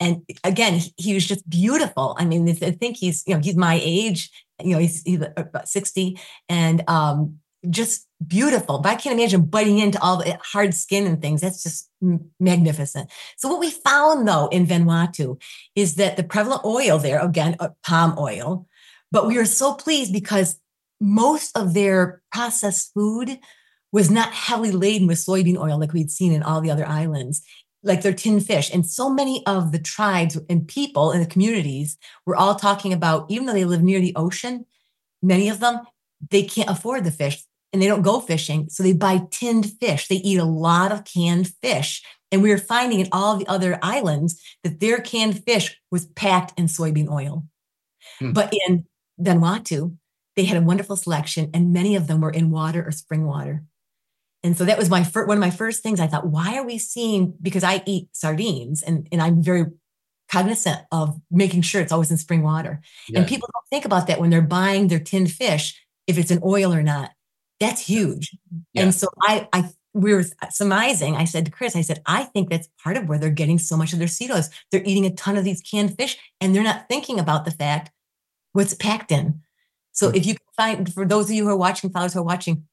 And 0.00 0.22
again, 0.44 0.74
he, 0.74 0.92
he 0.98 1.14
was 1.14 1.26
just 1.26 1.48
beautiful. 1.48 2.16
I 2.18 2.24
mean, 2.26 2.48
I 2.48 2.70
think 2.72 2.96
he's, 2.98 3.22
you 3.26 3.34
know, 3.34 3.40
he's 3.40 3.56
my 3.56 3.80
age, 3.82 4.30
you 4.62 4.72
know, 4.72 4.78
he's, 4.78 5.02
he's 5.02 5.20
about 5.36 5.68
60 5.68 6.18
and 6.48 6.82
um, 6.88 7.38
just 7.68 8.06
beautiful. 8.26 8.78
But 8.78 8.90
I 8.90 8.94
can't 8.96 9.18
imagine 9.18 9.42
biting 9.42 9.78
into 9.78 10.00
all 10.00 10.18
the 10.18 10.38
hard 10.42 10.74
skin 10.74 11.06
and 11.06 11.20
things. 11.20 11.40
That's 11.40 11.62
just 11.62 11.90
magnificent. 12.40 13.10
So 13.36 13.48
what 13.48 13.60
we 13.60 13.70
found 13.70 14.26
though 14.26 14.48
in 14.48 14.66
Vanuatu 14.66 15.40
is 15.74 15.96
that 15.96 16.16
the 16.16 16.24
prevalent 16.24 16.64
oil 16.64 16.98
there, 16.98 17.20
again, 17.20 17.56
uh, 17.60 17.70
palm 17.84 18.16
oil, 18.18 18.66
but 19.10 19.26
we 19.26 19.36
were 19.36 19.44
so 19.44 19.74
pleased 19.74 20.12
because 20.12 20.58
most 21.00 21.56
of 21.56 21.74
their 21.74 22.22
processed 22.32 22.92
food 22.94 23.38
was 23.92 24.10
not 24.10 24.32
heavily 24.32 24.72
laden 24.72 25.06
with 25.06 25.18
soybean 25.18 25.58
oil 25.58 25.78
like 25.78 25.92
we'd 25.92 26.10
seen 26.10 26.32
in 26.32 26.42
all 26.42 26.60
the 26.60 26.70
other 26.70 26.86
islands 26.86 27.42
like 27.82 28.02
their 28.02 28.12
tin 28.14 28.40
fish. 28.40 28.70
And 28.72 28.84
so 28.86 29.08
many 29.08 29.44
of 29.46 29.72
the 29.72 29.78
tribes 29.78 30.38
and 30.48 30.66
people 30.66 31.12
in 31.12 31.20
the 31.20 31.26
communities 31.26 31.98
were 32.24 32.36
all 32.36 32.54
talking 32.54 32.92
about, 32.92 33.30
even 33.30 33.46
though 33.46 33.52
they 33.52 33.64
live 33.64 33.82
near 33.82 34.00
the 34.00 34.16
ocean, 34.16 34.66
many 35.22 35.48
of 35.48 35.60
them, 35.60 35.80
they 36.30 36.42
can't 36.42 36.70
afford 36.70 37.04
the 37.04 37.10
fish. 37.10 37.44
and 37.72 37.82
they 37.82 37.88
don't 37.88 38.02
go 38.02 38.20
fishing. 38.20 38.68
So 38.70 38.82
they 38.82 38.92
buy 38.92 39.22
tinned 39.30 39.70
fish. 39.80 40.08
They 40.08 40.16
eat 40.16 40.38
a 40.38 40.44
lot 40.44 40.92
of 40.92 41.04
canned 41.04 41.52
fish. 41.62 42.02
And 42.32 42.42
we 42.42 42.50
were 42.50 42.58
finding 42.58 43.00
in 43.00 43.08
all 43.12 43.36
the 43.36 43.46
other 43.48 43.78
islands 43.82 44.40
that 44.64 44.80
their 44.80 44.98
canned 44.98 45.44
fish 45.44 45.78
was 45.90 46.06
packed 46.06 46.58
in 46.58 46.66
soybean 46.66 47.10
oil. 47.10 47.44
Hmm. 48.18 48.32
But 48.32 48.52
in 48.66 48.86
Vanuatu, 49.20 49.96
they 50.36 50.44
had 50.44 50.56
a 50.56 50.62
wonderful 50.62 50.96
selection, 50.96 51.50
and 51.54 51.72
many 51.72 51.96
of 51.96 52.06
them 52.06 52.20
were 52.20 52.30
in 52.30 52.50
water 52.50 52.86
or 52.86 52.92
spring 52.92 53.26
water. 53.26 53.64
And 54.46 54.56
so 54.56 54.64
that 54.64 54.78
was 54.78 54.88
my 54.88 55.02
first, 55.02 55.26
one 55.26 55.36
of 55.36 55.40
my 55.40 55.50
first 55.50 55.82
things. 55.82 55.98
I 55.98 56.06
thought, 56.06 56.28
why 56.28 56.56
are 56.56 56.64
we 56.64 56.78
seeing? 56.78 57.34
Because 57.42 57.64
I 57.64 57.82
eat 57.84 58.08
sardines, 58.12 58.80
and 58.80 59.08
and 59.10 59.20
I'm 59.20 59.42
very 59.42 59.64
cognizant 60.30 60.82
of 60.92 61.20
making 61.32 61.62
sure 61.62 61.80
it's 61.80 61.90
always 61.90 62.12
in 62.12 62.16
spring 62.16 62.42
water. 62.42 62.80
And 63.14 63.26
people 63.26 63.48
don't 63.52 63.68
think 63.70 63.84
about 63.84 64.06
that 64.06 64.20
when 64.20 64.30
they're 64.30 64.40
buying 64.42 64.86
their 64.86 65.00
tinned 65.00 65.32
fish, 65.32 65.80
if 66.06 66.16
it's 66.16 66.30
an 66.30 66.40
oil 66.44 66.72
or 66.72 66.82
not. 66.82 67.10
That's 67.58 67.80
huge. 67.80 68.36
Yeah. 68.72 68.82
And 68.82 68.94
so 68.94 69.08
I, 69.22 69.48
I, 69.52 69.70
we 69.94 70.14
were 70.14 70.24
surmising. 70.50 71.16
I 71.16 71.24
said 71.24 71.46
to 71.46 71.50
Chris, 71.50 71.74
I 71.74 71.80
said, 71.80 72.02
I 72.06 72.24
think 72.24 72.50
that's 72.50 72.68
part 72.82 72.96
of 72.96 73.08
where 73.08 73.18
they're 73.18 73.30
getting 73.30 73.58
so 73.58 73.76
much 73.76 73.92
of 73.92 73.98
their 73.98 74.08
seed 74.08 74.30
oils. 74.30 74.50
They're 74.70 74.84
eating 74.84 75.06
a 75.06 75.14
ton 75.14 75.36
of 75.36 75.44
these 75.44 75.62
canned 75.62 75.96
fish, 75.96 76.18
and 76.40 76.54
they're 76.54 76.62
not 76.62 76.88
thinking 76.88 77.18
about 77.18 77.44
the 77.44 77.50
fact 77.50 77.90
what's 78.52 78.74
packed 78.74 79.10
in. 79.10 79.40
So 79.92 80.10
hmm. 80.10 80.16
if 80.16 80.26
you 80.26 80.34
can 80.34 80.46
find, 80.56 80.92
for 80.92 81.04
those 81.04 81.26
of 81.26 81.32
you 81.32 81.44
who 81.44 81.50
are 81.50 81.56
watching, 81.56 81.90
followers 81.90 82.14
who 82.14 82.20
are 82.20 82.24
watching, 82.24 82.64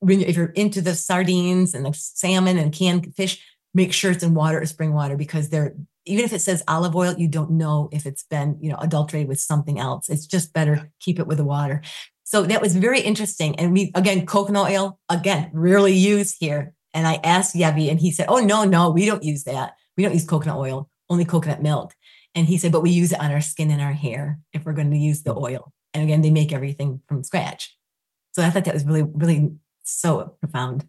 when 0.00 0.20
if 0.20 0.36
you're 0.36 0.46
into 0.46 0.80
the 0.80 0.94
sardines 0.94 1.74
and 1.74 1.84
the 1.84 1.92
salmon 1.92 2.58
and 2.58 2.72
canned 2.72 3.14
fish, 3.14 3.42
make 3.74 3.92
sure 3.92 4.10
it's 4.10 4.22
in 4.22 4.34
water 4.34 4.60
or 4.60 4.66
spring 4.66 4.92
water 4.92 5.16
because 5.16 5.48
they're 5.48 5.74
even 6.04 6.24
if 6.24 6.32
it 6.32 6.40
says 6.40 6.62
olive 6.66 6.96
oil, 6.96 7.14
you 7.18 7.28
don't 7.28 7.50
know 7.50 7.90
if 7.92 8.06
it's 8.06 8.24
been 8.24 8.56
you 8.60 8.70
know 8.70 8.78
adulterated 8.78 9.28
with 9.28 9.40
something 9.40 9.78
else. 9.78 10.08
It's 10.08 10.26
just 10.26 10.52
better 10.52 10.90
keep 11.00 11.18
it 11.18 11.26
with 11.26 11.38
the 11.38 11.44
water. 11.44 11.82
So 12.24 12.42
that 12.42 12.62
was 12.62 12.76
very 12.76 13.00
interesting. 13.00 13.58
And 13.58 13.72
we 13.72 13.92
again 13.94 14.26
coconut 14.26 14.70
oil 14.70 14.98
again 15.08 15.50
rarely 15.52 15.94
used 15.94 16.36
here. 16.38 16.74
And 16.94 17.06
I 17.06 17.20
asked 17.22 17.54
Yevi, 17.54 17.90
and 17.90 18.00
he 18.00 18.10
said, 18.10 18.26
"Oh 18.28 18.38
no, 18.38 18.64
no, 18.64 18.90
we 18.90 19.06
don't 19.06 19.22
use 19.22 19.44
that. 19.44 19.74
We 19.96 20.04
don't 20.04 20.14
use 20.14 20.26
coconut 20.26 20.56
oil, 20.56 20.88
only 21.10 21.24
coconut 21.24 21.62
milk." 21.62 21.94
And 22.34 22.46
he 22.46 22.56
said, 22.56 22.72
"But 22.72 22.82
we 22.82 22.90
use 22.90 23.12
it 23.12 23.20
on 23.20 23.30
our 23.30 23.40
skin 23.40 23.70
and 23.70 23.82
our 23.82 23.92
hair 23.92 24.38
if 24.52 24.64
we're 24.64 24.72
going 24.72 24.90
to 24.90 24.98
use 24.98 25.22
the 25.22 25.34
hmm. 25.34 25.44
oil." 25.44 25.72
And 25.94 26.02
again, 26.04 26.22
they 26.22 26.30
make 26.30 26.52
everything 26.52 27.00
from 27.08 27.24
scratch. 27.24 27.76
So 28.32 28.42
I 28.42 28.50
thought 28.50 28.64
that 28.64 28.74
was 28.74 28.84
really, 28.84 29.02
really 29.02 29.52
so 29.90 30.36
profound. 30.40 30.86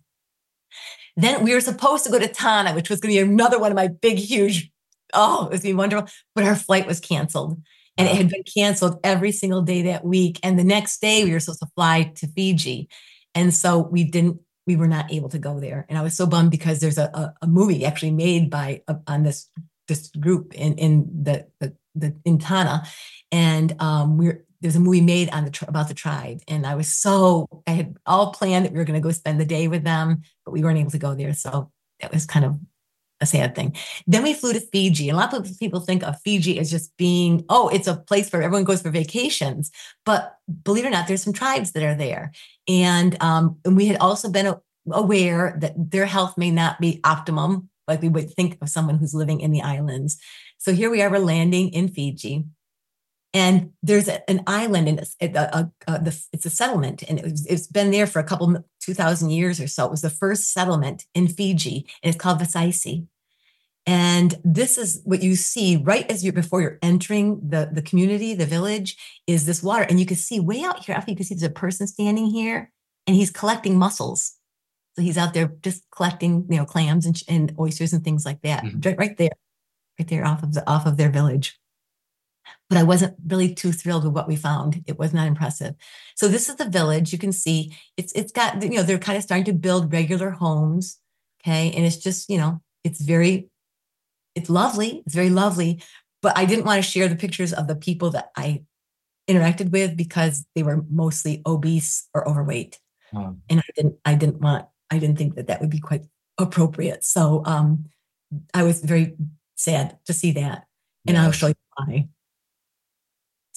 Then 1.16 1.44
we 1.44 1.54
were 1.54 1.62
supposed 1.62 2.06
to 2.06 2.12
go 2.12 2.20
to 2.20 2.28
Tanna, 2.28 2.74
which 2.74 2.90
was 2.90 3.00
going 3.00 3.14
to 3.14 3.24
be 3.24 3.32
another 3.32 3.60
one 3.60 3.72
of 3.72 3.76
my 3.76 3.88
big, 3.88 4.18
huge, 4.18 4.72
oh, 5.14 5.46
it 5.46 5.52
was 5.52 5.62
going 5.62 5.74
to 5.74 5.74
be 5.74 5.74
wonderful. 5.74 6.10
But 6.36 6.46
our 6.46 6.56
flight 6.56 6.88
was 6.88 7.00
canceled. 7.00 7.62
And 7.98 8.08
it 8.08 8.16
had 8.16 8.30
been 8.30 8.44
canceled 8.44 9.00
every 9.04 9.34
single 9.34 9.62
day 9.62 9.82
that 9.82 10.06
week. 10.06 10.40
And 10.42 10.58
the 10.58 10.64
next 10.64 11.02
day 11.02 11.26
we 11.26 11.34
were 11.34 11.42
supposed 11.42 11.60
to 11.60 11.68
fly 11.76 12.14
to 12.16 12.28
Fiji. 12.28 12.88
And 13.36 13.54
so 13.54 13.80
we 13.80 14.06
didn't, 14.06 14.40
we 14.66 14.78
were 14.78 14.88
not 14.88 15.12
able 15.12 15.28
to 15.30 15.40
go 15.40 15.60
there. 15.60 15.86
And 15.90 15.98
I 15.98 16.02
was 16.02 16.16
so 16.16 16.26
bummed 16.26 16.52
because 16.52 16.80
there's 16.80 16.98
a, 16.98 17.10
a, 17.14 17.34
a 17.42 17.48
movie 17.48 17.84
actually 17.84 18.12
made 18.12 18.50
by 18.50 18.84
uh, 18.88 18.96
on 19.06 19.24
this 19.24 19.50
this 19.90 20.08
group 20.12 20.54
in 20.54 20.76
in 20.76 21.10
the 21.24 21.48
the, 21.60 21.76
the 21.96 22.16
in 22.24 22.38
Tanna. 22.38 22.84
And 23.32 23.76
um 23.82 24.18
we're 24.18 24.46
there's 24.62 24.76
a 24.76 24.80
movie 24.80 25.02
made 25.02 25.30
on 25.30 25.46
the 25.46 25.66
about 25.68 25.88
the 25.88 25.94
tribe. 25.94 26.42
And 26.48 26.66
I 26.66 26.76
was 26.76 26.88
so 26.88 27.48
I 27.66 27.72
had 27.72 27.98
all 28.06 28.34
planned 28.34 28.66
that 28.66 28.72
we 28.72 28.78
were 28.78 28.86
going 28.86 29.02
to 29.02 29.06
go 29.06 29.12
spend 29.12 29.40
the 29.40 29.46
day 29.46 29.68
with 29.68 29.84
them, 29.84 30.24
but 30.46 30.52
we 30.52 30.64
weren't 30.64 30.80
able 30.80 30.92
to 30.92 30.98
go 30.98 31.16
there. 31.16 31.34
So 31.34 31.72
that 32.02 32.14
was 32.14 32.26
kind 32.26 32.46
of 32.46 32.60
a 33.22 33.26
sad 33.26 33.56
thing. 33.56 33.76
Then 34.08 34.24
we 34.24 34.34
flew 34.34 34.54
to 34.54 34.60
Fiji. 34.60 35.10
And 35.10 35.18
a 35.18 35.22
lot 35.22 35.34
of 35.34 35.60
people 35.60 35.80
think 35.80 36.04
of 36.04 36.22
Fiji 36.22 36.60
as 36.60 36.72
just 36.72 36.96
being, 36.98 37.46
oh, 37.50 37.68
it's 37.70 37.88
a 37.88 37.98
place 37.98 38.32
where 38.32 38.42
everyone 38.42 38.64
goes 38.64 38.82
for 38.82 38.92
vacations. 38.92 39.72
But 40.06 40.36
believe 40.64 40.86
it 40.86 40.88
or 40.88 40.92
not, 40.92 41.08
there's 41.08 41.24
some 41.24 41.34
tribes 41.34 41.74
that 41.74 41.84
are 41.84 41.96
there. 41.96 42.32
And, 42.68 43.22
um, 43.22 43.58
and 43.66 43.76
we 43.76 43.88
had 43.88 43.98
also 43.98 44.30
been 44.30 44.54
aware 44.92 45.58
that 45.60 45.74
their 45.92 46.06
health 46.06 46.38
may 46.38 46.52
not 46.52 46.80
be 46.80 47.02
optimum, 47.04 47.70
like 47.88 48.02
we 48.02 48.10
would 48.10 48.34
think 48.34 48.58
of 48.62 48.70
someone 48.70 48.98
who's 48.98 49.14
living 49.14 49.42
in 49.42 49.52
the 49.52 49.62
islands. 49.62 50.18
So 50.58 50.74
here 50.74 50.90
we 50.90 51.02
are, 51.02 51.10
we're 51.10 51.20
landing 51.20 51.70
in 51.70 51.90
Fiji. 51.90 52.46
And 53.34 53.72
there's 53.84 54.08
a- 54.08 54.28
an 54.30 54.42
island, 54.48 54.88
and 54.88 55.00
it's, 55.00 55.16
it, 55.20 55.36
a, 55.36 55.56
a, 55.58 55.72
a, 55.88 56.04
the, 56.04 56.20
it's 56.34 56.46
a 56.48 56.50
settlement, 56.50 57.04
and 57.08 57.20
it 57.20 57.26
was, 57.26 57.46
it's 57.46 57.68
been 57.68 57.92
there 57.92 58.08
for 58.08 58.20
a 58.20 58.24
couple, 58.24 58.64
2,000 58.82 59.30
years 59.30 59.60
or 59.60 59.68
so. 59.68 59.86
It 59.86 59.92
was 59.92 60.02
the 60.02 60.10
first 60.10 60.52
settlement 60.52 61.06
in 61.14 61.28
Fiji, 61.28 61.86
and 62.02 62.14
it's 62.14 62.22
called 62.22 62.40
Viseisei. 62.40 63.06
And 63.86 64.36
this 64.44 64.78
is 64.78 65.02
what 65.04 65.22
you 65.24 65.36
see 65.36 65.78
right 65.78 66.10
as 66.12 66.24
you're 66.24 66.34
before 66.34 66.62
you're 66.62 66.80
entering 66.82 67.40
the, 67.48 67.70
the 67.72 67.82
community, 67.82 68.34
the 68.34 68.46
village, 68.46 68.98
is 69.26 69.46
this 69.46 69.64
water. 69.64 69.84
And 69.84 70.00
you 70.00 70.06
can 70.06 70.18
see 70.18 70.40
way 70.40 70.64
out 70.64 70.84
here, 70.86 70.96
after 70.96 71.12
you 71.12 71.18
can 71.18 71.26
see 71.26 71.36
there's 71.36 71.44
a 71.44 71.50
person 71.50 71.88
standing 71.88 72.28
here, 72.28 72.72
and 73.08 73.16
he's 73.16 73.32
collecting 73.32 73.78
mussels. 73.78 74.34
So 74.96 75.02
he's 75.04 75.18
out 75.18 75.34
there 75.34 75.54
just 75.62 75.84
collecting, 75.96 76.46
you 76.50 76.58
know, 76.58 76.66
clams 76.66 77.06
and, 77.06 77.22
and 77.28 77.54
oysters 77.60 77.94
and 77.94 78.04
things 78.04 78.26
like 78.26 78.42
that, 78.42 78.64
Mhm. 78.64 78.86
right, 78.86 78.98
right 78.98 79.18
there, 79.18 79.32
right 80.00 80.08
there 80.08 80.26
off 80.26 80.42
of 80.44 80.54
the 80.54 80.68
off 80.70 80.86
of 80.86 80.98
their 80.98 81.10
village 81.12 81.59
but 82.70 82.78
I 82.78 82.84
wasn't 82.84 83.16
really 83.28 83.54
too 83.54 83.72
thrilled 83.72 84.04
with 84.04 84.14
what 84.14 84.28
we 84.28 84.36
found. 84.36 84.84
It 84.86 85.00
was 85.00 85.14
not 85.14 85.28
impressive. 85.28 85.74
So 86.16 86.28
this 86.28 86.50
is 86.50 86.56
the 86.56 86.70
village. 86.70 87.12
You 87.12 87.18
can 87.20 87.32
see 87.32 87.76
it's 87.98 88.14
it's 88.14 88.32
got 88.32 88.62
you 88.62 88.70
know 88.70 88.84
they're 88.84 89.00
kind 89.00 89.18
of 89.18 89.24
starting 89.24 89.46
to 89.46 89.54
build 89.54 89.92
regular 89.92 90.30
homes, 90.30 90.98
okay, 91.42 91.72
and 91.72 91.86
it's 91.86 91.98
just 91.98 92.30
you 92.30 92.38
know 92.38 92.62
it's 92.84 93.02
very 93.02 93.50
it's 94.36 94.50
lovely. 94.50 95.02
It's 95.06 95.16
very 95.16 95.30
lovely, 95.32 95.82
but 96.22 96.38
I 96.38 96.46
didn't 96.46 96.66
want 96.66 96.84
to 96.84 96.90
share 96.90 97.08
the 97.08 97.16
pictures 97.16 97.54
of 97.54 97.68
the 97.68 97.76
people 97.76 98.12
that 98.12 98.30
I 98.36 98.64
interacted 99.28 99.72
with 99.72 99.96
because 99.98 100.46
they 100.56 100.64
were 100.64 100.84
mostly 100.90 101.42
obese 101.46 102.08
or 102.14 102.28
overweight, 102.28 102.80
Oh. 103.14 103.36
and 103.50 103.60
I 103.60 103.64
didn't 103.76 103.96
I 104.06 104.14
didn't 104.16 104.40
want 104.42 104.66
I 104.92 105.00
didn't 105.00 105.18
think 105.18 105.36
that 105.36 105.48
that 105.48 105.62
would 105.62 105.70
be 105.72 105.80
quite 105.80 106.06
appropriate. 106.38 107.04
So 107.04 107.44
um, 107.46 107.86
I 108.54 108.64
was 108.64 108.82
very 108.82 109.16
sad 109.56 109.98
to 110.06 110.14
see 110.14 110.32
that, 110.34 110.66
and 111.08 111.18
I'll 111.18 111.32
show 111.32 111.48
you 111.48 111.56
why. 111.76 112.08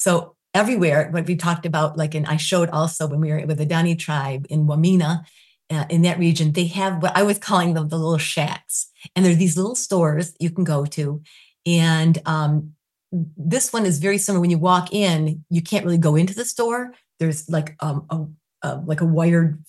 So 0.03 0.35
everywhere, 0.53 1.11
what 1.13 1.29
we 1.29 1.37
talked 1.37 1.65
about, 1.65 1.97
like, 1.97 2.17
and 2.17 2.27
I 2.27 2.37
showed 2.37 2.69
also 2.71 3.07
when 3.07 3.21
we 3.21 3.31
were 3.31 3.47
with 3.47 3.59
the 3.59 3.67
Dani 3.67 3.97
tribe 3.97 4.47
in 4.51 4.67
Wamena, 4.67 5.25
uh, 5.71 5.85
in 5.89 6.03
that 6.03 6.19
region, 6.19 6.51
they 6.51 6.67
have 6.67 7.01
what 7.01 7.17
I 7.17 7.23
was 7.23 7.39
calling 7.39 7.75
them 7.75 7.89
the 7.89 7.99
little 7.99 8.19
shacks, 8.19 8.91
and 9.15 9.25
there's 9.25 9.37
these 9.37 9.57
little 9.57 9.77
stores 9.77 10.35
you 10.41 10.51
can 10.51 10.65
go 10.65 10.85
to, 10.87 11.23
and 11.65 12.21
um, 12.27 12.73
this 13.13 13.73
one 13.73 13.87
is 13.87 14.01
very 14.01 14.19
similar. 14.19 14.41
When 14.41 14.51
you 14.51 14.59
walk 14.59 14.93
in, 14.93 15.45
you 15.51 15.63
can't 15.63 15.85
really 15.85 15.99
go 15.99 16.17
into 16.17 16.35
the 16.35 16.45
store. 16.45 16.93
There's 17.21 17.49
like 17.49 17.77
um, 17.79 18.05
a, 18.11 18.69
a 18.69 18.77
like 18.85 19.03
a 19.03 19.07
wired 19.07 19.63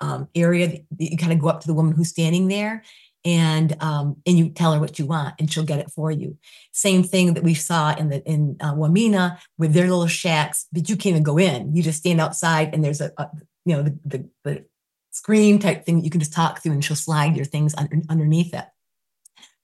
um, 0.00 0.28
area 0.36 0.68
that 0.68 0.82
you 0.98 1.16
kind 1.16 1.32
of 1.32 1.40
go 1.40 1.48
up 1.48 1.62
to 1.62 1.66
the 1.66 1.74
woman 1.74 1.94
who's 1.94 2.10
standing 2.10 2.46
there, 2.46 2.84
and 3.24 3.76
um, 3.82 4.16
and 4.26 4.38
you 4.38 4.48
tell 4.50 4.72
her 4.72 4.80
what 4.80 4.98
you 4.98 5.06
want, 5.06 5.34
and 5.38 5.50
she'll 5.50 5.64
get 5.64 5.78
it 5.78 5.90
for 5.90 6.10
you. 6.10 6.38
Same 6.72 7.02
thing 7.02 7.34
that 7.34 7.42
we 7.42 7.54
saw 7.54 7.94
in 7.94 8.08
the 8.08 8.22
in 8.28 8.56
uh, 8.60 8.74
Wamena 8.74 9.38
with 9.58 9.74
their 9.74 9.88
little 9.88 10.06
shacks, 10.06 10.66
but 10.72 10.88
you 10.88 10.96
can't 10.96 11.12
even 11.12 11.22
go 11.22 11.38
in. 11.38 11.74
You 11.74 11.82
just 11.82 11.98
stand 11.98 12.20
outside, 12.20 12.74
and 12.74 12.82
there's 12.82 13.00
a, 13.00 13.12
a 13.18 13.28
you 13.64 13.76
know 13.76 13.82
the, 13.82 13.98
the 14.04 14.28
the 14.44 14.64
screen 15.10 15.58
type 15.58 15.84
thing 15.84 15.96
that 15.98 16.04
you 16.04 16.10
can 16.10 16.20
just 16.20 16.32
talk 16.32 16.62
through, 16.62 16.72
and 16.72 16.84
she'll 16.84 16.96
slide 16.96 17.36
your 17.36 17.44
things 17.44 17.74
under, 17.76 18.00
underneath 18.08 18.54
it. 18.54 18.64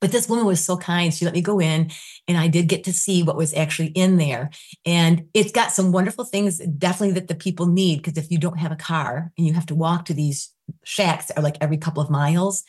But 0.01 0.13
this 0.13 0.29
woman 0.29 0.45
was 0.45 0.63
so 0.63 0.77
kind. 0.77 1.13
She 1.13 1.25
let 1.25 1.35
me 1.35 1.41
go 1.41 1.59
in, 1.59 1.91
and 2.29 2.37
I 2.37 2.49
did 2.49 2.69
get 2.69 2.85
to 2.85 2.93
see 2.93 3.23
what 3.23 3.37
was 3.37 3.55
actually 3.55 3.89
in 3.89 4.19
there. 4.19 4.51
And 4.85 5.29
it's 5.33 5.53
got 5.53 5.73
some 5.73 5.91
wonderful 5.91 6.25
things, 6.25 6.59
definitely 6.59 7.15
that 7.15 7.29
the 7.29 7.35
people 7.35 7.67
need. 7.67 8.03
Because 8.03 8.19
if 8.19 8.31
you 8.31 8.39
don't 8.39 8.59
have 8.59 8.73
a 8.73 8.77
car 8.77 9.33
and 9.39 9.47
you 9.47 9.55
have 9.55 9.67
to 9.67 9.75
walk 9.75 10.05
to 10.07 10.15
these 10.15 10.53
shacks, 10.85 11.27
that 11.27 11.39
are 11.39 11.43
like 11.43 11.57
every 11.63 11.79
couple 11.79 12.03
of 12.03 12.11
miles, 12.11 12.63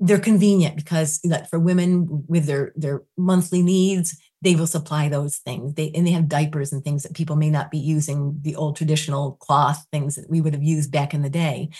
they're 0.00 0.18
convenient 0.18 0.76
because 0.76 1.20
like 1.24 1.48
for 1.48 1.58
women 1.58 2.24
with 2.28 2.46
their 2.46 2.72
their 2.76 3.02
monthly 3.16 3.62
needs 3.62 4.16
they 4.40 4.54
will 4.54 4.66
supply 4.66 5.08
those 5.08 5.38
things. 5.38 5.74
They 5.74 5.90
and 5.94 6.06
they 6.06 6.12
have 6.12 6.28
diapers 6.28 6.72
and 6.72 6.84
things 6.84 7.02
that 7.02 7.14
people 7.14 7.36
may 7.36 7.50
not 7.50 7.70
be 7.70 7.78
using 7.78 8.38
the 8.42 8.54
old 8.54 8.76
traditional 8.76 9.32
cloth 9.32 9.84
things 9.90 10.14
that 10.14 10.30
we 10.30 10.40
would 10.40 10.54
have 10.54 10.62
used 10.62 10.92
back 10.92 11.12
in 11.12 11.22
the 11.22 11.30
day. 11.30 11.70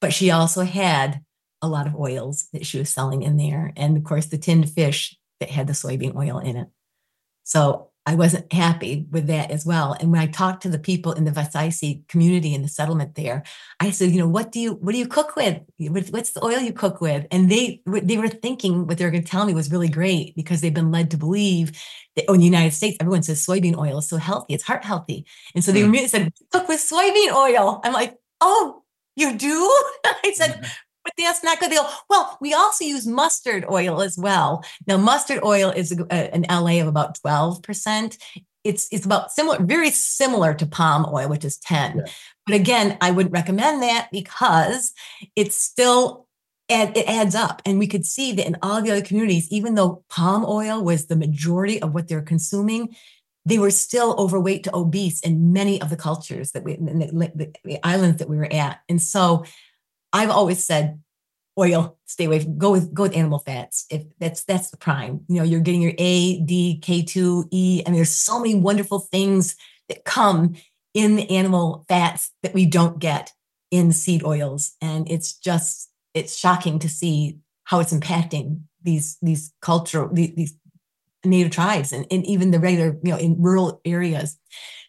But 0.00 0.12
she 0.12 0.30
also 0.30 0.62
had 0.62 1.20
a 1.62 1.68
lot 1.68 1.86
of 1.86 1.96
oils 1.96 2.48
that 2.52 2.66
she 2.66 2.78
was 2.78 2.90
selling 2.90 3.22
in 3.22 3.36
there 3.36 3.72
and 3.76 3.96
of 3.96 4.04
course 4.04 4.26
the 4.26 4.38
tinned 4.38 4.70
fish 4.70 5.16
that 5.40 5.50
had 5.50 5.66
the 5.66 5.72
soybean 5.72 6.16
oil 6.16 6.38
in 6.38 6.56
it. 6.56 6.68
So 7.44 7.90
I 8.08 8.14
wasn't 8.14 8.52
happy 8.52 9.04
with 9.10 9.26
that 9.26 9.50
as 9.50 9.66
well. 9.66 9.96
And 9.98 10.12
when 10.12 10.20
I 10.20 10.26
talked 10.26 10.62
to 10.62 10.68
the 10.68 10.78
people 10.78 11.10
in 11.12 11.24
the 11.24 11.32
Viseisei 11.32 12.06
community 12.08 12.54
in 12.54 12.62
the 12.62 12.68
settlement 12.68 13.16
there, 13.16 13.42
I 13.80 13.90
said, 13.90 14.12
you 14.12 14.18
know, 14.20 14.28
what 14.28 14.52
do 14.52 14.60
you 14.60 14.74
what 14.74 14.92
do 14.92 14.98
you 14.98 15.08
cook 15.08 15.34
with? 15.34 15.60
What- 15.78 16.06
What's 16.10 16.30
the 16.30 16.44
oil 16.44 16.60
you 16.60 16.72
cook 16.72 17.00
with? 17.00 17.26
And 17.32 17.50
they 17.50 17.82
they 17.86 18.16
were 18.16 18.28
thinking 18.28 18.86
what 18.86 18.98
they 18.98 19.04
were 19.04 19.10
going 19.10 19.24
to 19.24 19.28
tell 19.30 19.44
me 19.44 19.54
was 19.54 19.72
really 19.72 19.88
great 19.88 20.36
because 20.36 20.60
they've 20.60 20.72
been 20.72 20.92
led 20.92 21.10
to 21.10 21.16
believe 21.18 21.72
that 22.14 22.26
oh, 22.28 22.34
in 22.34 22.40
the 22.40 22.46
United 22.46 22.72
States, 22.74 22.96
everyone 23.00 23.24
says 23.24 23.44
soybean 23.44 23.76
oil 23.76 23.98
is 23.98 24.08
so 24.08 24.18
healthy, 24.18 24.54
it's 24.54 24.62
heart 24.64 24.84
healthy. 24.84 25.26
And 25.54 25.64
so 25.64 25.72
they 25.72 25.80
Mm. 25.80 25.86
immediately 25.86 26.08
said, 26.08 26.32
cook 26.52 26.68
with 26.68 26.80
soybean 26.80 27.32
oil. 27.34 27.80
I'm 27.84 27.92
like, 27.92 28.14
oh, 28.40 28.82
you 29.16 29.36
do? 29.36 29.56
I 30.04 30.32
said, 30.34 30.64
but 31.06 31.14
that's 31.24 31.44
not 31.44 31.60
good. 31.60 31.70
They 31.70 31.76
go, 31.76 31.88
well, 32.10 32.36
we 32.40 32.52
also 32.52 32.84
use 32.84 33.06
mustard 33.06 33.64
oil 33.70 34.02
as 34.02 34.18
well. 34.18 34.64
Now, 34.88 34.96
mustard 34.96 35.40
oil 35.44 35.70
is 35.70 35.92
a- 35.92 36.04
a- 36.10 36.34
an 36.34 36.44
LA 36.50 36.80
of 36.80 36.88
about 36.88 37.16
12%. 37.20 38.18
it's 38.64 38.88
it's 38.90 39.06
about 39.06 39.30
similar, 39.30 39.62
very 39.64 39.90
similar 39.92 40.52
to 40.52 40.66
palm 40.66 41.06
oil, 41.12 41.28
which 41.28 41.44
is 41.44 41.56
10. 41.58 41.98
Yeah. 41.98 42.04
But 42.46 42.56
again, 42.56 42.98
I 43.00 43.12
wouldn't 43.12 43.32
recommend 43.32 43.80
that 43.84 44.08
because 44.10 44.92
it's 45.36 45.54
still 45.56 46.26
add, 46.68 46.96
it 46.96 47.06
adds 47.08 47.36
up. 47.36 47.62
And 47.64 47.78
we 47.78 47.86
could 47.86 48.04
see 48.04 48.32
that 48.32 48.44
in 48.44 48.56
all 48.62 48.82
the 48.82 48.90
other 48.90 49.02
communities, 49.06 49.46
even 49.52 49.76
though 49.76 50.02
palm 50.10 50.44
oil 50.44 50.82
was 50.82 51.06
the 51.06 51.14
majority 51.14 51.80
of 51.80 51.94
what 51.94 52.08
they're 52.08 52.22
consuming, 52.22 52.96
they 53.44 53.60
were 53.60 53.70
still 53.70 54.16
overweight 54.18 54.64
to 54.64 54.74
obese 54.74 55.20
in 55.20 55.52
many 55.52 55.80
of 55.80 55.88
the 55.88 55.96
cultures 55.96 56.50
that 56.50 56.64
we 56.64 56.74
in 56.74 56.98
the, 56.98 57.52
the 57.64 57.78
islands 57.86 58.18
that 58.18 58.28
we 58.28 58.36
were 58.36 58.52
at. 58.52 58.80
And 58.88 59.00
so 59.00 59.44
I've 60.16 60.30
always 60.30 60.64
said 60.64 61.00
oil, 61.58 61.98
stay 62.06 62.24
away 62.24 62.40
from 62.40 62.56
go 62.56 62.72
with 62.72 62.92
go 62.94 63.02
with 63.02 63.16
animal 63.16 63.38
fats. 63.38 63.86
If 63.90 64.04
that's 64.18 64.44
that's 64.44 64.70
the 64.70 64.78
prime. 64.78 65.20
You 65.28 65.36
know, 65.36 65.42
you're 65.42 65.60
getting 65.60 65.82
your 65.82 65.92
A, 65.98 66.40
D, 66.40 66.80
K2, 66.82 67.48
E, 67.50 67.82
and 67.84 67.94
there's 67.94 68.10
so 68.10 68.40
many 68.40 68.54
wonderful 68.54 68.98
things 68.98 69.56
that 69.88 70.04
come 70.04 70.54
in 70.94 71.16
the 71.16 71.30
animal 71.30 71.84
fats 71.88 72.30
that 72.42 72.54
we 72.54 72.64
don't 72.64 72.98
get 72.98 73.32
in 73.70 73.92
seed 73.92 74.24
oils. 74.24 74.74
And 74.80 75.10
it's 75.10 75.34
just 75.34 75.90
it's 76.14 76.36
shocking 76.36 76.78
to 76.78 76.88
see 76.88 77.38
how 77.64 77.80
it's 77.80 77.92
impacting 77.92 78.62
these 78.82 79.18
these 79.20 79.52
cultural 79.60 80.08
these, 80.12 80.34
these 80.34 80.54
native 81.26 81.52
tribes 81.52 81.92
and, 81.92 82.06
and 82.10 82.24
even 82.26 82.50
the 82.50 82.60
regular 82.60 82.98
you 83.02 83.12
know 83.12 83.18
in 83.18 83.40
rural 83.40 83.80
areas. 83.84 84.38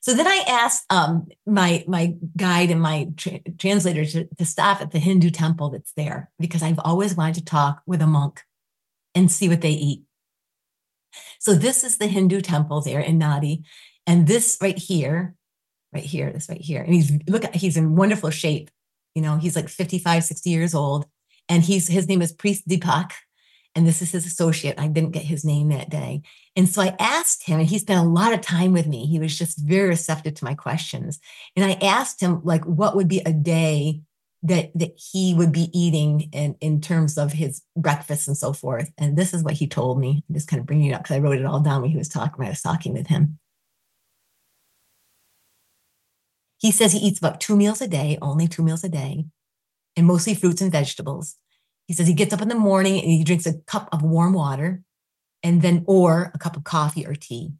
So 0.02 0.14
then 0.14 0.28
i 0.28 0.44
asked 0.48 0.86
um, 0.90 1.28
my 1.46 1.84
my 1.88 2.16
guide 2.38 2.72
and 2.72 2.82
my 2.82 3.10
tra- 3.18 3.42
translator 3.58 4.06
to, 4.06 4.28
to 4.38 4.46
stop 4.46 4.82
at 4.82 4.92
the 4.92 5.00
hindu 5.00 5.30
temple 5.30 5.70
that's 5.70 5.92
there 5.94 6.32
because 6.40 6.64
i've 6.64 6.80
always 6.80 7.16
wanted 7.16 7.36
to 7.36 7.46
talk 7.46 7.82
with 7.86 8.02
a 8.02 8.08
monk 8.08 8.44
and 9.16 9.32
see 9.32 9.50
what 9.50 9.62
they 9.62 9.72
eat. 9.72 10.04
So 11.40 11.54
this 11.54 11.84
is 11.84 11.98
the 11.98 12.08
hindu 12.08 12.42
temple 12.42 12.82
there 12.82 13.00
in 13.00 13.20
nadi. 13.20 13.64
And 14.06 14.28
this 14.28 14.58
right 14.62 14.78
here 14.78 15.36
right 15.94 16.04
here 16.04 16.32
this 16.32 16.50
right 16.50 16.62
here. 16.62 16.82
And 16.82 16.94
he's 16.94 17.12
look 17.28 17.44
he's 17.54 17.78
in 17.78 17.96
wonderful 17.96 18.30
shape. 18.30 18.70
You 19.16 19.22
know 19.22 19.38
he's 19.38 19.56
like 19.56 19.70
55 19.70 20.24
60 20.24 20.50
years 20.50 20.76
old. 20.76 21.06
And 21.50 21.64
he's 21.64 21.88
his 21.88 22.08
name 22.08 22.22
is 22.22 22.32
priest 22.32 22.68
deepak 22.68 23.12
and 23.78 23.88
this 23.88 24.02
is 24.02 24.12
his 24.12 24.26
associate. 24.26 24.80
I 24.80 24.88
didn't 24.88 25.12
get 25.12 25.24
his 25.24 25.46
name 25.46 25.70
that 25.70 25.90
day. 25.90 26.24
And 26.56 26.68
so 26.68 26.82
I 26.82 26.96
asked 27.00 27.44
him, 27.44 27.60
and 27.60 27.70
he 27.70 27.78
spent 27.78 28.00
a 28.00 28.10
lot 28.10 28.34
of 28.34 28.42
time 28.42 28.74
with 28.74 28.88
me. 28.88 29.06
He 29.06 29.20
was 29.20 29.38
just 29.38 29.60
very 29.60 29.88
receptive 29.88 30.34
to 30.34 30.46
my 30.46 30.56
questions. 30.56 31.20
And 31.56 31.64
I 31.64 31.74
asked 31.74 32.20
him, 32.20 32.42
like, 32.44 32.66
what 32.66 32.96
would 32.96 33.08
be 33.08 33.20
a 33.20 33.32
day 33.32 34.02
that 34.44 34.72
that 34.76 34.94
he 34.98 35.34
would 35.34 35.52
be 35.52 35.70
eating 35.78 36.30
in, 36.32 36.56
in 36.60 36.82
terms 36.82 37.18
of 37.18 37.34
his 37.34 37.62
breakfast 37.76 38.28
and 38.28 38.38
so 38.38 38.54
forth. 38.54 38.92
And 38.98 39.16
this 39.16 39.34
is 39.34 39.44
what 39.44 39.54
he 39.54 39.68
told 39.68 40.00
me. 40.00 40.24
I'm 40.28 40.36
just 40.36 40.48
kind 40.48 40.60
of 40.60 40.66
bringing 40.66 40.90
it 40.90 40.94
up 40.94 41.04
because 41.04 41.16
I 41.16 41.20
wrote 41.20 41.38
it 41.38 41.46
all 41.46 41.60
down 41.60 41.82
when 41.82 41.92
he 41.92 41.98
was 41.98 42.10
talking, 42.10 42.38
when 42.38 42.48
I 42.48 42.52
was 42.52 42.62
talking 42.62 42.94
with 42.94 43.08
him. 43.08 43.40
He 46.60 46.72
says 46.72 46.94
he 46.94 47.00
eats 47.00 47.20
about 47.20 47.40
two 47.40 47.56
meals 47.56 47.82
a 47.82 47.88
day, 47.88 48.18
only 48.22 48.48
two 48.48 48.64
meals 48.64 48.84
a 48.84 48.90
day, 48.90 49.26
and 49.96 50.08
mostly 50.08 50.34
fruits 50.34 50.62
and 50.62 50.72
vegetables. 50.72 51.36
He 51.88 51.94
says 51.94 52.08
he 52.08 52.14
gets 52.14 52.34
up 52.34 52.42
in 52.42 52.50
the 52.50 52.56
morning 52.56 53.02
and 53.02 53.10
he 53.10 53.24
drinks 53.24 53.46
a 53.46 53.60
cup 53.60 53.90
of 53.92 54.02
warm 54.02 54.34
water 54.34 54.84
and 55.44 55.62
then, 55.62 55.84
or 55.88 56.32
a 56.34 56.38
cup 56.38 56.58
of 56.58 56.64
coffee 56.64 57.06
or 57.06 57.16
tea. 57.16 57.54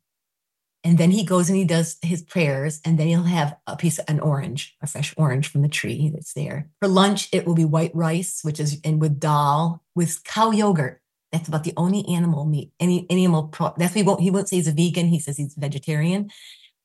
And 0.84 0.98
then 0.98 1.12
he 1.12 1.24
goes 1.26 1.50
and 1.50 1.58
he 1.58 1.66
does 1.66 1.98
his 2.02 2.22
prayers 2.22 2.80
and 2.86 2.98
then 2.98 3.08
he'll 3.08 3.24
have 3.24 3.58
a 3.66 3.76
piece 3.76 4.00
of 4.00 4.06
an 4.08 4.20
orange, 4.20 4.76
a 4.82 4.88
fresh 4.88 5.14
orange 5.18 5.48
from 5.48 5.62
the 5.62 5.68
tree 5.68 6.12
that's 6.14 6.34
there. 6.34 6.70
For 6.80 6.88
lunch, 6.88 7.30
it 7.34 7.46
will 7.46 7.56
be 7.56 7.66
white 7.66 7.94
rice, 7.94 8.40
which 8.44 8.60
is, 8.60 8.80
and 8.84 9.02
with 9.02 9.20
dal, 9.20 9.84
with 9.96 10.24
cow 10.24 10.52
yogurt. 10.52 11.02
That's 11.32 11.48
about 11.48 11.66
the 11.66 11.74
only 11.76 12.08
animal 12.08 12.46
meat, 12.46 12.72
any 12.80 13.06
animal. 13.10 13.50
Pro, 13.50 13.74
that's 13.78 13.94
he 13.94 14.04
won't. 14.04 14.22
He 14.22 14.32
won't 14.32 14.48
say 14.48 14.56
he's 14.56 14.68
a 14.68 14.72
vegan. 14.72 15.08
He 15.08 15.20
says 15.20 15.36
he's 15.36 15.56
vegetarian, 15.56 16.32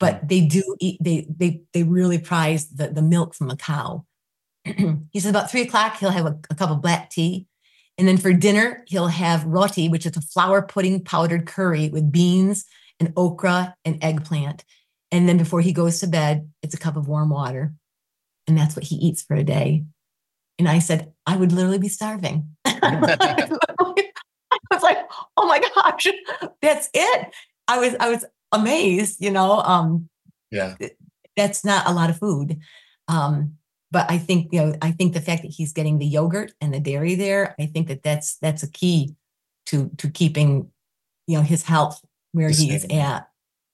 but 0.00 0.24
mm. 0.24 0.28
they 0.28 0.40
do 0.40 0.76
eat. 0.80 0.98
They 1.00 1.26
they 1.30 1.62
they 1.72 1.84
really 1.84 2.18
prize 2.18 2.68
the 2.68 2.88
the 2.88 3.02
milk 3.02 3.34
from 3.34 3.50
a 3.50 3.56
cow. 3.56 4.04
he 5.10 5.20
says 5.20 5.30
about 5.30 5.50
three 5.50 5.62
o'clock, 5.62 5.96
he'll 5.98 6.10
have 6.10 6.26
a, 6.26 6.38
a, 6.50 6.54
cup 6.54 6.70
of 6.70 6.80
black 6.80 7.10
tea. 7.10 7.46
And 7.98 8.06
then 8.06 8.16
for 8.16 8.32
dinner, 8.32 8.84
he'll 8.86 9.08
have 9.08 9.44
roti, 9.44 9.88
which 9.88 10.06
is 10.06 10.16
a 10.16 10.20
flour 10.20 10.62
pudding 10.62 11.04
powdered 11.04 11.46
curry 11.46 11.88
with 11.88 12.12
beans 12.12 12.64
and 13.00 13.12
okra 13.16 13.74
and 13.84 14.02
eggplant. 14.02 14.64
And 15.10 15.28
then 15.28 15.36
before 15.36 15.60
he 15.60 15.72
goes 15.72 16.00
to 16.00 16.06
bed, 16.06 16.48
it's 16.62 16.74
a 16.74 16.78
cup 16.78 16.96
of 16.96 17.08
warm 17.08 17.30
water. 17.30 17.74
And 18.46 18.56
that's 18.56 18.74
what 18.74 18.84
he 18.84 18.96
eats 18.96 19.22
for 19.22 19.34
a 19.34 19.44
day. 19.44 19.84
And 20.58 20.68
I 20.68 20.78
said, 20.78 21.12
I 21.26 21.36
would 21.36 21.52
literally 21.52 21.78
be 21.78 21.88
starving. 21.88 22.48
I 22.64 23.48
was 24.70 24.82
like, 24.82 24.98
oh 25.36 25.46
my 25.46 25.60
gosh, 25.74 26.06
that's 26.60 26.88
it. 26.94 27.28
I 27.68 27.78
was, 27.78 27.94
I 28.00 28.10
was 28.10 28.24
amazed, 28.52 29.22
you 29.22 29.30
know. 29.30 29.60
Um, 29.60 30.08
yeah. 30.50 30.76
That's 31.36 31.64
not 31.64 31.86
a 31.88 31.92
lot 31.92 32.10
of 32.10 32.18
food. 32.18 32.58
Um, 33.08 33.56
but 33.92 34.10
I 34.10 34.18
think 34.18 34.52
you 34.52 34.60
know 34.60 34.74
I 34.82 34.90
think 34.90 35.12
the 35.12 35.20
fact 35.20 35.42
that 35.42 35.52
he's 35.52 35.72
getting 35.72 35.98
the 35.98 36.06
yogurt 36.06 36.52
and 36.60 36.72
the 36.74 36.80
dairy 36.80 37.14
there, 37.14 37.54
I 37.60 37.66
think 37.66 37.88
that 37.88 38.02
that's 38.02 38.36
that's 38.38 38.62
a 38.62 38.70
key 38.70 39.14
to 39.66 39.90
to 39.98 40.10
keeping 40.10 40.70
you 41.26 41.36
know 41.36 41.42
his 41.42 41.62
health 41.62 42.00
where 42.32 42.48
he's 42.48 42.84
at. 42.90 43.28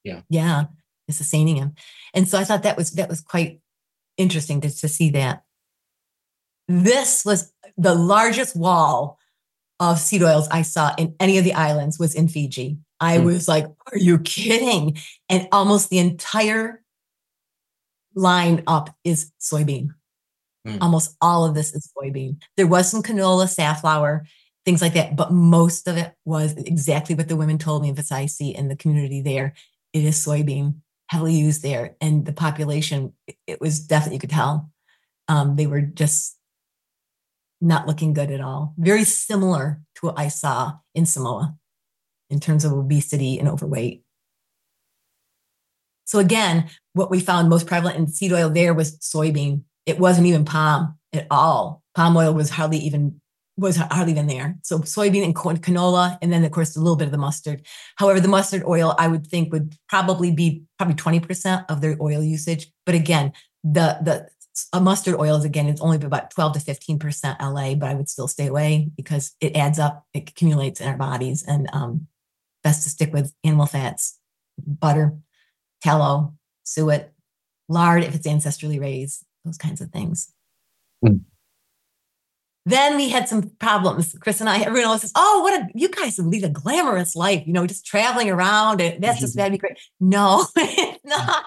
Yeah, 0.05 0.23
yeah, 0.29 0.65
sustaining 1.09 1.57
him. 1.57 1.75
And 2.13 2.29
so 2.29 2.39
I 2.39 2.45
thought 2.45 2.65
that 2.65 2.77
was 2.77 2.91
that 2.93 3.09
was 3.09 3.21
quite 3.21 3.61
interesting 4.17 4.61
to, 4.63 4.71
to 4.71 4.89
see 4.89 5.11
that. 5.11 5.45
This 6.67 7.25
was 7.25 7.53
the 7.77 7.95
largest 7.95 8.57
wall 8.57 9.19
of 9.81 10.01
seed 10.01 10.23
oils 10.23 10.49
I 10.51 10.63
saw 10.63 10.95
in 10.99 11.15
any 11.21 11.39
of 11.39 11.45
the 11.45 11.55
islands 11.55 11.99
was 11.99 12.15
in 12.15 12.29
Fiji. 12.29 12.79
I 13.01 13.19
mm. 13.19 13.25
was 13.25 13.47
like, 13.47 13.67
are 13.67 13.99
you 13.99 14.19
kidding? 14.19 14.99
And 15.29 15.47
almost 15.53 15.89
the 15.89 15.99
entire 15.99 16.83
line 18.15 18.65
up 18.67 18.91
is 19.05 19.31
soybean. 19.41 19.91
Mm. 20.69 20.79
Almost 20.81 21.17
all 21.21 21.45
of 21.45 21.55
this 21.55 21.75
is 21.75 21.91
soybean. 21.97 22.37
There 22.57 22.67
was 22.67 22.91
some 22.91 23.03
canola, 23.03 23.49
safflower, 23.49 24.27
things 24.65 24.83
like 24.83 24.95
that, 24.95 25.17
but 25.17 25.33
most 25.33 25.89
of 25.89 25.97
it 25.97 26.15
was 26.25 26.53
exactly 26.57 27.15
what 27.15 27.29
the 27.29 27.37
women 27.37 27.59
told 27.59 27.83
me 27.83 27.91
if 27.91 28.13
I 28.13 28.27
see 28.27 28.55
in 28.55 28.69
the 28.69 28.77
community 28.77 29.23
there. 29.23 29.55
It 29.93 30.05
is 30.05 30.17
soybean, 30.17 30.77
heavily 31.09 31.35
used 31.35 31.63
there. 31.63 31.97
And 32.01 32.27
the 32.27 32.33
population, 32.33 33.15
it 33.47 33.61
was 33.61 33.81
definitely, 33.81 34.17
you 34.17 34.21
could 34.21 34.31
tell, 34.31 34.71
um, 35.29 35.57
they 35.57 35.67
were 35.67 35.81
just 35.81 36.37
not 37.61 37.87
looking 37.87 38.13
good 38.13 38.31
at 38.31 38.41
all. 38.41 38.75
Very 38.79 39.05
similar 39.05 39.81
to 39.97 40.07
what 40.07 40.19
I 40.19 40.29
saw 40.29 40.75
in 40.95 41.07
Samoa 41.07 41.57
in 42.31 42.41
terms 42.41 42.65
of 42.65 42.73
obesity 42.73 43.39
and 43.39 43.49
overweight. 43.49 44.05
So 46.05 46.19
again, 46.19 46.69
what 46.95 47.11
we 47.11 47.21
found 47.21 47.49
most 47.49 47.67
prevalent 47.67 47.99
in 47.99 48.07
seed 48.07 48.33
oil 48.33 48.49
there 48.51 48.75
was 48.75 48.99
soybean 48.99 49.63
it 49.89 49.99
wasn't 49.99 50.27
even 50.27 50.45
palm 50.45 50.99
at 51.13 51.27
all. 51.31 51.83
Palm 51.95 52.17
oil 52.17 52.35
was 52.35 52.51
hardly 52.51 52.79
even 52.79 53.21
was 53.57 53.77
hardly 53.77 54.13
even 54.13 54.29
there. 54.29 54.57
So 54.63 54.79
soybean 54.81 55.25
and 55.25 55.35
canola, 55.35 56.17
and 56.23 56.33
then 56.33 56.45
of 56.45 56.53
course 56.53 56.77
a 56.77 56.81
little 56.81 56.95
bit 56.95 57.07
of 57.07 57.13
the 57.13 57.19
mustard. 57.19 57.67
However, 57.97 58.21
the 58.21 58.29
mustard 58.29 58.63
oil 58.65 58.95
I 58.99 59.09
would 59.09 59.27
think 59.27 59.53
would 59.53 59.75
probably 59.89 60.31
be 60.31 60.63
probably 60.79 60.95
20% 60.95 61.65
of 61.69 61.81
their 61.81 61.97
oil 62.01 62.23
usage. 62.23 62.71
But 62.87 62.95
again, 62.95 63.33
the 63.65 63.99
the 64.03 64.29
a 64.73 64.81
mustard 64.81 65.15
oil 65.15 65.37
is 65.37 65.45
again 65.45 65.67
it's 65.67 65.81
only 65.81 65.97
about 65.97 66.31
12 66.31 66.55
to 66.55 66.59
15% 66.61 67.41
LA, 67.41 67.75
but 67.75 67.89
I 67.89 67.95
would 67.95 68.09
still 68.09 68.29
stay 68.29 68.47
away 68.47 68.91
because 68.97 69.35
it 69.41 69.57
adds 69.57 69.79
up, 69.79 70.05
it 70.13 70.29
accumulates 70.29 70.81
in 70.81 70.89
our 70.89 70.97
bodies, 70.97 71.43
and 71.43 71.69
um, 71.73 72.07
best 72.63 72.85
to 72.85 72.91
stick 72.91 73.13
with 73.13 73.33
animal 73.43 73.67
fats, 73.67 74.19
butter, 74.59 75.17
tallow, 75.83 76.35
suet, 76.65 77.13
lard 77.69 78.05
if 78.05 78.15
it's 78.15 78.27
ancestrally 78.27 78.81
raised, 78.81 79.25
those 79.49 79.59
kinds 79.59 79.81
of 79.81 79.91
things. 79.91 80.33
Mm. 81.05 81.23
Then 82.69 82.97
we 82.97 83.09
had 83.09 83.31
some 83.31 83.49
problems. 83.59 84.15
Chris 84.21 84.41
and 84.41 84.49
I, 84.49 84.61
everyone 84.61 84.91
else 84.91 85.01
says, 85.01 85.13
Oh, 85.15 85.41
what 85.43 85.55
a, 85.55 85.69
you 85.75 85.89
guys 85.89 86.19
lead 86.19 86.45
a 86.45 86.51
glamorous 86.51 87.17
life, 87.17 87.43
you 87.47 87.55
know, 87.55 87.67
just 87.67 87.87
traveling 87.87 88.29
around. 88.29 88.83
And 88.83 89.03
that's 89.03 89.21
just 89.21 89.37
that'd 89.37 89.53
be 89.53 89.59
great. 89.59 89.79
No, 90.01 90.45
it's 90.57 91.03
not. 91.03 91.47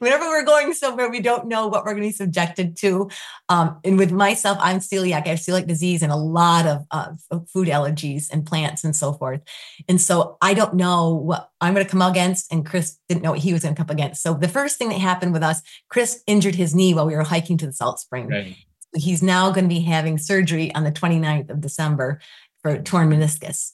Whenever 0.00 0.24
we're 0.24 0.44
going 0.44 0.72
somewhere, 0.72 1.08
we 1.08 1.20
don't 1.20 1.46
know 1.46 1.68
what 1.68 1.84
we're 1.84 1.92
going 1.92 2.02
to 2.02 2.08
be 2.08 2.12
subjected 2.12 2.76
to. 2.78 3.08
Um, 3.48 3.78
and 3.84 3.96
with 3.96 4.10
myself, 4.10 4.58
I'm 4.60 4.80
celiac. 4.80 5.24
I 5.26 5.30
have 5.30 5.38
celiac 5.38 5.68
disease 5.68 6.02
and 6.02 6.10
a 6.10 6.16
lot 6.16 6.66
of 6.66 6.84
uh, 6.90 7.12
food 7.46 7.68
allergies 7.68 8.28
and 8.32 8.44
plants 8.44 8.82
and 8.82 8.96
so 8.96 9.12
forth. 9.12 9.40
And 9.88 10.00
so 10.00 10.36
I 10.42 10.54
don't 10.54 10.74
know 10.74 11.14
what 11.14 11.48
I'm 11.60 11.74
going 11.74 11.86
to 11.86 11.90
come 11.90 12.02
against. 12.02 12.52
And 12.52 12.66
Chris 12.66 12.98
didn't 13.08 13.22
know 13.22 13.30
what 13.30 13.40
he 13.40 13.52
was 13.52 13.62
going 13.62 13.76
to 13.76 13.78
come 13.78 13.86
up 13.86 13.90
against. 13.90 14.20
So 14.20 14.34
the 14.34 14.48
first 14.48 14.78
thing 14.78 14.88
that 14.88 14.98
happened 14.98 15.32
with 15.32 15.44
us, 15.44 15.62
Chris 15.88 16.24
injured 16.26 16.56
his 16.56 16.74
knee 16.74 16.92
while 16.92 17.06
we 17.06 17.14
were 17.14 17.22
hiking 17.22 17.56
to 17.58 17.66
the 17.66 17.72
salt 17.72 18.00
spring. 18.00 18.26
Right 18.26 18.56
he's 18.94 19.22
now 19.22 19.50
going 19.50 19.64
to 19.64 19.74
be 19.74 19.80
having 19.80 20.18
surgery 20.18 20.74
on 20.74 20.84
the 20.84 20.92
29th 20.92 21.50
of 21.50 21.60
December 21.60 22.20
for 22.62 22.80
torn 22.82 23.10
meniscus. 23.10 23.72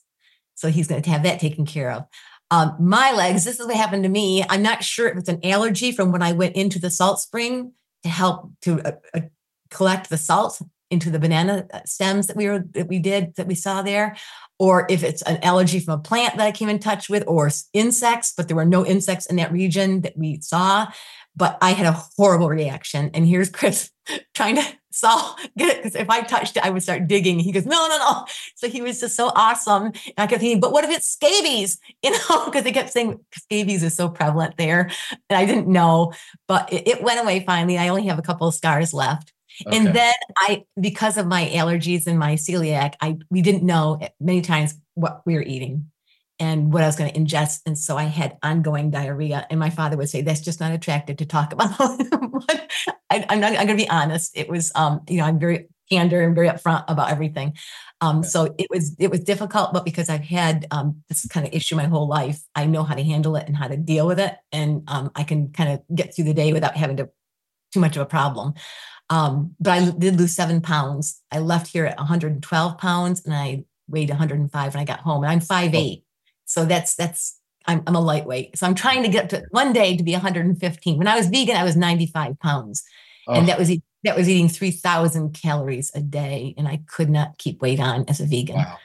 So 0.54 0.68
he's 0.68 0.88
going 0.88 1.02
to 1.02 1.10
have 1.10 1.22
that 1.22 1.40
taken 1.40 1.64
care 1.64 1.90
of. 1.90 2.04
Um, 2.50 2.74
my 2.80 3.12
legs, 3.12 3.44
this 3.44 3.60
is 3.60 3.66
what 3.66 3.76
happened 3.76 4.02
to 4.02 4.08
me. 4.08 4.44
I'm 4.48 4.62
not 4.62 4.82
sure 4.82 5.08
if 5.08 5.16
it's 5.16 5.28
an 5.28 5.44
allergy 5.44 5.92
from 5.92 6.10
when 6.10 6.22
I 6.22 6.32
went 6.32 6.56
into 6.56 6.80
the 6.80 6.90
salt 6.90 7.20
spring 7.20 7.72
to 8.02 8.08
help 8.08 8.50
to 8.62 8.80
uh, 8.80 8.92
uh, 9.14 9.20
collect 9.70 10.10
the 10.10 10.18
salt. 10.18 10.60
into 10.90 11.08
the 11.08 11.20
banana 11.20 11.66
uh, 11.72 11.80
stems 11.86 12.26
that 12.26 12.36
we 12.36 12.48
were 12.48 12.64
that 12.72 12.88
we 12.88 12.98
did 12.98 13.36
that 13.36 13.46
we 13.46 13.54
saw 13.54 13.80
there, 13.80 14.16
or 14.58 14.86
if 14.90 15.04
it's 15.04 15.22
an 15.22 15.38
allergy 15.44 15.78
from 15.78 16.00
a 16.00 16.02
plant 16.02 16.36
that 16.36 16.46
I 16.46 16.50
came 16.50 16.68
in 16.68 16.80
touch 16.80 17.08
with, 17.08 17.22
or 17.28 17.48
insects, 17.72 18.32
but 18.36 18.48
there 18.48 18.56
were 18.56 18.64
no 18.64 18.84
insects 18.84 19.26
in 19.26 19.36
that 19.36 19.52
region 19.52 20.00
that 20.00 20.18
we 20.18 20.40
saw. 20.40 20.88
But 21.40 21.56
I 21.62 21.70
had 21.70 21.86
a 21.86 22.00
horrible 22.18 22.50
reaction. 22.50 23.10
And 23.14 23.26
here's 23.26 23.48
Chris 23.48 23.90
trying 24.34 24.56
to 24.56 24.64
solve 24.92 25.38
get 25.56 25.70
it 25.70 25.76
because 25.78 25.94
if 25.94 26.10
I 26.10 26.20
touched 26.20 26.58
it, 26.58 26.64
I 26.64 26.68
would 26.68 26.82
start 26.82 27.06
digging. 27.06 27.38
He 27.38 27.50
goes, 27.50 27.64
no, 27.64 27.88
no, 27.88 27.96
no. 27.96 28.26
So 28.56 28.68
he 28.68 28.82
was 28.82 29.00
just 29.00 29.16
so 29.16 29.32
awesome. 29.34 29.86
And 29.86 30.14
I 30.18 30.26
kept 30.26 30.42
thinking, 30.42 30.60
but 30.60 30.70
what 30.70 30.84
if 30.84 30.90
it's 30.90 31.08
scabies? 31.08 31.78
You 32.02 32.12
know, 32.12 32.44
because 32.44 32.64
they 32.64 32.72
kept 32.72 32.90
saying 32.90 33.20
scabies 33.32 33.82
is 33.82 33.96
so 33.96 34.10
prevalent 34.10 34.56
there. 34.58 34.90
And 35.28 35.38
I 35.38 35.46
didn't 35.46 35.66
know, 35.66 36.12
but 36.46 36.70
it, 36.72 36.86
it 36.86 37.02
went 37.02 37.20
away 37.20 37.40
finally. 37.40 37.78
I 37.78 37.88
only 37.88 38.06
have 38.06 38.18
a 38.18 38.22
couple 38.22 38.48
of 38.48 38.54
scars 38.54 38.92
left. 38.92 39.32
Okay. 39.66 39.76
And 39.76 39.88
then 39.88 40.14
I, 40.38 40.64
because 40.78 41.16
of 41.16 41.26
my 41.26 41.46
allergies 41.46 42.06
and 42.06 42.18
my 42.18 42.34
celiac, 42.34 42.94
I 43.00 43.18
we 43.30 43.42
didn't 43.42 43.64
know 43.64 44.00
many 44.18 44.40
times 44.40 44.74
what 44.94 45.22
we 45.26 45.34
were 45.34 45.42
eating 45.42 45.90
and 46.40 46.72
what 46.72 46.82
I 46.82 46.86
was 46.86 46.96
going 46.96 47.12
to 47.12 47.20
ingest. 47.20 47.60
And 47.66 47.78
so 47.78 47.98
I 47.98 48.04
had 48.04 48.38
ongoing 48.42 48.90
diarrhea. 48.90 49.46
And 49.50 49.60
my 49.60 49.68
father 49.68 49.96
would 49.98 50.08
say, 50.08 50.22
that's 50.22 50.40
just 50.40 50.58
not 50.58 50.72
attractive 50.72 51.18
to 51.18 51.26
talk 51.26 51.52
about. 51.52 51.76
but 51.78 52.70
I, 53.10 53.26
I'm 53.28 53.40
not, 53.40 53.50
I'm 53.52 53.66
going 53.66 53.68
to 53.68 53.84
be 53.84 53.88
honest. 53.88 54.36
It 54.36 54.48
was, 54.48 54.72
um, 54.74 55.02
you 55.08 55.18
know, 55.18 55.24
I'm 55.24 55.38
very 55.38 55.68
candor 55.90 56.22
and 56.22 56.34
very 56.34 56.48
upfront 56.48 56.84
about 56.88 57.10
everything. 57.10 57.56
Um, 58.00 58.22
so 58.22 58.54
it 58.56 58.68
was, 58.70 58.96
it 58.98 59.10
was 59.10 59.20
difficult, 59.20 59.74
but 59.74 59.84
because 59.84 60.08
I've 60.08 60.22
had 60.22 60.66
um, 60.70 61.02
this 61.10 61.26
kind 61.26 61.46
of 61.46 61.52
issue 61.52 61.76
my 61.76 61.84
whole 61.84 62.08
life, 62.08 62.40
I 62.54 62.64
know 62.64 62.84
how 62.84 62.94
to 62.94 63.04
handle 63.04 63.36
it 63.36 63.46
and 63.46 63.54
how 63.54 63.68
to 63.68 63.76
deal 63.76 64.06
with 64.06 64.18
it. 64.18 64.34
And 64.50 64.82
um, 64.88 65.10
I 65.14 65.24
can 65.24 65.52
kind 65.52 65.72
of 65.72 65.82
get 65.94 66.16
through 66.16 66.24
the 66.24 66.34
day 66.34 66.54
without 66.54 66.76
having 66.76 66.96
to, 66.96 67.10
too 67.74 67.80
much 67.80 67.96
of 67.96 68.02
a 68.02 68.06
problem. 68.06 68.54
Um, 69.10 69.56
but 69.60 69.70
I 69.72 69.90
did 69.90 70.16
lose 70.16 70.34
seven 70.34 70.62
pounds. 70.62 71.20
I 71.30 71.40
left 71.40 71.66
here 71.66 71.84
at 71.84 71.98
112 71.98 72.78
pounds 72.78 73.24
and 73.26 73.34
I 73.34 73.64
weighed 73.88 74.08
105 74.08 74.74
when 74.74 74.80
I 74.80 74.84
got 74.84 75.00
home. 75.00 75.24
And 75.24 75.32
I'm 75.32 75.40
5'8. 75.40 76.02
So 76.50 76.64
that's 76.64 76.96
that's 76.96 77.38
I'm, 77.66 77.82
I'm 77.86 77.94
a 77.94 78.00
lightweight. 78.00 78.58
So 78.58 78.66
I'm 78.66 78.74
trying 78.74 79.04
to 79.04 79.08
get 79.08 79.30
to 79.30 79.44
one 79.50 79.72
day 79.72 79.96
to 79.96 80.02
be 80.02 80.12
115. 80.12 80.98
When 80.98 81.06
I 81.06 81.16
was 81.16 81.28
vegan, 81.28 81.56
I 81.56 81.62
was 81.62 81.76
95 81.76 82.40
pounds. 82.40 82.82
Oh, 83.28 83.34
And 83.34 83.46
that 83.48 83.56
was 83.56 83.70
that 84.02 84.16
was 84.16 84.28
eating 84.28 84.48
3,000 84.48 85.32
calories 85.32 85.92
a 85.94 86.00
day. 86.00 86.54
And 86.58 86.66
I 86.66 86.80
could 86.88 87.08
not 87.08 87.38
keep 87.38 87.62
weight 87.62 87.78
on 87.78 88.04
as 88.08 88.18
a 88.18 88.26
vegan. 88.26 88.56
wow. 88.56 88.78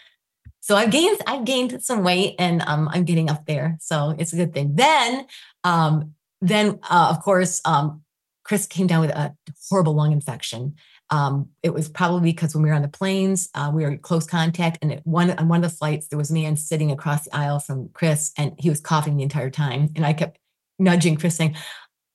So 0.60 0.76
I've 0.76 0.92
gained 0.92 1.20
I've 1.26 1.46
gained 1.46 1.84
some 1.84 2.04
weight 2.04 2.36
and 2.38 2.62
um, 2.68 2.88
I'm 2.92 3.04
getting 3.04 3.30
up 3.30 3.48
there. 3.48 3.78
So 3.82 4.16
it's 4.20 4.34
a 4.34 4.36
good 4.36 4.54
thing. 4.54 4.76
Then 4.76 5.26
um, 5.64 6.14
then 6.42 6.80
uh, 6.90 7.08
of 7.10 7.24
course 7.24 7.62
um, 7.66 8.04
Chris 8.44 8.68
came 8.68 8.86
down 8.86 9.02
with 9.02 9.12
a 9.12 9.36
horrible 9.70 9.96
lung 9.96 10.12
infection. 10.12 10.76
Um, 11.10 11.50
it 11.62 11.74
was 11.74 11.88
probably 11.88 12.32
because 12.32 12.56
when 12.56 12.64
we 12.64 12.70
were 12.70 12.76
on 12.76 12.82
the 12.82 12.88
planes, 12.88 13.50
uh, 13.54 13.72
we 13.74 13.84
were 13.84 13.92
in 13.92 14.00
close 14.00 14.26
contact, 14.26 14.80
and 14.82 15.00
one 15.04 15.32
on 15.32 15.48
one 15.48 15.64
of 15.64 15.72
the 15.72 15.78
flights, 15.78 16.08
there 16.08 16.18
was 16.18 16.32
a 16.32 16.34
man 16.34 16.58
sitting 16.58 16.92
across 16.92 17.26
the 17.26 17.36
aisle 17.36 17.60
from 17.60 17.90
Chris, 17.94 18.32
and 18.38 18.54
he 18.58 18.70
was 18.70 18.80
coughing 18.80 19.18
the 19.18 19.24
entire 19.24 19.52
time. 19.52 19.90
And 19.96 20.06
I 20.06 20.14
kept 20.14 20.40
nudging 20.80 21.16
Chris, 21.16 21.36
saying, 21.36 21.56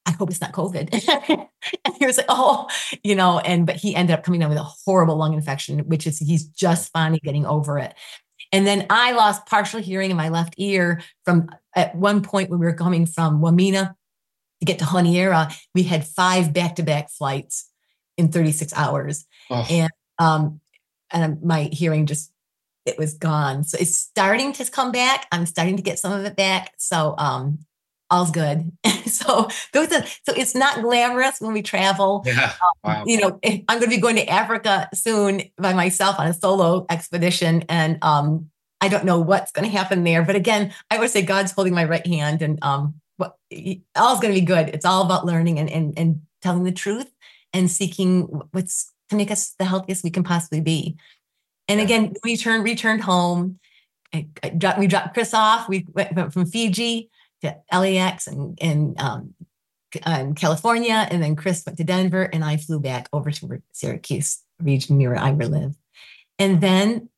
"I 0.06 0.12
hope 0.12 0.30
it's 0.30 0.40
not 0.40 0.52
COVID." 0.52 1.48
and 1.84 1.94
he 1.98 2.06
was 2.06 2.16
like, 2.16 2.26
"Oh, 2.28 2.68
you 3.04 3.14
know." 3.14 3.38
And 3.38 3.64
but 3.64 3.76
he 3.76 3.94
ended 3.94 4.14
up 4.14 4.24
coming 4.24 4.40
down 4.40 4.50
with 4.50 4.58
a 4.58 4.64
horrible 4.84 5.16
lung 5.16 5.34
infection, 5.34 5.80
which 5.80 6.06
is 6.06 6.18
he's 6.18 6.46
just 6.46 6.92
finally 6.92 7.20
getting 7.22 7.46
over 7.46 7.78
it. 7.78 7.94
And 8.52 8.66
then 8.66 8.86
I 8.90 9.12
lost 9.12 9.46
partial 9.46 9.80
hearing 9.80 10.10
in 10.10 10.16
my 10.16 10.28
left 10.28 10.54
ear 10.56 11.02
from 11.24 11.48
at 11.76 11.94
one 11.94 12.22
point 12.22 12.50
when 12.50 12.58
we 12.58 12.66
were 12.66 12.74
coming 12.74 13.06
from 13.06 13.40
Wamena 13.40 13.94
to 14.60 14.66
get 14.66 14.78
to 14.80 14.84
Honiara, 14.84 15.56
we 15.74 15.84
had 15.84 16.06
five 16.06 16.52
back-to-back 16.52 17.10
flights 17.10 17.69
in 18.20 18.30
36 18.30 18.72
hours. 18.76 19.26
Oh, 19.50 19.66
And 19.68 19.90
um, 20.18 20.60
and 21.10 21.42
my 21.42 21.64
hearing 21.72 22.06
just 22.06 22.32
it 22.86 22.98
was 22.98 23.14
gone. 23.14 23.64
So 23.64 23.78
it's 23.80 23.96
starting 23.96 24.52
to 24.54 24.70
come 24.70 24.92
back. 24.92 25.26
I'm 25.32 25.46
starting 25.46 25.76
to 25.76 25.82
get 25.82 25.98
some 25.98 26.12
of 26.12 26.24
it 26.24 26.36
back. 26.36 26.72
So 26.78 27.14
um 27.18 27.58
all's 28.10 28.30
good. 28.30 28.72
so 29.06 29.48
those 29.72 29.92
are 29.92 30.04
so 30.24 30.34
it's 30.36 30.54
not 30.54 30.82
glamorous 30.82 31.40
when 31.40 31.52
we 31.52 31.62
travel 31.62 32.22
yeah. 32.26 32.52
Wow. 32.84 33.04
you 33.06 33.20
know, 33.20 33.38
eh, 33.42 33.60
I'm 33.68 33.78
going 33.78 33.90
to 33.90 33.96
be 33.96 34.00
going 34.00 34.16
to 34.16 34.28
Africa 34.28 34.88
soon 34.94 35.42
by 35.56 35.72
myself 35.72 36.18
on 36.18 36.26
a 36.26 36.34
solo 36.34 36.86
expedition, 36.88 37.64
and 37.68 37.98
um, 38.02 38.50
I 38.80 38.88
don't 38.88 39.04
know 39.04 39.20
what's 39.20 39.52
going 39.52 39.70
to 39.70 39.76
happen 39.76 40.04
there. 40.04 40.22
But 40.22 40.36
again, 40.36 40.72
I 40.90 40.98
would 40.98 41.10
say 41.10 41.22
God's 41.22 41.52
holding 41.52 41.74
my 41.74 41.84
right 41.84 42.06
hand, 42.06 42.40
and 42.40 42.58
um, 42.62 42.94
what 43.18 43.36
all's 43.94 44.20
going 44.20 44.34
to 44.34 44.40
be 44.40 44.46
good. 44.46 44.70
It's 44.70 44.86
all 44.86 45.04
about 45.04 45.26
learning 45.26 45.58
and 45.58 45.70
and 45.70 45.98
and 45.98 46.22
telling 46.40 46.64
the 46.64 46.72
truth 46.72 47.12
and 47.52 47.70
seeking 47.70 48.22
what's 48.52 48.92
to 49.08 49.16
make 49.16 49.30
us 49.30 49.54
the 49.58 49.64
healthiest 49.64 50.04
we 50.04 50.10
can 50.10 50.22
possibly 50.22 50.60
be. 50.60 50.96
And 51.68 51.78
Yeah. 51.78 51.84
again, 51.84 52.14
we 52.24 52.36
turned 52.36 52.64
returned 52.64 53.02
home. 53.02 53.58
I, 54.12 54.28
I 54.42 54.50
dropped, 54.50 54.78
we 54.78 54.86
dropped 54.86 55.14
Chris 55.14 55.34
off. 55.34 55.68
We 55.68 55.86
went, 55.92 56.14
went 56.14 56.32
from 56.32 56.46
Fiji 56.46 57.10
to 57.42 57.56
LAX 57.72 58.26
and 58.26 58.58
and 58.60 59.00
um, 59.00 59.34
uh, 60.06 60.18
in 60.20 60.34
California, 60.34 61.06
and 61.10 61.22
then 61.22 61.36
Chris 61.36 61.64
went 61.66 61.78
to 61.78 61.84
Denver, 61.84 62.22
and 62.22 62.44
I 62.44 62.56
flew 62.56 62.80
back 62.80 63.08
over 63.12 63.30
to 63.30 63.62
Syracuse 63.72 64.42
region 64.62 64.98
near 64.98 65.10
where 65.10 65.18
I 65.18 65.32
live. 65.32 65.74
And 66.38 66.60
then 66.60 67.08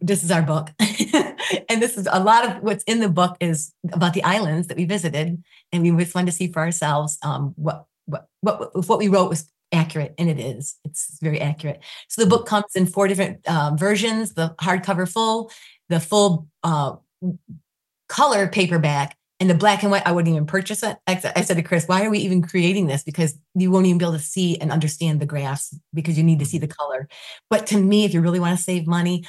this 0.00 0.24
is 0.24 0.30
our 0.30 0.42
book, 0.42 0.70
and 0.80 1.82
this 1.82 1.96
is 1.96 2.08
a 2.10 2.22
lot 2.22 2.46
of 2.46 2.62
what's 2.62 2.84
in 2.84 3.00
the 3.00 3.08
book 3.08 3.36
is 3.40 3.72
about 3.92 4.14
the 4.14 4.24
islands 4.24 4.68
that 4.68 4.76
we 4.76 4.84
visited, 4.84 5.42
and 5.72 5.82
we 5.82 5.90
just 6.02 6.14
wanted 6.14 6.30
to 6.30 6.36
see 6.36 6.50
for 6.50 6.60
ourselves 6.60 7.18
um, 7.22 7.52
what 7.56 7.86
what 8.06 8.26
what 8.40 8.88
what 8.88 8.98
we 8.98 9.08
wrote 9.08 9.28
was 9.28 9.48
accurate, 9.72 10.14
and 10.18 10.30
it 10.30 10.38
is. 10.38 10.76
It's 10.84 11.18
very 11.20 11.40
accurate. 11.40 11.82
So 12.08 12.22
the 12.22 12.28
book 12.28 12.46
comes 12.46 12.74
in 12.74 12.86
four 12.86 13.08
different 13.08 13.46
uh, 13.46 13.72
versions: 13.76 14.34
the 14.34 14.54
hardcover 14.60 15.10
full, 15.10 15.50
the 15.88 16.00
full 16.00 16.48
uh, 16.62 16.96
color 18.08 18.48
paperback, 18.48 19.16
and 19.40 19.48
the 19.48 19.54
black 19.54 19.82
and 19.82 19.92
white, 19.92 20.06
I 20.06 20.12
wouldn't 20.12 20.34
even 20.34 20.46
purchase 20.46 20.82
it. 20.82 20.96
I 21.06 21.16
said 21.16 21.32
I 21.36 21.42
said 21.42 21.56
to 21.56 21.62
Chris, 21.62 21.86
why 21.86 22.04
are 22.04 22.10
we 22.10 22.18
even 22.18 22.42
creating 22.42 22.86
this? 22.86 23.04
Because 23.04 23.38
you 23.54 23.70
won't 23.70 23.86
even 23.86 23.98
be 23.98 24.04
able 24.04 24.14
to 24.14 24.18
see 24.18 24.58
and 24.58 24.72
understand 24.72 25.20
the 25.20 25.26
graphs 25.26 25.76
because 25.94 26.18
you 26.18 26.24
need 26.24 26.40
to 26.40 26.46
see 26.46 26.58
the 26.58 26.66
color. 26.66 27.08
But 27.48 27.66
to 27.68 27.78
me, 27.78 28.04
if 28.04 28.12
you 28.12 28.20
really 28.20 28.40
want 28.40 28.56
to 28.56 28.62
save 28.62 28.86
money, 28.86 29.24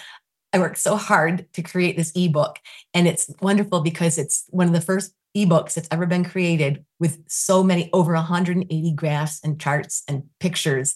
I 0.51 0.59
worked 0.59 0.79
so 0.79 0.95
hard 0.95 1.45
to 1.53 1.61
create 1.61 1.95
this 1.95 2.11
ebook. 2.15 2.57
And 2.93 3.07
it's 3.07 3.29
wonderful 3.39 3.81
because 3.81 4.17
it's 4.17 4.45
one 4.49 4.67
of 4.67 4.73
the 4.73 4.81
first 4.81 5.13
ebooks 5.45 5.73
that's 5.73 5.87
ever 5.91 6.05
been 6.05 6.23
created 6.23 6.85
with 6.99 7.19
so 7.27 7.63
many 7.63 7.89
over 7.93 8.13
180 8.13 8.91
graphs 8.93 9.39
and 9.43 9.59
charts 9.59 10.03
and 10.07 10.23
pictures 10.39 10.95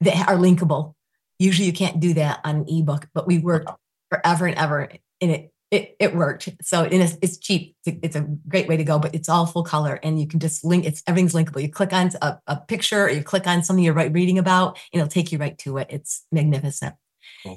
that 0.00 0.28
are 0.28 0.36
linkable. 0.36 0.94
Usually 1.38 1.66
you 1.66 1.72
can't 1.72 2.00
do 2.00 2.14
that 2.14 2.40
on 2.44 2.56
an 2.56 2.66
ebook, 2.68 3.08
but 3.14 3.26
we 3.26 3.38
worked 3.38 3.70
forever 4.10 4.46
and 4.46 4.56
ever 4.56 4.88
and 5.20 5.30
it 5.30 5.52
it, 5.72 5.96
it 5.98 6.14
worked. 6.14 6.50
So 6.60 6.82
it's, 6.82 7.16
it's 7.22 7.38
cheap. 7.38 7.74
It's 7.86 7.96
a, 7.96 8.04
it's 8.04 8.16
a 8.16 8.20
great 8.46 8.68
way 8.68 8.76
to 8.76 8.84
go, 8.84 8.98
but 8.98 9.14
it's 9.14 9.30
all 9.30 9.46
full 9.46 9.64
color 9.64 9.98
and 10.02 10.20
you 10.20 10.28
can 10.28 10.38
just 10.38 10.62
link 10.66 10.84
it's 10.84 11.02
everything's 11.06 11.32
linkable. 11.32 11.62
You 11.62 11.70
click 11.70 11.94
on 11.94 12.10
a, 12.20 12.38
a 12.46 12.56
picture 12.56 13.04
or 13.04 13.08
you 13.08 13.24
click 13.24 13.46
on 13.46 13.64
something 13.64 13.82
you're 13.82 13.94
right 13.94 14.12
reading 14.12 14.38
about, 14.38 14.78
and 14.92 15.00
it'll 15.00 15.10
take 15.10 15.32
you 15.32 15.38
right 15.38 15.56
to 15.58 15.78
it. 15.78 15.86
It's 15.88 16.26
magnificent. 16.30 16.94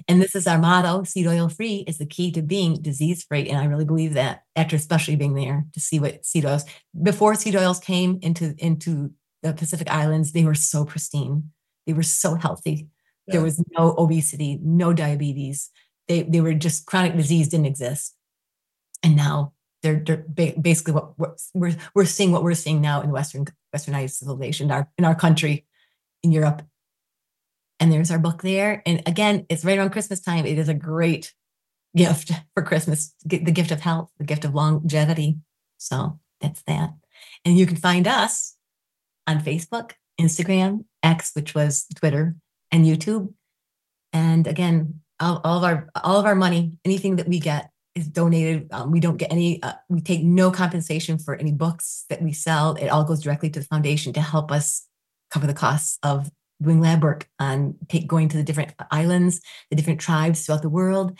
And 0.07 0.21
this 0.21 0.35
is 0.35 0.47
our 0.47 0.57
motto: 0.57 1.03
seed 1.03 1.27
oil 1.27 1.49
free 1.49 1.83
is 1.87 1.97
the 1.97 2.05
key 2.05 2.31
to 2.31 2.41
being 2.41 2.81
disease 2.81 3.23
free. 3.23 3.49
And 3.49 3.57
I 3.57 3.65
really 3.65 3.85
believe 3.85 4.13
that 4.13 4.43
after 4.55 4.75
especially 4.75 5.15
being 5.15 5.35
there 5.35 5.65
to 5.73 5.79
see 5.79 5.99
what 5.99 6.25
seed 6.25 6.45
oils 6.45 6.65
before 7.01 7.35
seed 7.35 7.55
oils 7.55 7.79
came 7.79 8.19
into 8.21 8.55
into 8.57 9.11
the 9.43 9.53
Pacific 9.53 9.89
Islands, 9.89 10.31
they 10.31 10.43
were 10.43 10.55
so 10.55 10.85
pristine. 10.85 11.51
They 11.85 11.93
were 11.93 12.03
so 12.03 12.35
healthy. 12.35 12.87
There 13.27 13.41
was 13.41 13.63
no 13.77 13.95
obesity, 13.97 14.59
no 14.61 14.93
diabetes. 14.93 15.71
They 16.07 16.23
they 16.23 16.41
were 16.41 16.53
just 16.53 16.85
chronic 16.85 17.15
disease 17.15 17.49
didn't 17.49 17.65
exist. 17.65 18.15
And 19.03 19.15
now 19.15 19.53
they're, 19.81 20.03
they're 20.03 20.53
basically 20.59 20.93
what 20.93 21.17
what 21.17 21.39
we're 21.53 21.75
we're 21.93 22.05
seeing 22.05 22.31
what 22.31 22.43
we're 22.43 22.55
seeing 22.55 22.81
now 22.81 23.01
in 23.01 23.11
Western 23.11 23.45
Westernized 23.75 24.11
civilization, 24.11 24.67
in 24.67 24.71
our 24.71 24.89
in 24.97 25.05
our 25.05 25.15
country, 25.15 25.65
in 26.23 26.31
Europe. 26.31 26.63
And 27.79 27.91
there's 27.91 28.11
our 28.11 28.19
book 28.19 28.41
there. 28.41 28.81
And 28.85 29.03
again, 29.05 29.45
it's 29.49 29.65
right 29.65 29.77
around 29.77 29.91
Christmas 29.91 30.21
time. 30.21 30.45
It 30.45 30.57
is 30.57 30.69
a 30.69 30.73
great 30.73 31.33
gift 31.95 32.31
for 32.53 32.63
Christmas 32.63 33.13
the 33.25 33.39
gift 33.39 33.71
of 33.71 33.81
health, 33.81 34.11
the 34.17 34.25
gift 34.25 34.45
of 34.45 34.53
longevity. 34.53 35.37
So 35.77 36.19
that's 36.41 36.61
that. 36.63 36.91
And 37.43 37.57
you 37.57 37.65
can 37.65 37.77
find 37.77 38.07
us 38.07 38.55
on 39.27 39.41
Facebook, 39.41 39.91
Instagram, 40.19 40.85
X, 41.03 41.31
which 41.33 41.55
was 41.55 41.85
Twitter, 41.95 42.35
and 42.71 42.85
YouTube. 42.85 43.33
And 44.13 44.47
again, 44.47 45.01
all, 45.19 45.41
all 45.43 45.57
of 45.57 45.63
our 45.63 45.89
all 46.03 46.19
of 46.19 46.25
our 46.25 46.35
money, 46.35 46.73
anything 46.83 47.17
that 47.17 47.27
we 47.27 47.39
get 47.39 47.69
is 47.95 48.07
donated. 48.07 48.67
Um, 48.71 48.91
we 48.91 48.99
don't 48.99 49.17
get 49.17 49.31
any. 49.31 49.61
Uh, 49.63 49.73
we 49.89 50.01
take 50.01 50.23
no 50.23 50.51
compensation 50.51 51.17
for 51.17 51.35
any 51.35 51.51
books 51.51 52.05
that 52.09 52.21
we 52.21 52.33
sell. 52.33 52.75
It 52.75 52.87
all 52.87 53.05
goes 53.05 53.21
directly 53.21 53.49
to 53.51 53.59
the 53.59 53.65
foundation 53.65 54.13
to 54.13 54.21
help 54.21 54.51
us 54.51 54.85
cover 55.31 55.47
the 55.47 55.53
costs 55.53 55.97
of 56.03 56.29
doing 56.61 56.79
lab 56.81 57.03
work 57.03 57.27
on 57.39 57.75
take, 57.89 58.07
going 58.07 58.29
to 58.29 58.37
the 58.37 58.43
different 58.43 58.73
islands, 58.91 59.41
the 59.69 59.75
different 59.75 59.99
tribes 59.99 60.45
throughout 60.45 60.61
the 60.61 60.69
world, 60.69 61.17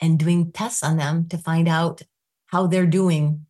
and 0.00 0.18
doing 0.18 0.52
tests 0.52 0.82
on 0.82 0.96
them 0.96 1.28
to 1.28 1.38
find 1.38 1.68
out 1.68 2.02
how 2.46 2.66
they're 2.66 2.86
doing 2.86 3.46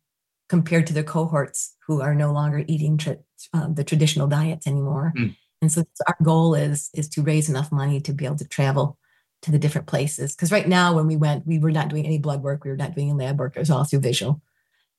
compared 0.49 0.87
to 0.87 0.93
their 0.93 1.03
cohorts 1.03 1.75
who 1.87 2.01
are 2.01 2.15
no 2.15 2.31
longer 2.31 2.63
eating 2.67 2.97
tra- 2.97 3.17
um, 3.53 3.75
the 3.75 3.83
traditional 3.83 4.27
diets 4.27 4.67
anymore. 4.67 5.13
Mm. 5.15 5.35
And 5.61 5.71
so 5.71 5.83
our 6.07 6.17
goal 6.23 6.55
is 6.55 6.89
is 6.93 7.09
to 7.09 7.21
raise 7.21 7.49
enough 7.49 7.71
money 7.71 7.99
to 8.01 8.13
be 8.13 8.25
able 8.25 8.37
to 8.37 8.47
travel 8.47 8.97
to 9.41 9.51
the 9.51 9.59
different 9.59 9.87
places. 9.87 10.35
Because 10.35 10.51
right 10.51 10.67
now, 10.67 10.93
when 10.93 11.07
we 11.07 11.15
went, 11.15 11.47
we 11.47 11.59
were 11.59 11.71
not 11.71 11.87
doing 11.87 12.05
any 12.05 12.17
blood 12.17 12.41
work. 12.41 12.63
We 12.63 12.71
were 12.71 12.77
not 12.77 12.95
doing 12.95 13.09
any 13.09 13.19
lab 13.19 13.39
work. 13.39 13.55
It 13.55 13.59
was 13.59 13.69
all 13.69 13.83
through 13.83 13.99
visual. 13.99 14.41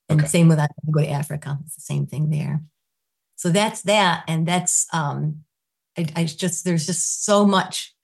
And 0.09 0.21
Okay. 0.21 0.29
same 0.29 0.49
with 0.49 0.59
that. 0.59 0.71
Go 0.91 1.01
to 1.01 1.09
Africa. 1.09 1.59
It's 1.65 1.77
the 1.77 1.83
same 1.83 2.07
thing 2.07 2.31
there. 2.31 2.63
So 3.37 3.51
that's 3.51 3.83
that. 3.83 4.25
And 4.29 4.47
that's 4.47 4.87
um 4.93 5.45
I, 5.99 6.07
I 6.17 6.25
just 6.25 6.65
there's 6.65 6.87
just 6.87 7.25
so 7.25 7.45
much, 7.47 7.95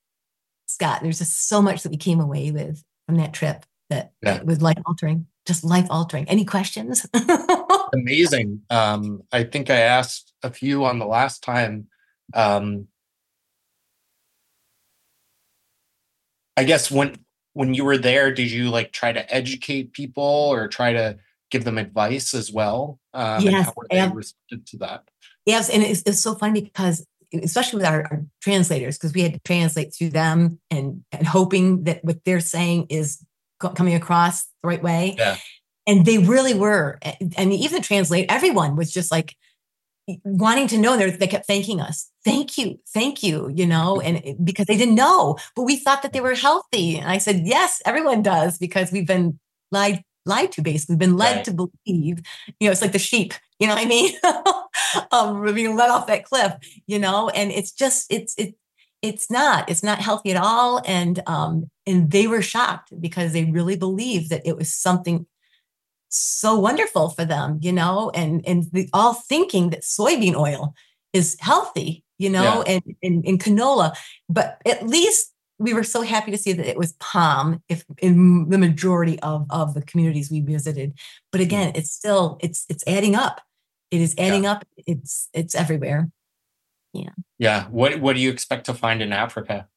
Scott. 0.67 1.01
There's 1.03 1.19
just 1.19 1.49
so 1.49 1.63
much 1.63 1.83
that 1.83 1.91
we 1.91 1.97
came 1.97 2.21
away 2.21 2.51
with 2.51 2.83
from 3.07 3.17
that 3.17 3.33
trip 3.33 3.65
that 3.91 4.13
Yeah. 4.23 4.43
was 4.43 4.61
life 4.63 4.79
altering. 4.87 5.27
Just 5.47 5.63
life 5.65 5.87
altering. 5.91 6.29
Any 6.29 6.45
questions? 6.45 7.07
Amazing. 7.95 8.63
Um, 8.69 9.23
I 9.33 9.45
think 9.45 9.71
I 9.71 9.77
asked 9.81 10.33
a 10.43 10.51
few 10.51 10.85
on 10.85 10.99
the 10.99 11.07
last 11.07 11.43
time. 11.43 11.87
Um, 12.35 12.89
I 16.57 16.65
guess 16.65 16.91
when 16.91 17.17
when 17.53 17.73
you 17.75 17.85
were 17.85 17.97
there, 17.99 18.33
did 18.33 18.51
you 18.51 18.71
like 18.71 18.93
try 18.93 19.13
to 19.13 19.35
educate 19.35 19.93
people 19.93 20.23
or 20.25 20.69
try 20.69 20.93
to 20.93 21.17
give 21.51 21.65
them 21.65 21.79
advice 21.79 22.35
as 22.35 22.53
well? 22.53 22.99
Um, 23.15 23.37
and 23.37 23.45
Yes, 23.45 23.67
how 23.67 23.73
were 23.77 23.87
they 23.91 23.99
ab- 23.99 24.15
receptive 24.17 24.65
to 24.67 24.79
that? 24.79 25.05
Yes, 25.47 25.71
and 25.71 25.83
it's, 25.83 26.03
it's 26.05 26.21
so 26.21 26.35
funny 26.35 26.61
because 26.61 27.07
especially 27.43 27.79
with 27.79 27.87
our, 27.87 28.03
our 28.11 28.25
translators, 28.41 28.99
because 28.99 29.13
we 29.13 29.23
had 29.23 29.35
to 29.35 29.41
translate 29.45 29.95
through 29.95 30.11
them 30.11 30.59
and, 30.71 31.05
and 31.13 31.27
hoping 31.27 31.85
that 31.85 32.05
what 32.05 32.25
they're 32.25 32.41
saying 32.41 32.87
is 32.91 33.25
co- 33.61 33.71
coming 33.71 33.95
across 33.95 34.45
the 34.63 34.69
right 34.69 34.83
way. 34.83 35.15
Yeah. 35.19 35.37
And 35.87 36.05
they 36.05 36.19
really 36.19 36.55
were. 36.55 36.99
And 37.37 37.53
even 37.53 37.81
the 37.81 37.87
translate, 37.87 38.27
everyone 38.29 38.77
was 38.77 38.93
just 38.93 39.11
like 39.11 39.37
wanting 40.25 40.69
to 40.69 40.79
know. 40.79 40.97
They 40.97 41.11
they 41.11 41.27
kept 41.27 41.47
thanking 41.47 41.81
us. 41.81 42.11
Thank 42.25 42.59
you, 42.59 42.79
thank 42.93 43.23
you. 43.23 43.51
You 43.55 43.67
know, 43.67 43.97
mm-hmm. 43.97 44.07
and 44.07 44.17
it- 44.25 44.45
because 44.45 44.67
they 44.67 44.77
didn't 44.77 44.95
know, 44.95 45.37
but 45.55 45.63
we 45.63 45.77
thought 45.77 46.03
that 46.03 46.13
they 46.13 46.21
were 46.21 46.35
healthy. 46.35 46.99
And 46.99 47.09
I 47.09 47.19
said, 47.19 47.43
yes, 47.45 47.81
everyone 47.85 48.23
does 48.23 48.59
because 48.59 48.91
we've 48.93 49.07
been 49.07 49.39
lied 49.71 50.03
lied 50.25 50.51
to. 50.53 50.63
Basically, 50.63 50.95
we've 50.95 51.01
been 51.01 51.17
led 51.17 51.37
Right. 51.37 51.45
to 51.45 51.53
believe. 51.53 52.21
You 52.59 52.67
know, 52.67 52.73
it's 52.73 52.83
like 52.83 52.93
the 52.93 52.99
sheep. 52.99 53.35
You 53.59 53.67
know 53.67 53.75
what 53.75 53.85
I 53.85 53.89
mean? 53.89 54.15
um, 55.13 55.55
being 55.55 55.77
let 55.77 55.91
off 55.91 56.07
that 56.09 56.25
cliff. 56.25 56.55
You 56.87 56.99
know, 56.99 57.29
and 57.31 57.51
it's 57.51 57.73
just 57.73 58.07
it's 58.11 58.35
it 58.37 58.55
it's 59.03 59.31
not 59.31 59.69
it's 59.71 59.83
not 59.83 60.01
healthy 60.01 60.31
at 60.31 60.43
all. 60.43 60.83
And 60.85 61.23
um 61.27 61.71
and 61.87 62.11
they 62.11 62.27
were 62.27 62.43
shocked 62.43 62.93
because 63.01 63.33
they 63.33 63.45
really 63.45 63.77
believed 63.77 64.31
that 64.31 64.47
it 64.47 64.57
was 64.57 64.75
something 64.75 65.27
so 66.09 66.59
wonderful 66.59 67.11
for 67.11 67.25
them, 67.25 67.59
you 67.63 67.73
know, 67.73 68.11
and 68.15 68.47
and 68.47 68.65
the, 68.73 68.89
all 68.93 69.15
thinking 69.15 69.71
that 69.71 69.83
soybean 69.83 70.35
oil 70.35 70.75
is 71.13 71.37
healthy, 71.41 72.05
you 72.19 72.31
know, 72.31 72.63
and, 72.63 72.83
and 73.03 73.25
and 73.27 73.41
canola, 73.41 73.97
but 74.29 74.61
at 74.67 74.87
least 74.87 75.33
we 75.59 75.73
were 75.73 75.85
so 75.85 76.03
happy 76.03 76.31
to 76.31 76.39
see 76.39 76.53
that 76.53 76.69
it 76.69 76.77
was 76.77 76.93
palm 76.95 77.63
if 77.69 77.85
in 77.99 78.49
the 78.51 78.59
majority 78.59 79.19
of 79.21 79.47
of 79.51 79.75
the 79.75 79.83
communities 79.83 80.31
we 80.31 80.41
visited. 80.41 80.95
But 81.33 81.41
again 81.41 81.73
it's 81.75 81.91
still 81.91 82.39
it's 82.41 82.65
it's 82.69 82.85
adding 82.87 83.15
up 83.15 83.41
it 83.91 84.01
is 84.01 84.15
adding 84.19 84.47
up 84.47 84.65
it's 84.87 85.29
it's 85.33 85.55
everywhere 85.55 86.11
Yeah. 86.93 87.11
Yeah. 87.39 87.69
What 87.69 88.01
What 88.01 88.15
do 88.17 88.21
you 88.23 88.31
expect 88.31 88.67
to 88.67 88.75
find 88.75 89.03
in 89.03 89.13
Africa? 89.13 89.69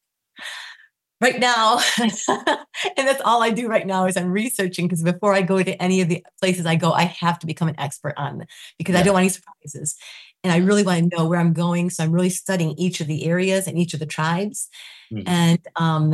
right 1.21 1.37
now 1.39 1.79
and 1.99 3.05
that's 3.07 3.21
all 3.25 3.43
i 3.43 3.49
do 3.49 3.67
right 3.67 3.85
now 3.85 4.05
is 4.05 4.15
i'm 4.15 4.31
researching 4.31 4.87
because 4.87 5.03
before 5.03 5.33
i 5.33 5.41
go 5.41 5.61
to 5.61 5.75
any 5.83 5.99
of 5.99 6.07
the 6.07 6.23
places 6.39 6.65
i 6.65 6.75
go 6.77 6.93
i 6.93 7.03
have 7.03 7.37
to 7.37 7.45
become 7.45 7.67
an 7.67 7.77
expert 7.77 8.13
on 8.15 8.45
because 8.77 8.95
i 8.95 9.03
don't 9.03 9.13
want 9.15 9.23
any 9.23 9.29
surprises 9.29 9.97
and 10.45 10.53
i 10.53 10.57
really 10.57 10.81
want 10.81 10.97
to 11.11 11.17
know 11.17 11.25
where 11.27 11.37
i'm 11.39 11.51
going 11.51 11.89
so 11.89 12.05
i'm 12.05 12.13
really 12.13 12.29
studying 12.29 12.71
each 12.77 13.01
of 13.01 13.07
the 13.07 13.25
areas 13.25 13.67
and 13.67 13.77
each 13.77 13.93
of 13.93 13.99
the 13.99 14.05
tribes 14.05 14.69
Mhm. 15.11 15.23
and 15.27 15.59
um 15.75 16.13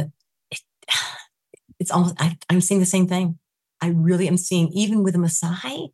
it, 0.49 0.61
it's 1.79 1.91
almost 1.91 2.15
I, 2.19 2.35
i'm 2.49 2.61
seeing 2.61 2.79
the 2.79 2.85
same 2.87 3.05
thing 3.07 3.37
i 3.81 3.89
really 3.89 4.27
am 4.27 4.37
seeing 4.37 4.69
even 4.69 5.03
with 5.03 5.13
the 5.13 5.19
Maasai, 5.19 5.89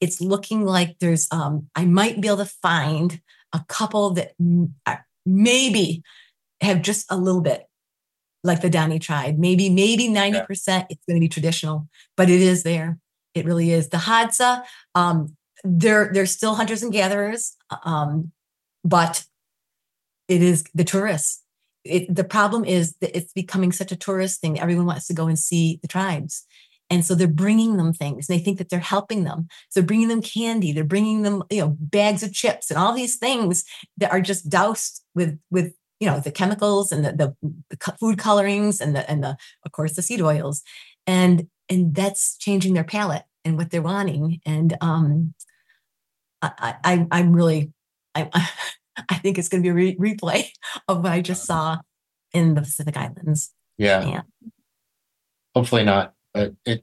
it's 0.00 0.20
looking 0.20 0.64
like 0.64 0.98
there's 1.00 1.26
um 1.30 1.68
i 1.74 1.84
might 1.84 2.20
be 2.20 2.28
able 2.28 2.38
to 2.38 2.44
find 2.44 3.20
a 3.52 3.64
couple 3.68 4.10
that 4.10 4.32
m- 4.40 4.74
maybe 5.24 6.02
have 6.60 6.82
just 6.82 7.06
a 7.10 7.16
little 7.16 7.40
bit 7.40 7.68
like 8.44 8.60
the 8.60 8.70
Dani 8.70 9.00
tribe. 9.00 9.38
Maybe, 9.38 9.68
maybe 9.68 10.08
90% 10.08 10.86
it's 10.90 11.04
going 11.06 11.16
to 11.16 11.20
be 11.20 11.28
traditional, 11.28 11.88
but 12.16 12.30
it 12.30 12.40
is 12.40 12.62
there. 12.62 12.98
It 13.34 13.44
really 13.44 13.72
is. 13.72 13.88
The 13.88 13.98
Hadza, 13.98 14.62
um, 14.94 15.36
they're 15.64 16.10
they're 16.12 16.26
still 16.26 16.54
hunters 16.54 16.82
and 16.82 16.92
gatherers, 16.92 17.56
um, 17.84 18.32
but 18.84 19.24
it 20.28 20.42
is 20.42 20.64
the 20.74 20.84
tourists. 20.84 21.42
It, 21.84 22.14
the 22.14 22.24
problem 22.24 22.64
is 22.64 22.94
that 23.00 23.16
it's 23.16 23.32
becoming 23.32 23.72
such 23.72 23.92
a 23.92 23.96
tourist 23.96 24.40
thing. 24.40 24.58
Everyone 24.58 24.86
wants 24.86 25.06
to 25.08 25.14
go 25.14 25.26
and 25.26 25.38
see 25.38 25.78
the 25.82 25.88
tribes. 25.88 26.44
And 26.90 27.04
so 27.04 27.14
they're 27.14 27.28
bringing 27.28 27.76
them 27.76 27.92
things 27.92 28.28
and 28.28 28.38
they 28.38 28.42
think 28.42 28.58
that 28.58 28.70
they're 28.70 28.78
helping 28.78 29.24
them. 29.24 29.48
So 29.68 29.80
they're 29.80 29.86
bringing 29.86 30.08
them 30.08 30.22
candy, 30.22 30.72
they're 30.72 30.84
bringing 30.84 31.22
them, 31.22 31.42
you 31.50 31.60
know, 31.60 31.76
bags 31.78 32.22
of 32.22 32.32
chips 32.32 32.70
and 32.70 32.78
all 32.78 32.94
these 32.94 33.16
things 33.16 33.64
that 33.98 34.10
are 34.10 34.20
just 34.20 34.48
doused 34.48 35.04
with, 35.14 35.38
with, 35.50 35.74
you 36.00 36.08
know, 36.08 36.20
the 36.20 36.30
chemicals 36.30 36.92
and 36.92 37.04
the, 37.04 37.12
the, 37.12 37.52
the 37.70 37.96
food 37.98 38.18
colorings 38.18 38.80
and 38.80 38.96
the, 38.96 39.08
and 39.10 39.22
the, 39.22 39.36
of 39.66 39.72
course, 39.72 39.94
the 39.94 40.02
seed 40.02 40.22
oils. 40.22 40.62
And, 41.06 41.48
and 41.68 41.94
that's 41.94 42.38
changing 42.38 42.74
their 42.74 42.84
palate 42.84 43.24
and 43.44 43.56
what 43.58 43.70
they're 43.70 43.82
wanting. 43.82 44.40
And, 44.46 44.76
um, 44.80 45.34
I, 46.40 46.76
I, 46.84 47.06
I'm 47.10 47.32
really, 47.32 47.72
I, 48.14 48.30
I 49.08 49.14
think 49.16 49.38
it's 49.38 49.48
going 49.48 49.62
to 49.62 49.66
be 49.66 49.70
a 49.70 49.74
re- 49.74 49.96
replay 49.96 50.48
of 50.88 51.02
what 51.02 51.12
I 51.12 51.20
just 51.20 51.44
saw 51.44 51.78
in 52.32 52.54
the 52.54 52.62
Pacific 52.62 52.96
Islands. 52.96 53.52
Yeah. 53.76 54.04
Yeah. 54.04 54.22
Hopefully 55.54 55.84
not. 55.84 56.14
But 56.34 56.54
it, 56.64 56.82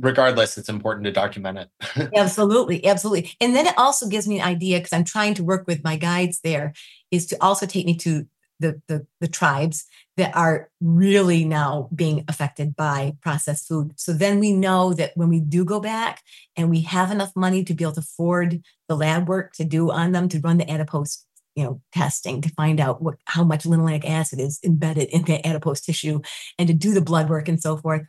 regardless, 0.00 0.58
it's 0.58 0.68
important 0.68 1.04
to 1.04 1.12
document 1.12 1.58
it. 1.58 2.10
absolutely 2.16 2.84
absolutely. 2.86 3.32
And 3.40 3.54
then 3.54 3.66
it 3.66 3.74
also 3.76 4.08
gives 4.08 4.26
me 4.26 4.40
an 4.40 4.46
idea 4.46 4.78
because 4.78 4.92
i'm 4.92 5.04
trying 5.04 5.34
to 5.34 5.44
work 5.44 5.66
with 5.66 5.84
my 5.84 5.96
guides 5.96 6.40
there 6.42 6.72
is 7.10 7.26
to 7.26 7.36
also 7.42 7.66
take 7.66 7.86
me 7.86 7.96
to 7.98 8.26
the, 8.60 8.80
the 8.88 9.06
the 9.20 9.28
tribes 9.28 9.84
that 10.16 10.36
are 10.36 10.68
really 10.80 11.44
now 11.44 11.88
being 11.94 12.24
affected 12.28 12.74
by 12.74 13.14
processed 13.20 13.68
food. 13.68 13.92
So 13.96 14.12
then 14.12 14.40
we 14.40 14.52
know 14.52 14.92
that 14.94 15.12
when 15.14 15.28
we 15.28 15.40
do 15.40 15.64
go 15.64 15.80
back 15.80 16.22
and 16.56 16.68
we 16.68 16.80
have 16.82 17.10
enough 17.10 17.32
money 17.36 17.62
to 17.64 17.74
be 17.74 17.84
able 17.84 17.92
to 17.92 18.00
afford 18.00 18.60
the 18.88 18.96
lab 18.96 19.28
work 19.28 19.52
to 19.54 19.64
do 19.64 19.90
on 19.90 20.12
them 20.12 20.28
to 20.30 20.40
run 20.40 20.58
the 20.58 20.70
adipose 20.70 21.24
you 21.54 21.64
know 21.64 21.80
testing 21.92 22.40
to 22.40 22.48
find 22.50 22.78
out 22.80 23.02
what 23.02 23.16
how 23.24 23.42
much 23.42 23.64
linoleic 23.64 24.04
acid 24.04 24.38
is 24.38 24.60
embedded 24.64 25.08
in 25.08 25.22
the 25.22 25.44
adipose 25.46 25.80
tissue 25.80 26.20
and 26.58 26.68
to 26.68 26.74
do 26.74 26.92
the 26.92 27.00
blood 27.00 27.28
work 27.28 27.48
and 27.48 27.60
so 27.60 27.76
forth 27.76 28.02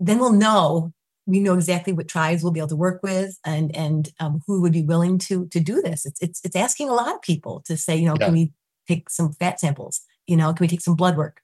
then 0.00 0.18
we'll 0.18 0.32
know. 0.32 0.92
We 1.26 1.38
know 1.40 1.54
exactly 1.54 1.92
what 1.92 2.08
tribes 2.08 2.42
we'll 2.42 2.52
be 2.52 2.60
able 2.60 2.70
to 2.70 2.76
work 2.76 3.02
with 3.02 3.38
and 3.44 3.74
and 3.76 4.08
um, 4.18 4.42
who 4.46 4.60
would 4.62 4.72
be 4.72 4.82
willing 4.82 5.18
to 5.18 5.46
to 5.48 5.60
do 5.60 5.80
this. 5.82 6.04
It's 6.06 6.20
it's 6.20 6.40
it's 6.44 6.56
asking 6.56 6.88
a 6.88 6.94
lot 6.94 7.14
of 7.14 7.22
people 7.22 7.62
to 7.66 7.76
say 7.76 7.96
you 7.96 8.06
know 8.06 8.16
Yeah. 8.18 8.26
can 8.26 8.34
we 8.34 8.52
take 8.88 9.10
some 9.10 9.32
fat 9.34 9.60
samples? 9.60 10.00
You 10.26 10.36
know 10.36 10.52
can 10.52 10.64
we 10.64 10.68
take 10.68 10.80
some 10.80 10.96
blood 10.96 11.16
work? 11.16 11.40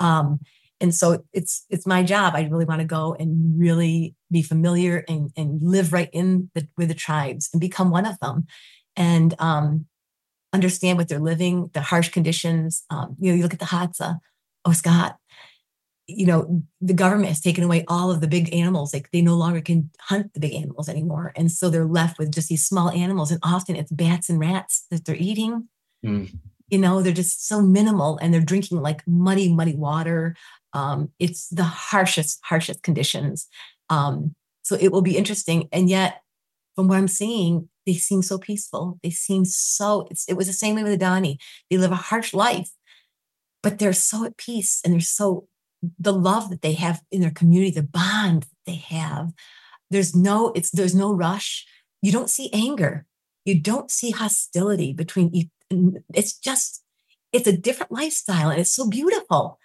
Um 0.00 0.40
and 0.80 0.94
so 0.94 1.24
it's 1.32 1.64
it's 1.70 1.86
my 1.86 2.02
job. 2.02 2.34
I 2.34 2.42
really 2.50 2.64
want 2.64 2.80
to 2.80 2.86
go 2.86 3.14
and 3.18 3.58
really 3.60 4.14
be 4.30 4.42
familiar 4.42 5.04
and 5.08 5.30
and 5.36 5.60
live 5.62 5.92
right 5.92 6.10
in 6.12 6.50
the 6.54 6.66
with 6.76 6.88
the 6.88 6.94
tribes 6.94 7.48
and 7.52 7.60
become 7.60 7.90
one 7.90 8.06
of 8.06 8.18
them 8.20 8.46
and 8.96 9.34
um 9.38 9.86
understand 10.52 10.98
what 10.98 11.08
they're 11.08 11.18
living 11.20 11.70
the 11.74 11.82
harsh 11.82 12.08
conditions. 12.08 12.84
Um 12.90 13.16
you 13.20 13.30
know 13.30 13.36
you 13.36 13.42
look 13.42 13.54
at 13.54 13.60
the 13.60 13.66
hadza. 13.66 14.18
Oh 14.64 14.72
scott 14.72 15.16
you 16.08 16.26
know 16.26 16.62
the 16.80 16.94
government 16.94 17.28
has 17.28 17.40
taken 17.40 17.62
away 17.62 17.84
all 17.86 18.10
of 18.10 18.20
the 18.20 18.26
big 18.26 18.52
animals 18.54 18.94
like 18.94 19.10
they 19.10 19.20
no 19.20 19.36
longer 19.36 19.60
can 19.60 19.90
hunt 20.00 20.32
the 20.32 20.40
big 20.40 20.54
animals 20.54 20.88
anymore. 20.88 21.32
And 21.36 21.52
so 21.52 21.68
they're 21.68 21.84
left 21.84 22.18
with 22.18 22.32
just 22.32 22.48
these 22.48 22.66
small 22.66 22.90
animals 22.90 23.30
and 23.30 23.38
often 23.42 23.76
it's 23.76 23.92
bats 23.92 24.30
and 24.30 24.40
rats 24.40 24.86
that 24.90 25.04
they're 25.04 25.16
eating. 25.16 25.68
Mm. 26.04 26.30
you 26.68 26.78
know 26.78 27.02
they're 27.02 27.12
just 27.12 27.48
so 27.48 27.60
minimal 27.60 28.18
and 28.18 28.32
they're 28.32 28.40
drinking 28.40 28.80
like 28.80 29.02
muddy 29.06 29.52
muddy 29.52 29.74
water. 29.76 30.34
Um, 30.72 31.10
it's 31.18 31.48
the 31.48 31.64
harshest 31.64 32.40
harshest 32.42 32.82
conditions. 32.82 33.46
Um, 33.90 34.34
so 34.62 34.76
it 34.80 34.92
will 34.92 35.02
be 35.02 35.16
interesting 35.16 35.68
and 35.72 35.88
yet 35.88 36.22
from 36.76 36.88
what 36.88 36.98
i'm 36.98 37.08
seeing 37.08 37.68
they 37.86 37.94
seem 37.94 38.20
so 38.20 38.36
peaceful. 38.36 38.98
They 39.02 39.08
seem 39.08 39.46
so 39.46 40.06
it's, 40.10 40.28
it 40.28 40.34
was 40.34 40.46
the 40.46 40.52
same 40.52 40.74
way 40.76 40.82
with 40.82 40.98
the 40.98 41.04
Dani. 41.04 41.38
they 41.70 41.78
live 41.78 41.90
a 41.90 41.96
harsh 41.96 42.34
life 42.34 42.70
but 43.62 43.78
they're 43.78 43.92
so 43.92 44.24
at 44.24 44.36
peace 44.36 44.80
and 44.84 44.92
they're 44.92 45.00
so 45.00 45.48
the 45.98 46.12
love 46.12 46.50
that 46.50 46.62
they 46.62 46.72
have 46.72 47.02
in 47.10 47.20
their 47.20 47.30
community 47.30 47.70
the 47.70 47.82
bond 47.82 48.42
that 48.42 48.48
they 48.66 48.76
have 48.76 49.32
there's 49.90 50.14
no 50.14 50.52
it's 50.54 50.70
there's 50.70 50.94
no 50.94 51.12
rush. 51.12 51.66
You 52.02 52.12
don't 52.12 52.30
see 52.30 52.50
anger. 52.52 53.06
You 53.44 53.60
don't 53.60 53.90
see 53.90 54.10
hostility 54.10 54.92
between 54.92 55.34
each 55.34 55.48
it's 56.14 56.38
just 56.38 56.82
it's 57.32 57.46
a 57.46 57.56
different 57.56 57.92
lifestyle 57.92 58.50
and 58.50 58.60
it's 58.60 58.72
so 58.72 58.88
beautiful. 58.88 59.58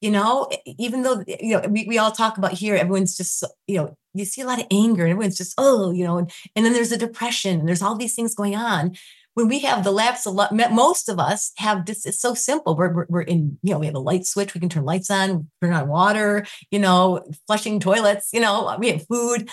You 0.00 0.10
know 0.10 0.48
even 0.66 1.02
though 1.02 1.24
you 1.26 1.56
know 1.56 1.68
we, 1.68 1.86
we 1.86 1.98
all 1.98 2.12
talk 2.12 2.36
about 2.36 2.52
here 2.52 2.74
everyone's 2.74 3.16
just 3.16 3.44
you 3.66 3.76
know 3.76 3.96
you 4.14 4.24
see 4.24 4.42
a 4.42 4.46
lot 4.46 4.60
of 4.60 4.66
anger 4.70 5.04
and 5.04 5.12
everyone's 5.12 5.36
just 5.36 5.54
oh 5.58 5.92
you 5.92 6.04
know 6.04 6.18
and, 6.18 6.30
and 6.56 6.66
then 6.66 6.72
there's 6.72 6.92
a 6.92 6.98
depression 6.98 7.60
and 7.60 7.68
there's 7.68 7.82
all 7.82 7.94
these 7.94 8.14
things 8.14 8.34
going 8.34 8.56
on 8.56 8.96
when 9.34 9.48
we 9.48 9.60
have 9.60 9.82
the 9.82 9.90
lapse, 9.90 10.26
lot, 10.26 10.54
most 10.54 11.08
of 11.08 11.18
us 11.18 11.52
have 11.56 11.86
this. 11.86 12.04
It's 12.04 12.20
so 12.20 12.34
simple. 12.34 12.76
We're, 12.76 13.06
we're, 13.08 13.22
in, 13.22 13.58
you 13.62 13.72
know, 13.72 13.78
we 13.78 13.86
have 13.86 13.94
a 13.94 14.00
light 14.00 14.26
switch. 14.26 14.54
We 14.54 14.60
can 14.60 14.68
turn 14.68 14.84
lights 14.84 15.10
on, 15.10 15.48
turn 15.62 15.72
on 15.72 15.88
water, 15.88 16.44
you 16.70 16.78
know, 16.78 17.24
flushing 17.46 17.80
toilets, 17.80 18.30
you 18.32 18.40
know, 18.40 18.76
we 18.78 18.90
have 18.90 19.06
food. 19.06 19.48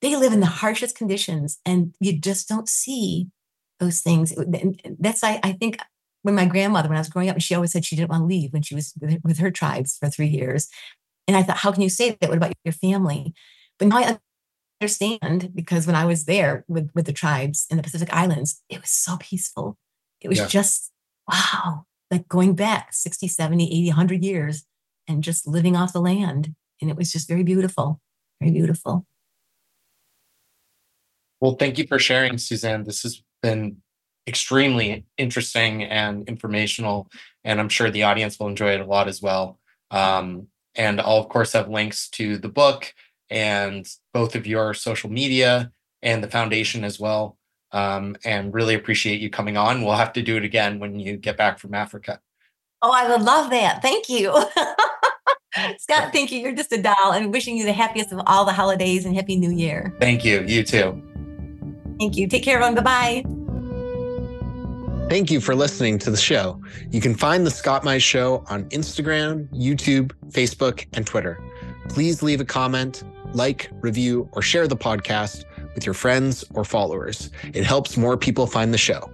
They 0.00 0.16
live 0.16 0.32
in 0.32 0.40
the 0.40 0.46
harshest 0.46 0.96
conditions 0.96 1.60
and 1.64 1.94
you 2.00 2.18
just 2.18 2.48
don't 2.48 2.68
see 2.68 3.28
those 3.78 4.00
things. 4.00 4.34
That's, 4.98 5.22
I, 5.22 5.38
I 5.42 5.52
think 5.52 5.78
when 6.22 6.34
my 6.34 6.46
grandmother, 6.46 6.88
when 6.88 6.96
I 6.96 7.00
was 7.00 7.08
growing 7.08 7.28
up, 7.28 7.40
she 7.40 7.54
always 7.54 7.72
said 7.72 7.84
she 7.84 7.96
didn't 7.96 8.10
want 8.10 8.22
to 8.22 8.26
leave 8.26 8.52
when 8.52 8.62
she 8.62 8.74
was 8.74 8.92
with 9.22 9.38
her 9.38 9.50
tribes 9.50 9.96
for 9.98 10.08
three 10.08 10.26
years. 10.26 10.68
And 11.28 11.36
I 11.36 11.42
thought, 11.44 11.58
how 11.58 11.70
can 11.70 11.82
you 11.82 11.88
say 11.88 12.16
that? 12.20 12.28
What 12.28 12.38
about 12.38 12.52
your 12.64 12.72
family? 12.72 13.34
But 13.78 13.88
now 13.88 13.98
I 13.98 14.18
understand 14.82 15.52
because 15.54 15.86
when 15.86 15.94
I 15.94 16.04
was 16.04 16.24
there 16.24 16.64
with, 16.66 16.90
with 16.94 17.06
the 17.06 17.12
tribes 17.12 17.66
in 17.70 17.76
the 17.76 17.82
Pacific 17.82 18.12
Islands, 18.12 18.62
it 18.68 18.80
was 18.80 18.90
so 18.90 19.16
peaceful. 19.20 19.78
It 20.20 20.28
was 20.28 20.38
yeah. 20.38 20.46
just, 20.48 20.90
wow, 21.30 21.86
like 22.10 22.26
going 22.28 22.54
back 22.54 22.92
60, 22.92 23.28
70, 23.28 23.64
80, 23.64 23.88
100 23.88 24.24
years 24.24 24.64
and 25.06 25.22
just 25.22 25.46
living 25.46 25.76
off 25.76 25.92
the 25.92 26.00
land. 26.00 26.54
And 26.80 26.90
it 26.90 26.96
was 26.96 27.12
just 27.12 27.28
very 27.28 27.44
beautiful, 27.44 28.00
very 28.40 28.52
beautiful. 28.52 29.06
Well, 31.40 31.54
thank 31.54 31.78
you 31.78 31.86
for 31.86 31.98
sharing, 31.98 32.38
Suzanne. 32.38 32.84
This 32.84 33.02
has 33.02 33.22
been 33.40 33.76
extremely 34.26 35.04
interesting 35.16 35.82
and 35.84 36.28
informational, 36.28 37.08
and 37.44 37.58
I'm 37.58 37.68
sure 37.68 37.90
the 37.90 38.04
audience 38.04 38.38
will 38.38 38.48
enjoy 38.48 38.72
it 38.72 38.80
a 38.80 38.86
lot 38.86 39.08
as 39.08 39.20
well. 39.20 39.58
Um, 39.90 40.48
and 40.74 41.00
I'll, 41.00 41.18
of 41.18 41.28
course, 41.28 41.52
have 41.52 41.68
links 41.68 42.08
to 42.10 42.38
the 42.38 42.48
book 42.48 42.92
and 43.30 43.86
both 44.12 44.34
of 44.34 44.46
your 44.46 44.74
social 44.74 45.10
media 45.10 45.72
and 46.02 46.22
the 46.22 46.28
foundation 46.28 46.84
as 46.84 46.98
well. 47.00 47.38
Um, 47.72 48.16
and 48.24 48.52
really 48.52 48.74
appreciate 48.74 49.20
you 49.20 49.30
coming 49.30 49.56
on. 49.56 49.82
We'll 49.82 49.94
have 49.94 50.12
to 50.14 50.22
do 50.22 50.36
it 50.36 50.44
again 50.44 50.78
when 50.78 50.98
you 51.00 51.16
get 51.16 51.38
back 51.38 51.58
from 51.58 51.72
Africa. 51.72 52.20
Oh, 52.82 52.90
I 52.90 53.08
would 53.08 53.22
love 53.22 53.50
that. 53.50 53.80
Thank 53.80 54.10
you. 54.10 54.30
Scott, 55.78 56.12
thank 56.12 56.32
you. 56.32 56.40
You're 56.40 56.54
just 56.54 56.72
a 56.72 56.82
doll 56.82 57.12
and 57.12 57.32
wishing 57.32 57.56
you 57.56 57.64
the 57.64 57.72
happiest 57.72 58.12
of 58.12 58.20
all 58.26 58.44
the 58.44 58.52
holidays 58.52 59.06
and 59.06 59.14
Happy 59.14 59.36
New 59.36 59.50
Year. 59.50 59.94
Thank 60.00 60.24
you. 60.24 60.44
You 60.46 60.62
too. 60.64 61.00
Thank 61.98 62.16
you. 62.16 62.26
Take 62.26 62.42
care, 62.42 62.56
everyone. 62.56 62.74
Bye 62.74 63.22
bye. 63.24 63.42
Thank 65.08 65.30
you 65.30 65.40
for 65.40 65.54
listening 65.54 65.98
to 66.00 66.10
the 66.10 66.16
show. 66.16 66.60
You 66.90 67.00
can 67.00 67.14
find 67.14 67.46
The 67.46 67.50
Scott 67.50 67.82
Mize 67.82 68.02
Show 68.02 68.44
on 68.48 68.64
Instagram, 68.70 69.46
YouTube, 69.48 70.12
Facebook, 70.30 70.86
and 70.94 71.06
Twitter. 71.06 71.38
Please 71.88 72.22
leave 72.22 72.40
a 72.40 72.44
comment 72.44 73.04
like, 73.34 73.70
review, 73.80 74.28
or 74.32 74.42
share 74.42 74.68
the 74.68 74.76
podcast 74.76 75.44
with 75.74 75.86
your 75.86 75.94
friends 75.94 76.44
or 76.54 76.64
followers. 76.64 77.30
It 77.54 77.64
helps 77.64 77.96
more 77.96 78.16
people 78.16 78.46
find 78.46 78.72
the 78.72 78.78
show. 78.78 79.10